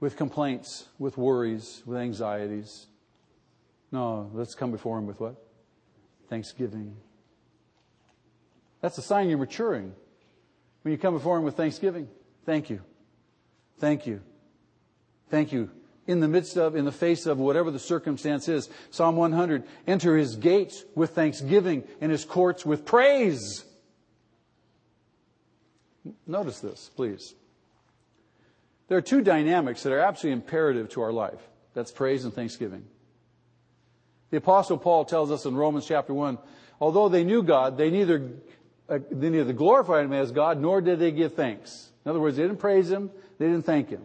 with 0.00 0.16
complaints, 0.16 0.86
with 0.98 1.18
worries, 1.18 1.82
with 1.84 1.98
anxieties. 1.98 2.86
No, 3.94 4.28
let's 4.34 4.56
come 4.56 4.72
before 4.72 4.98
him 4.98 5.06
with 5.06 5.20
what? 5.20 5.36
Thanksgiving. 6.28 6.96
That's 8.80 8.98
a 8.98 9.02
sign 9.02 9.28
you're 9.28 9.38
maturing. 9.38 9.94
When 10.82 10.90
you 10.90 10.98
come 10.98 11.14
before 11.14 11.38
him 11.38 11.44
with 11.44 11.56
thanksgiving, 11.56 12.08
thank 12.44 12.70
you. 12.70 12.80
Thank 13.78 14.08
you. 14.08 14.20
Thank 15.30 15.52
you. 15.52 15.70
In 16.08 16.18
the 16.18 16.26
midst 16.26 16.56
of, 16.56 16.74
in 16.74 16.84
the 16.84 16.90
face 16.90 17.26
of 17.26 17.38
whatever 17.38 17.70
the 17.70 17.78
circumstance 17.78 18.48
is. 18.48 18.68
Psalm 18.90 19.14
100, 19.14 19.62
enter 19.86 20.16
his 20.16 20.34
gates 20.34 20.84
with 20.96 21.10
thanksgiving 21.10 21.84
and 22.00 22.10
his 22.10 22.24
courts 22.24 22.66
with 22.66 22.84
praise. 22.84 23.64
Notice 26.26 26.58
this, 26.58 26.90
please. 26.96 27.36
There 28.88 28.98
are 28.98 29.02
two 29.02 29.20
dynamics 29.20 29.84
that 29.84 29.92
are 29.92 30.00
absolutely 30.00 30.42
imperative 30.42 30.88
to 30.90 31.02
our 31.02 31.12
life. 31.12 31.48
That's 31.74 31.92
praise 31.92 32.24
and 32.24 32.34
thanksgiving. 32.34 32.86
The 34.34 34.38
apostle 34.38 34.78
Paul 34.78 35.04
tells 35.04 35.30
us 35.30 35.44
in 35.44 35.54
Romans 35.54 35.86
chapter 35.86 36.12
1, 36.12 36.38
although 36.80 37.08
they 37.08 37.22
knew 37.22 37.44
God, 37.44 37.78
they 37.78 37.88
neither, 37.88 38.32
uh, 38.88 38.98
they 39.08 39.30
neither 39.30 39.52
glorified 39.52 40.06
him 40.06 40.12
as 40.12 40.32
God 40.32 40.60
nor 40.60 40.80
did 40.80 40.98
they 40.98 41.12
give 41.12 41.34
thanks. 41.34 41.92
In 42.04 42.10
other 42.10 42.18
words, 42.18 42.36
they 42.36 42.42
didn't 42.42 42.58
praise 42.58 42.90
him, 42.90 43.12
they 43.38 43.46
didn't 43.46 43.64
thank 43.64 43.90
him. 43.90 44.04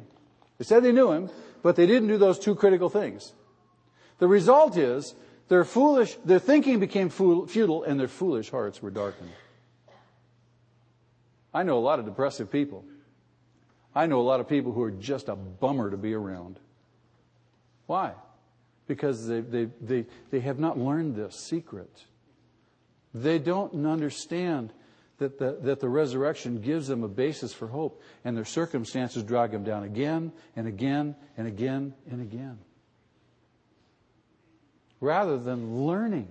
They 0.60 0.66
said 0.66 0.84
they 0.84 0.92
knew 0.92 1.12
him, 1.12 1.32
but 1.64 1.76
they 1.76 1.88
didn't 1.88 2.10
do 2.10 2.20
those 2.20 2.38
two 2.38 2.54
critical 2.54 2.92
things. 2.92 3.34
The 4.20 4.28
result 4.28 4.78
is 4.78 5.16
their 5.48 5.64
foolish, 5.64 6.16
their 6.24 6.38
thinking 6.38 6.80
became 6.80 7.10
futile 7.10 7.84
and 7.84 8.00
their 8.00 8.08
foolish 8.08 8.52
hearts 8.52 8.84
were 8.84 8.92
darkened. 8.92 9.32
I 11.52 11.64
know 11.64 11.80
a 11.80 11.82
lot 11.82 11.98
of 11.98 12.06
depressive 12.06 12.52
people. 12.52 12.86
I 13.96 14.06
know 14.06 14.20
a 14.20 14.28
lot 14.30 14.42
of 14.42 14.48
people 14.48 14.74
who 14.74 14.84
are 14.84 14.92
just 14.92 15.28
a 15.28 15.36
bummer 15.36 15.90
to 15.90 15.98
be 15.98 16.14
around. 16.14 16.60
Why? 17.88 18.14
Because 18.90 19.28
they, 19.28 19.42
they, 19.42 19.66
they, 19.80 20.06
they 20.32 20.40
have 20.40 20.58
not 20.58 20.80
learned 20.80 21.16
this 21.16 21.36
secret. 21.36 22.06
They 23.14 23.38
don't 23.38 23.86
understand 23.86 24.74
that 25.20 25.38
the, 25.38 25.60
that 25.62 25.80
the 25.80 25.88
resurrection 25.88 26.60
gives 26.60 26.88
them 26.88 27.04
a 27.04 27.08
basis 27.08 27.54
for 27.54 27.68
hope, 27.68 28.02
and 28.26 28.36
their 28.36 28.46
circumstances 28.46 29.22
drag 29.22 29.52
them 29.52 29.64
down 29.64 29.84
again 29.84 30.32
and 30.56 30.68
again 30.68 31.16
and 31.38 31.48
again 31.48 31.94
and 32.10 32.20
again. 32.20 32.58
Rather 35.00 35.38
than 35.38 35.86
learning, 35.86 36.30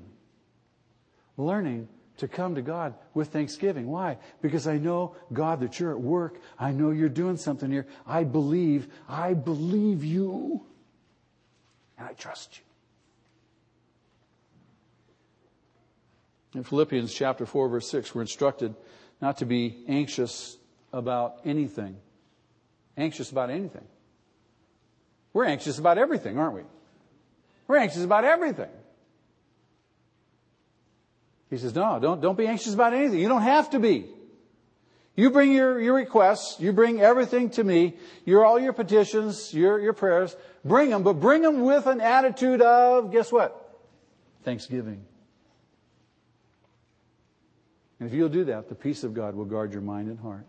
learning 1.36 1.86
to 2.16 2.26
come 2.26 2.56
to 2.56 2.62
God 2.62 2.94
with 3.14 3.28
thanksgiving. 3.28 3.86
Why? 3.86 4.18
Because 4.42 4.66
I 4.66 4.78
know, 4.78 5.14
God, 5.32 5.61
that 5.61 5.78
you're 5.78 5.92
at 5.92 6.00
work. 6.00 6.40
I 6.59 6.72
know 6.72 6.90
you're 6.90 7.09
doing 7.09 7.36
something 7.36 7.70
here. 7.70 7.86
I 8.04 8.24
believe, 8.24 8.88
I 9.09 9.34
believe 9.34 10.02
you, 10.02 10.66
and 11.99 12.09
I 12.09 12.12
trust 12.12 12.59
you. 12.59 12.64
In 16.59 16.64
Philippians 16.64 17.12
chapter 17.12 17.44
4, 17.44 17.68
verse 17.68 17.90
6, 17.90 18.14
we're 18.14 18.22
instructed 18.22 18.74
not 19.20 19.38
to 19.38 19.44
be 19.44 19.84
anxious 19.88 20.57
about 20.92 21.40
anything. 21.44 21.96
Anxious 22.96 23.30
about 23.30 23.51
anything. 23.51 23.84
We're 25.32 25.44
anxious 25.44 25.78
about 25.78 25.99
everything, 25.99 26.38
aren't 26.38 26.55
we? 26.55 26.62
We're 27.66 27.76
anxious 27.78 28.03
about 28.03 28.24
everything. 28.24 28.70
He 31.51 31.59
says, 31.59 31.74
no, 31.74 31.99
don't, 32.01 32.20
don't 32.20 32.36
be 32.36 32.46
anxious 32.46 32.74
about 32.74 32.94
anything. 32.94 33.18
You 33.18 33.28
don't 33.28 33.42
have 33.42 33.70
to 33.70 33.78
be. 33.78 34.07
You 35.19 35.33
bring 35.33 35.53
your, 35.53 35.81
your 35.81 35.95
requests, 35.95 36.61
you 36.61 36.73
bring 36.73 37.01
everything 37.01 37.51
to 37.51 37.64
me, 37.64 37.97
your, 38.25 38.45
all 38.45 38.57
your 38.57 38.73
petitions, 38.73 39.53
your, 39.53 39.81
your 39.81 39.93
prayers, 39.93 40.37
bring 40.64 40.91
them, 40.91 41.03
but 41.03 41.14
bring 41.14 41.43
them 41.43 41.62
with 41.62 41.89
an 41.89 42.01
attitude 42.01 42.62
of, 42.62 43.11
guess 43.11 43.33
what? 43.33 43.81
Thanksgiving. 44.45 45.05
And 47.99 48.09
if 48.09 48.14
you'll 48.14 48.29
do 48.29 48.45
that, 48.45 48.69
the 48.69 48.77
peace 48.77 49.03
of 49.03 49.12
God 49.12 49.35
will 49.35 49.45
guard 49.45 49.73
your 49.73 49.83
mind 49.83 50.07
and 50.07 50.21
heart. 50.21 50.47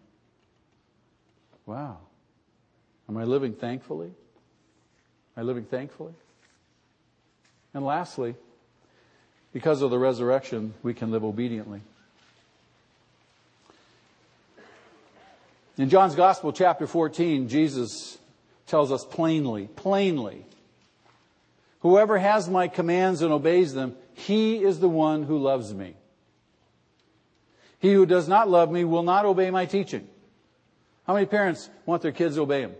Wow. 1.66 1.98
Am 3.10 3.18
I 3.18 3.24
living 3.24 3.54
thankfully? 3.56 4.12
Am 5.36 5.42
I 5.42 5.42
living 5.42 5.64
thankfully? 5.64 6.14
And 7.74 7.84
lastly, 7.84 8.36
because 9.52 9.82
of 9.82 9.90
the 9.90 9.98
resurrection, 9.98 10.76
we 10.84 10.94
can 10.94 11.10
live 11.10 11.24
obediently. 11.24 11.82
In 15.80 15.88
John's 15.88 16.14
Gospel, 16.14 16.52
chapter 16.52 16.86
14, 16.86 17.48
Jesus 17.48 18.18
tells 18.68 18.92
us 18.92 19.06
plainly, 19.06 19.68
plainly, 19.78 20.46
whoever 21.80 22.18
has 22.18 22.50
my 22.50 22.68
commands 22.68 23.22
and 23.22 23.32
obeys 23.32 23.74
them, 23.74 23.96
he 24.14 24.62
is 24.62 24.82
the 24.82 24.90
one 24.90 25.24
who 25.24 25.38
loves 25.38 25.74
me. 25.74 25.96
He 27.80 27.94
who 27.94 28.06
does 28.06 28.28
not 28.28 28.50
love 28.50 28.70
me 28.70 28.84
will 28.84 29.04
not 29.04 29.26
obey 29.26 29.52
my 29.52 29.66
teaching. 29.66 30.06
How 31.08 31.14
many 31.14 31.26
parents 31.26 31.70
want 31.86 32.02
their 32.02 32.12
kids 32.12 32.36
to 32.36 32.42
obey 32.42 32.64
them? 32.64 32.76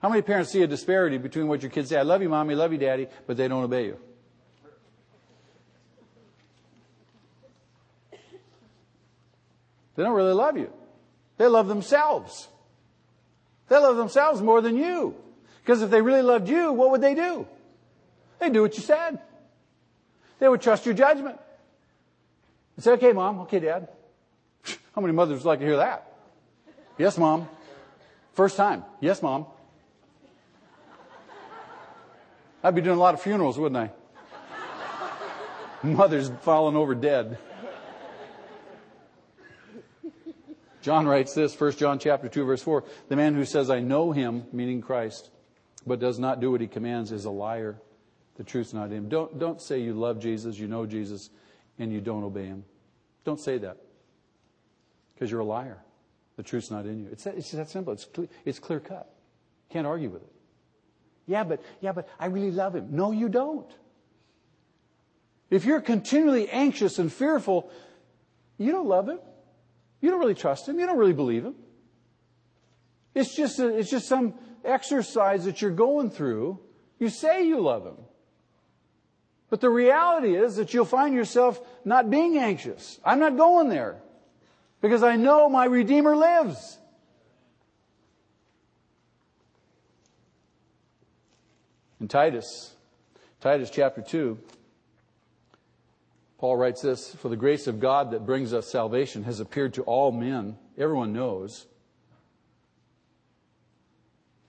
How 0.00 0.08
many 0.08 0.22
parents 0.22 0.50
see 0.50 0.62
a 0.62 0.66
disparity 0.66 1.18
between 1.18 1.46
what 1.46 1.60
your 1.60 1.70
kids 1.70 1.90
say, 1.90 1.98
I 1.98 2.02
love 2.04 2.22
you, 2.22 2.30
mommy, 2.30 2.54
love 2.54 2.72
you, 2.72 2.78
daddy, 2.78 3.06
but 3.26 3.36
they 3.36 3.48
don't 3.48 3.64
obey 3.64 3.84
you? 3.84 3.98
They 9.94 10.02
don't 10.02 10.14
really 10.14 10.32
love 10.32 10.56
you. 10.56 10.72
They 11.36 11.46
love 11.46 11.68
themselves. 11.68 12.48
They 13.68 13.76
love 13.76 13.96
themselves 13.96 14.40
more 14.40 14.60
than 14.60 14.76
you. 14.76 15.16
Because 15.62 15.82
if 15.82 15.90
they 15.90 16.02
really 16.02 16.22
loved 16.22 16.48
you, 16.48 16.72
what 16.72 16.90
would 16.90 17.00
they 17.00 17.14
do? 17.14 17.46
They'd 18.38 18.52
do 18.52 18.62
what 18.62 18.76
you 18.76 18.82
said. 18.82 19.18
They 20.38 20.48
would 20.48 20.60
trust 20.60 20.84
your 20.84 20.94
judgment. 20.94 21.40
They 22.76 22.82
say, 22.82 22.92
okay, 22.92 23.12
mom, 23.12 23.40
okay, 23.40 23.60
dad. 23.60 23.88
How 24.94 25.00
many 25.00 25.14
mothers 25.14 25.38
would 25.38 25.48
like 25.48 25.60
to 25.60 25.64
hear 25.64 25.78
that? 25.78 26.12
Yes, 26.98 27.16
mom. 27.16 27.48
First 28.34 28.56
time. 28.56 28.84
Yes, 29.00 29.22
mom. 29.22 29.46
I'd 32.62 32.74
be 32.74 32.80
doing 32.80 32.96
a 32.96 33.00
lot 33.00 33.14
of 33.14 33.20
funerals, 33.20 33.58
wouldn't 33.58 33.76
I? 33.76 33.90
Mothers 35.82 36.30
falling 36.42 36.76
over 36.76 36.94
dead. 36.94 37.38
John 40.84 41.06
writes 41.06 41.32
this, 41.32 41.58
1 41.58 41.72
John 41.72 41.98
chapter 41.98 42.28
2 42.28 42.44
verse 42.44 42.62
4, 42.62 42.84
the 43.08 43.16
man 43.16 43.34
who 43.34 43.46
says, 43.46 43.70
I 43.70 43.80
know 43.80 44.12
him, 44.12 44.44
meaning 44.52 44.82
Christ, 44.82 45.30
but 45.86 45.98
does 45.98 46.18
not 46.18 46.40
do 46.40 46.50
what 46.50 46.60
he 46.60 46.66
commands 46.66 47.10
is 47.10 47.24
a 47.24 47.30
liar. 47.30 47.80
The 48.36 48.44
truth's 48.44 48.74
not 48.74 48.90
in 48.90 48.98
him. 48.98 49.08
Don't, 49.08 49.38
don't 49.38 49.62
say 49.62 49.78
you 49.78 49.94
love 49.94 50.20
Jesus, 50.20 50.58
you 50.58 50.68
know 50.68 50.84
Jesus, 50.84 51.30
and 51.78 51.90
you 51.90 52.02
don't 52.02 52.22
obey 52.22 52.44
him. 52.44 52.66
Don't 53.24 53.40
say 53.40 53.56
that. 53.56 53.78
Because 55.14 55.30
you're 55.30 55.40
a 55.40 55.46
liar. 55.46 55.78
The 56.36 56.42
truth's 56.42 56.70
not 56.70 56.84
in 56.84 56.98
you. 56.98 57.08
It's 57.10 57.24
that, 57.24 57.38
it's 57.38 57.50
that 57.52 57.70
simple. 57.70 57.94
It's 57.94 58.04
clear, 58.04 58.28
it's 58.44 58.58
clear 58.58 58.78
cut. 58.78 59.10
Can't 59.70 59.86
argue 59.86 60.10
with 60.10 60.20
it. 60.20 60.32
Yeah, 61.26 61.44
but, 61.44 61.62
yeah, 61.80 61.92
but 61.92 62.10
I 62.20 62.26
really 62.26 62.50
love 62.50 62.74
him. 62.74 62.88
No, 62.90 63.10
you 63.10 63.30
don't. 63.30 63.72
If 65.48 65.64
you're 65.64 65.80
continually 65.80 66.46
anxious 66.50 66.98
and 66.98 67.10
fearful, 67.10 67.70
you 68.58 68.70
don't 68.70 68.86
love 68.86 69.08
him. 69.08 69.20
You 70.00 70.10
don't 70.10 70.20
really 70.20 70.34
trust 70.34 70.68
him. 70.68 70.78
You 70.78 70.86
don't 70.86 70.98
really 70.98 71.12
believe 71.12 71.44
him. 71.44 71.54
It's 73.14 73.34
just, 73.34 73.58
a, 73.58 73.68
it's 73.68 73.90
just 73.90 74.08
some 74.08 74.34
exercise 74.64 75.44
that 75.44 75.62
you're 75.62 75.70
going 75.70 76.10
through. 76.10 76.58
You 76.98 77.08
say 77.08 77.46
you 77.46 77.60
love 77.60 77.84
him. 77.86 77.96
But 79.50 79.60
the 79.60 79.70
reality 79.70 80.34
is 80.34 80.56
that 80.56 80.74
you'll 80.74 80.84
find 80.84 81.14
yourself 81.14 81.60
not 81.84 82.10
being 82.10 82.38
anxious. 82.38 82.98
I'm 83.04 83.20
not 83.20 83.36
going 83.36 83.68
there 83.68 84.02
because 84.80 85.02
I 85.02 85.16
know 85.16 85.48
my 85.48 85.66
Redeemer 85.66 86.16
lives. 86.16 86.78
In 92.00 92.08
Titus, 92.08 92.74
Titus 93.40 93.70
chapter 93.70 94.02
2, 94.02 94.38
Paul 96.38 96.56
writes 96.56 96.82
this 96.82 97.14
For 97.14 97.28
the 97.28 97.36
grace 97.36 97.66
of 97.66 97.80
God 97.80 98.10
that 98.10 98.26
brings 98.26 98.52
us 98.52 98.70
salvation 98.70 99.24
has 99.24 99.40
appeared 99.40 99.74
to 99.74 99.82
all 99.82 100.12
men. 100.12 100.56
Everyone 100.76 101.12
knows. 101.12 101.66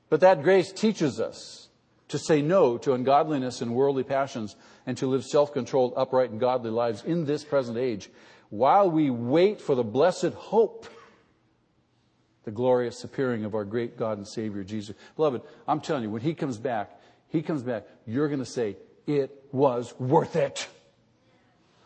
But 0.10 0.22
that 0.22 0.44
grace 0.44 0.72
teaches 0.72 1.20
us 1.20 1.70
to 2.08 2.20
say 2.20 2.42
no 2.42 2.78
to 2.80 2.94
ungodliness 2.94 3.62
and 3.62 3.74
worldly 3.74 4.04
passions 4.04 4.56
and 4.86 4.98
to 4.98 5.08
live 5.08 5.26
self 5.26 5.54
controlled, 5.54 5.94
upright, 5.98 6.30
and 6.30 6.40
godly 6.40 6.72
lives 6.72 7.04
in 7.04 7.26
this 7.26 7.44
present 7.44 7.78
age 7.78 8.10
while 8.50 8.90
we 8.90 9.10
wait 9.10 9.60
for 9.60 9.76
the 9.76 9.84
blessed 9.84 10.34
hope, 10.34 10.88
the 12.44 12.52
glorious 12.52 13.04
appearing 13.04 13.44
of 13.44 13.56
our 13.56 13.66
great 13.66 13.98
God 13.98 14.18
and 14.18 14.28
Savior 14.28 14.64
Jesus. 14.64 14.96
Beloved, 15.16 15.42
I'm 15.68 15.82
telling 15.82 16.04
you, 16.04 16.10
when 16.10 16.22
He 16.22 16.34
comes 16.34 16.58
back, 16.58 17.00
He 17.30 17.42
comes 17.42 17.64
back, 17.64 17.86
you're 18.06 18.28
going 18.28 18.40
to 18.40 18.46
say, 18.46 18.78
It 19.08 19.32
was 19.52 19.94
worth 20.00 20.36
it. 20.36 20.68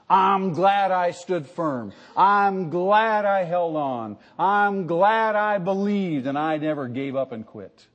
I'm 0.09 0.53
glad 0.53 0.91
I 0.91 1.11
stood 1.11 1.47
firm. 1.47 1.93
I'm 2.17 2.69
glad 2.69 3.25
I 3.25 3.43
held 3.43 3.75
on. 3.75 4.17
I'm 4.39 4.87
glad 4.87 5.35
I 5.35 5.59
believed 5.59 6.25
and 6.25 6.37
I 6.37 6.57
never 6.57 6.87
gave 6.87 7.15
up 7.15 7.31
and 7.31 7.45
quit. 7.45 7.85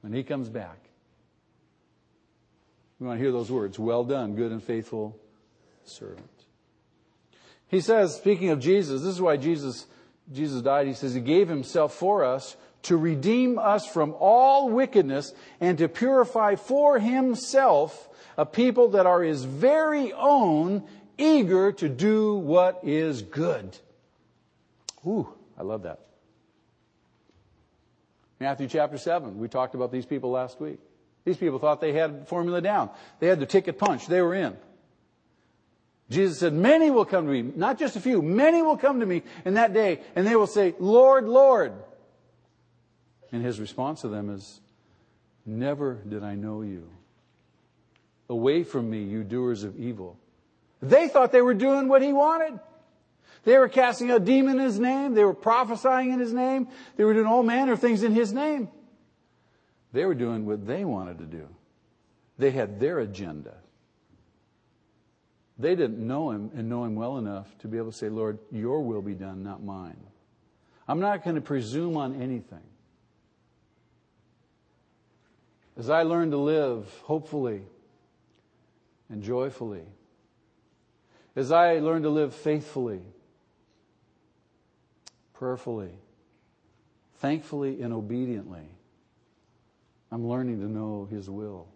When 0.00 0.12
he 0.12 0.22
comes 0.22 0.48
back, 0.48 0.78
we 2.98 3.06
want 3.06 3.18
to 3.18 3.22
hear 3.22 3.32
those 3.32 3.50
words. 3.50 3.78
Well 3.78 4.04
done, 4.04 4.34
good 4.34 4.52
and 4.52 4.62
faithful 4.62 5.18
servant. 5.84 6.30
He 7.68 7.80
says, 7.80 8.16
speaking 8.16 8.50
of 8.50 8.60
Jesus, 8.60 9.02
this 9.02 9.14
is 9.14 9.20
why 9.20 9.36
Jesus, 9.36 9.86
Jesus 10.32 10.62
died. 10.62 10.86
He 10.86 10.94
says, 10.94 11.12
He 11.12 11.20
gave 11.20 11.48
Himself 11.48 11.94
for 11.94 12.24
us 12.24 12.56
to 12.84 12.96
redeem 12.96 13.58
us 13.58 13.86
from 13.86 14.14
all 14.18 14.68
wickedness 14.70 15.32
and 15.60 15.78
to 15.78 15.88
purify 15.88 16.54
for 16.54 16.98
Himself 16.98 18.08
a 18.36 18.46
people 18.46 18.90
that 18.90 19.06
are 19.06 19.22
his 19.22 19.44
very 19.44 20.12
own, 20.12 20.84
eager 21.18 21.72
to 21.72 21.88
do 21.88 22.34
what 22.34 22.80
is 22.82 23.22
good. 23.22 23.76
Ooh, 25.06 25.28
I 25.58 25.62
love 25.62 25.82
that. 25.82 26.00
Matthew 28.40 28.68
chapter 28.68 28.98
7, 28.98 29.38
we 29.38 29.48
talked 29.48 29.74
about 29.74 29.92
these 29.92 30.06
people 30.06 30.30
last 30.30 30.60
week. 30.60 30.78
These 31.24 31.36
people 31.36 31.58
thought 31.58 31.80
they 31.80 31.92
had 31.92 32.28
formula 32.28 32.60
down. 32.60 32.90
They 33.20 33.28
had 33.28 33.40
the 33.40 33.46
ticket 33.46 33.78
punch. 33.78 34.06
They 34.06 34.20
were 34.20 34.34
in. 34.34 34.56
Jesus 36.10 36.38
said, 36.38 36.52
many 36.52 36.90
will 36.90 37.06
come 37.06 37.26
to 37.26 37.32
me, 37.32 37.42
not 37.56 37.78
just 37.78 37.96
a 37.96 38.00
few, 38.00 38.20
many 38.20 38.60
will 38.60 38.76
come 38.76 39.00
to 39.00 39.06
me 39.06 39.22
in 39.46 39.54
that 39.54 39.72
day 39.72 40.00
and 40.14 40.26
they 40.26 40.36
will 40.36 40.46
say, 40.46 40.74
Lord, 40.78 41.26
Lord. 41.26 41.72
And 43.34 43.44
his 43.44 43.58
response 43.58 44.02
to 44.02 44.08
them 44.08 44.30
is, 44.30 44.60
never 45.44 45.94
did 45.94 46.22
I 46.22 46.36
know 46.36 46.62
you. 46.62 46.88
Away 48.28 48.62
from 48.62 48.88
me, 48.88 49.02
you 49.02 49.24
doers 49.24 49.64
of 49.64 49.76
evil. 49.76 50.16
They 50.80 51.08
thought 51.08 51.32
they 51.32 51.42
were 51.42 51.52
doing 51.52 51.88
what 51.88 52.00
he 52.00 52.12
wanted. 52.12 52.60
They 53.42 53.58
were 53.58 53.68
casting 53.68 54.12
a 54.12 54.20
demon 54.20 54.60
in 54.60 54.64
his 54.64 54.78
name. 54.78 55.14
They 55.14 55.24
were 55.24 55.34
prophesying 55.34 56.12
in 56.12 56.20
his 56.20 56.32
name. 56.32 56.68
They 56.94 57.02
were 57.02 57.12
doing 57.12 57.26
all 57.26 57.42
manner 57.42 57.72
of 57.72 57.80
things 57.80 58.04
in 58.04 58.12
his 58.12 58.32
name. 58.32 58.68
They 59.92 60.04
were 60.04 60.14
doing 60.14 60.46
what 60.46 60.64
they 60.64 60.84
wanted 60.84 61.18
to 61.18 61.24
do. 61.24 61.48
They 62.38 62.52
had 62.52 62.78
their 62.78 63.00
agenda. 63.00 63.56
They 65.58 65.74
didn't 65.74 65.98
know 65.98 66.30
him 66.30 66.52
and 66.54 66.68
know 66.68 66.84
him 66.84 66.94
well 66.94 67.18
enough 67.18 67.48
to 67.58 67.68
be 67.68 67.78
able 67.78 67.90
to 67.90 67.96
say, 67.96 68.10
Lord, 68.10 68.38
your 68.52 68.80
will 68.80 69.02
be 69.02 69.14
done, 69.14 69.42
not 69.42 69.60
mine. 69.60 69.98
I'm 70.86 71.00
not 71.00 71.24
going 71.24 71.34
to 71.34 71.42
presume 71.42 71.96
on 71.96 72.22
anything. 72.22 72.62
As 75.76 75.90
I 75.90 76.02
learn 76.02 76.30
to 76.30 76.36
live, 76.36 76.88
hopefully, 77.04 77.62
and 79.08 79.22
joyfully. 79.22 79.84
As 81.36 81.50
I 81.50 81.78
learn 81.80 82.02
to 82.02 82.10
live 82.10 82.32
faithfully, 82.34 83.00
prayerfully, 85.32 85.90
thankfully, 87.16 87.82
and 87.82 87.92
obediently, 87.92 88.68
I'm 90.12 90.28
learning 90.28 90.60
to 90.60 90.68
know 90.68 91.08
His 91.10 91.28
will, 91.28 91.66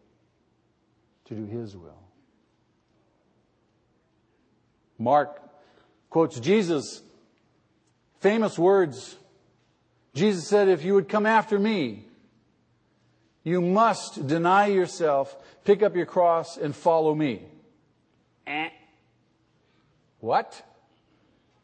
to 1.24 1.34
do 1.34 1.44
His 1.44 1.76
will. 1.76 2.02
Mark 4.96 5.40
quotes 6.10 6.38
Jesus' 6.38 7.02
famous 8.20 8.58
words. 8.58 9.16
Jesus 10.14 10.48
said, 10.48 10.68
If 10.68 10.84
you 10.84 10.94
would 10.94 11.08
come 11.08 11.26
after 11.26 11.58
me, 11.58 12.07
you 13.44 13.60
must 13.60 14.26
deny 14.26 14.66
yourself, 14.66 15.36
pick 15.64 15.82
up 15.82 15.96
your 15.96 16.06
cross, 16.06 16.56
and 16.56 16.74
follow 16.74 17.14
me. 17.14 17.42
Eh. 18.46 18.68
What? 20.20 20.62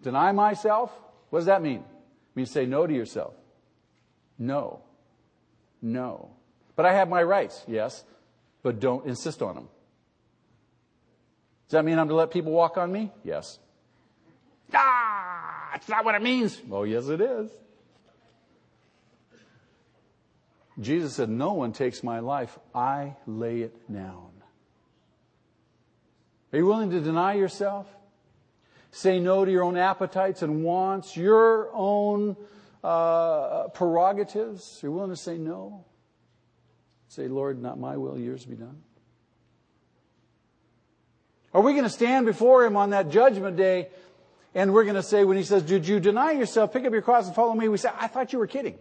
Deny 0.03 0.33
myself? 0.33 0.93
What 1.31 1.41
does 1.41 1.47
that 1.47 1.63
mean? 1.63 1.81
It 1.81 2.37
means 2.37 2.51
say 2.51 2.67
no 2.67 2.87
to 2.87 2.93
yourself. 2.93 3.35
No. 4.39 4.81
No. 5.83 6.31
But 6.77 6.87
I 6.87 6.95
have 6.95 7.09
my 7.09 7.23
rights, 7.23 7.63
yes, 7.67 8.05
but 8.63 8.81
don't 8.81 9.07
insist 9.07 9.43
on 9.43 9.55
them. 9.55 9.69
Does 11.69 11.73
that 11.73 11.85
mean 11.85 11.99
I'm 11.99 12.09
to 12.09 12.15
let 12.15 12.31
people 12.31 12.53
walk 12.53 12.77
on 12.77 12.93
me? 12.93 13.11
Yes. 13.23 13.59
Ah, 14.73 15.71
that's 15.73 15.89
not 15.89 16.05
what 16.05 16.15
it 16.15 16.23
means. 16.23 16.61
Oh, 16.71 16.85
yes, 16.85 17.09
it 17.09 17.21
is. 17.21 17.51
Jesus 20.81 21.15
said, 21.15 21.29
No 21.29 21.53
one 21.53 21.73
takes 21.73 22.03
my 22.03 22.21
life, 22.21 22.59
I 22.75 23.17
lay 23.27 23.61
it 23.63 23.93
down. 23.93 24.31
Are 26.53 26.59
you 26.59 26.67
willing 26.67 26.91
to 26.91 27.01
deny 27.01 27.35
yourself? 27.35 27.87
Say 28.91 29.19
no 29.19 29.45
to 29.45 29.51
your 29.51 29.65
own 29.65 29.77
appetites 29.77 30.43
and 30.43 30.63
wants, 30.63 31.17
your 31.17 31.71
own 31.73 32.37
uh, 32.83 33.69
prerogatives? 33.69 34.81
Are 34.83 34.87
you 34.87 34.93
willing 34.93 35.11
to 35.11 35.17
say 35.17 35.37
no? 35.37 35.85
Say, 37.09 37.27
Lord, 37.27 37.61
not 37.61 37.79
my 37.79 37.97
will, 37.97 38.19
yours 38.19 38.45
be 38.45 38.55
done. 38.55 38.83
Are 41.53 41.61
we 41.61 41.73
going 41.73 41.85
to 41.85 41.91
stand 41.91 42.27
before 42.27 42.65
Him 42.65 42.77
on 42.77 42.91
that 42.91 43.11
judgment 43.11 43.57
day 43.57 43.89
and 44.55 44.73
we're 44.73 44.85
going 44.85 44.95
to 44.95 45.03
say, 45.03 45.25
when 45.25 45.37
He 45.37 45.43
says, 45.43 45.63
Did 45.63 45.87
you 45.87 45.99
deny 45.99 46.33
yourself, 46.33 46.73
pick 46.73 46.85
up 46.85 46.93
your 46.93 47.03
cross 47.03 47.27
and 47.27 47.35
follow 47.35 47.55
me? 47.55 47.69
We 47.69 47.79
say, 47.79 47.91
I 47.99 48.07
thought 48.07 48.33
you 48.33 48.39
were 48.39 48.47
kidding. 48.47 48.79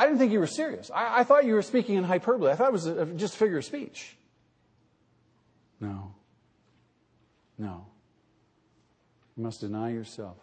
I 0.00 0.06
didn't 0.06 0.18
think 0.18 0.32
you 0.32 0.38
were 0.38 0.46
serious. 0.46 0.90
I, 0.90 1.20
I 1.20 1.24
thought 1.24 1.44
you 1.44 1.52
were 1.52 1.60
speaking 1.60 1.96
in 1.96 2.04
hyperbole. 2.04 2.50
I 2.50 2.54
thought 2.54 2.68
it 2.68 2.72
was 2.72 2.86
a, 2.86 3.04
just 3.04 3.34
a 3.34 3.36
figure 3.36 3.58
of 3.58 3.66
speech. 3.66 4.16
No. 5.78 6.14
No. 7.58 7.84
You 9.36 9.42
must 9.42 9.60
deny 9.60 9.90
yourself. 9.90 10.38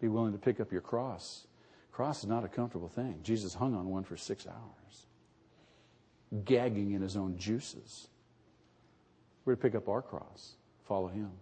Be 0.00 0.06
willing 0.06 0.30
to 0.30 0.38
pick 0.38 0.60
up 0.60 0.70
your 0.70 0.80
cross. 0.80 1.48
Cross 1.90 2.20
is 2.20 2.28
not 2.28 2.44
a 2.44 2.48
comfortable 2.48 2.86
thing. 2.86 3.18
Jesus 3.24 3.52
hung 3.52 3.74
on 3.74 3.88
one 3.88 4.04
for 4.04 4.16
six 4.16 4.46
hours, 4.46 5.06
gagging 6.44 6.92
in 6.92 7.02
his 7.02 7.16
own 7.16 7.36
juices. 7.36 8.06
We're 9.44 9.56
to 9.56 9.60
pick 9.60 9.74
up 9.74 9.88
our 9.88 10.02
cross, 10.02 10.52
follow 10.86 11.08
him. 11.08 11.32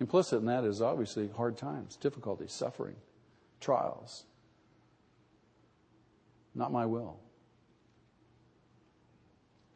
Implicit 0.00 0.40
in 0.40 0.46
that 0.46 0.64
is 0.64 0.80
obviously 0.80 1.28
hard 1.36 1.58
times, 1.58 1.96
difficulties, 1.96 2.50
suffering, 2.50 2.96
trials. 3.60 4.24
Not 6.54 6.72
my 6.72 6.86
will. 6.86 7.18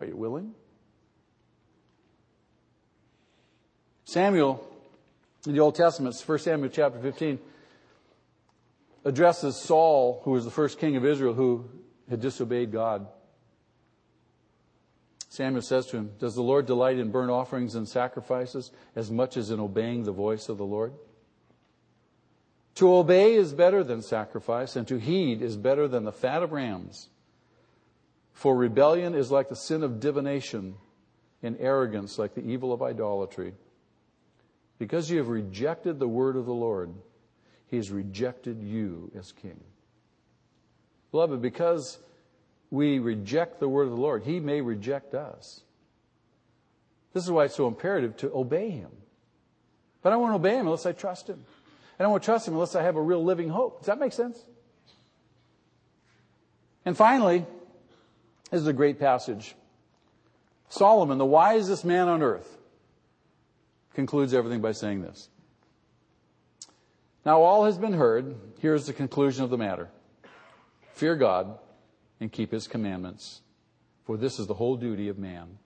Are 0.01 0.07
you 0.07 0.17
willing? 0.17 0.55
Samuel, 4.05 4.65
in 5.47 5.55
the 5.55 5.61
Old 5.61 5.75
Testament, 5.75 6.21
1 6.25 6.39
Samuel 6.39 6.71
chapter 6.71 7.01
15, 7.01 7.39
addresses 9.05 9.57
Saul, 9.57 10.21
who 10.25 10.33
was 10.33 10.45
the 10.45 10.51
first 10.51 10.79
king 10.79 10.97
of 10.97 11.05
Israel 11.05 11.35
who 11.35 11.69
had 12.09 12.21
disobeyed 12.21 12.73
God. 12.73 13.07
Samuel 15.29 15.63
says 15.63 15.87
to 15.87 15.97
him, 15.97 16.13
Does 16.21 16.35
the 16.35 16.43
Lord 16.43 16.67
delight 16.67 16.99
in 16.99 17.11
burnt 17.11 17.31
offerings 17.31 17.75
and 17.75 17.89
sacrifices 17.89 18.71
as 18.95 19.11
much 19.11 19.37
as 19.37 19.51
in 19.51 19.59
obeying 19.59 20.05
the 20.05 20.13
voice 20.13 20.49
of 20.49 20.59
the 20.59 20.65
Lord? 20.65 20.93
To 22.77 22.95
obey 22.95 23.35
is 23.35 23.53
better 23.53 23.85
than 23.85 24.03
sacrifice, 24.03 24.77
and 24.77 24.87
to 24.89 24.99
heed 24.99 25.43
is 25.43 25.57
better 25.57 25.87
than 25.87 26.05
the 26.05 26.13
fat 26.13 26.43
of 26.43 26.53
rams. 26.53 27.09
For 28.33 28.57
rebellion 28.57 29.15
is 29.15 29.31
like 29.31 29.49
the 29.49 29.57
sin 29.57 29.83
of 29.83 30.01
divination, 30.01 30.75
and 31.43 31.57
arrogance 31.61 32.19
like 32.19 32.35
the 32.35 32.45
evil 32.45 32.73
of 32.73 32.83
idolatry. 32.83 33.55
Because 34.79 35.11
you 35.11 35.19
have 35.19 35.29
rejected 35.29 35.99
the 35.99 36.09
word 36.09 36.37
of 36.37 36.47
the 36.47 36.55
Lord, 36.55 36.93
he 37.69 37.77
has 37.77 37.91
rejected 37.91 38.63
you 38.63 39.11
as 39.17 39.33
king. 39.33 39.61
Beloved, 41.11 41.41
because 41.41 41.99
we 42.71 42.99
reject 42.99 43.61
the 43.61 43.69
word 43.69 43.85
of 43.85 43.91
the 43.91 44.01
Lord, 44.01 44.25
He 44.25 44.41
may 44.41 44.61
reject 44.61 45.15
us. 45.15 45.61
This 47.13 47.23
is 47.23 47.31
why 47.31 47.45
it's 47.45 47.55
so 47.55 47.69
imperative 47.69 48.17
to 48.17 48.35
obey 48.35 48.71
Him. 48.71 48.91
But 50.03 50.13
I 50.13 50.17
won't 50.17 50.35
obey 50.35 50.57
Him 50.57 50.67
unless 50.67 50.87
I 50.87 50.93
trust 50.93 51.29
Him. 51.29 51.45
I 51.99 52.03
don't 52.03 52.11
want 52.11 52.23
to 52.23 52.27
trust 52.27 52.49
Him 52.49 52.55
unless 52.55 52.75
I 52.75 52.83
have 52.83 52.97
a 52.97 53.03
real 53.03 53.23
living 53.23 53.49
hope. 53.49 53.81
Does 53.81 53.87
that 53.87 53.99
make 53.99 54.13
sense? 54.13 54.39
And 56.85 56.97
finally, 56.97 57.47
this 58.51 58.61
is 58.61 58.67
a 58.67 58.73
great 58.73 58.99
passage. 58.99 59.55
Solomon, 60.69 61.19
the 61.19 61.25
wisest 61.25 61.85
man 61.85 62.09
on 62.09 62.23
earth, 62.23 62.59
concludes 63.95 64.35
everything 64.35 64.61
by 64.61 64.73
saying 64.73 65.03
this. 65.03 65.29
Now 67.25 67.41
all 67.41 67.65
has 67.65 67.79
been 67.79 67.95
heard. 67.95 68.35
Here's 68.61 68.87
the 68.87 68.93
conclusion 68.93 69.45
of 69.45 69.51
the 69.51 69.57
matter. 69.57 69.89
Fear 70.93 71.17
God 71.17 71.59
and 72.21 72.31
keep 72.31 72.53
his 72.53 72.67
commandments, 72.67 73.41
for 74.05 74.17
this 74.17 74.39
is 74.39 74.47
the 74.47 74.55
whole 74.55 74.77
duty 74.77 75.09
of 75.09 75.19
man. 75.19 75.59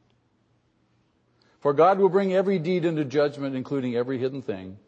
For 1.60 1.72
God 1.72 1.98
will 1.98 2.08
bring 2.08 2.32
every 2.32 2.58
deed 2.58 2.84
into 2.84 3.04
judgment, 3.04 3.56
including 3.56 3.96
every 3.96 4.18
hidden 4.18 4.42
thing, 4.42 4.78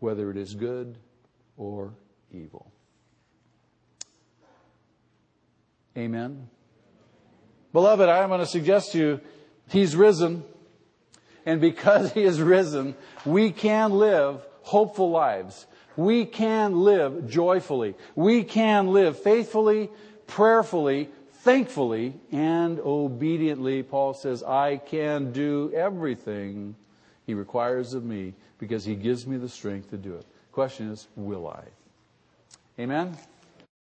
whether 0.00 0.30
it 0.30 0.36
is 0.36 0.54
good 0.54 0.96
or 1.56 1.94
evil. 2.32 2.70
Amen. 5.96 6.48
Beloved, 7.72 8.08
I'm 8.08 8.28
going 8.28 8.40
to 8.40 8.46
suggest 8.46 8.92
to 8.92 8.98
you, 8.98 9.20
He's 9.68 9.94
risen. 9.96 10.44
And 11.44 11.60
because 11.60 12.12
He 12.12 12.22
is 12.22 12.40
risen, 12.40 12.94
we 13.24 13.50
can 13.50 13.92
live 13.92 14.40
hopeful 14.62 15.10
lives. 15.10 15.66
We 15.96 16.24
can 16.24 16.80
live 16.80 17.28
joyfully. 17.28 17.96
We 18.14 18.44
can 18.44 18.88
live 18.88 19.18
faithfully, 19.18 19.90
prayerfully, 20.26 21.08
thankfully, 21.40 22.14
and 22.30 22.78
obediently. 22.78 23.82
Paul 23.82 24.14
says, 24.14 24.42
I 24.42 24.76
can 24.76 25.32
do 25.32 25.72
everything 25.74 26.76
He 27.26 27.34
requires 27.34 27.94
of 27.94 28.04
me 28.04 28.34
because 28.58 28.84
He 28.84 28.94
gives 28.94 29.26
me 29.26 29.36
the 29.36 29.48
strength 29.48 29.90
to 29.90 29.96
do 29.96 30.14
it. 30.14 30.26
Question 30.52 30.90
is, 30.90 31.08
will 31.16 31.48
I? 31.48 31.62
Amen? 32.80 33.16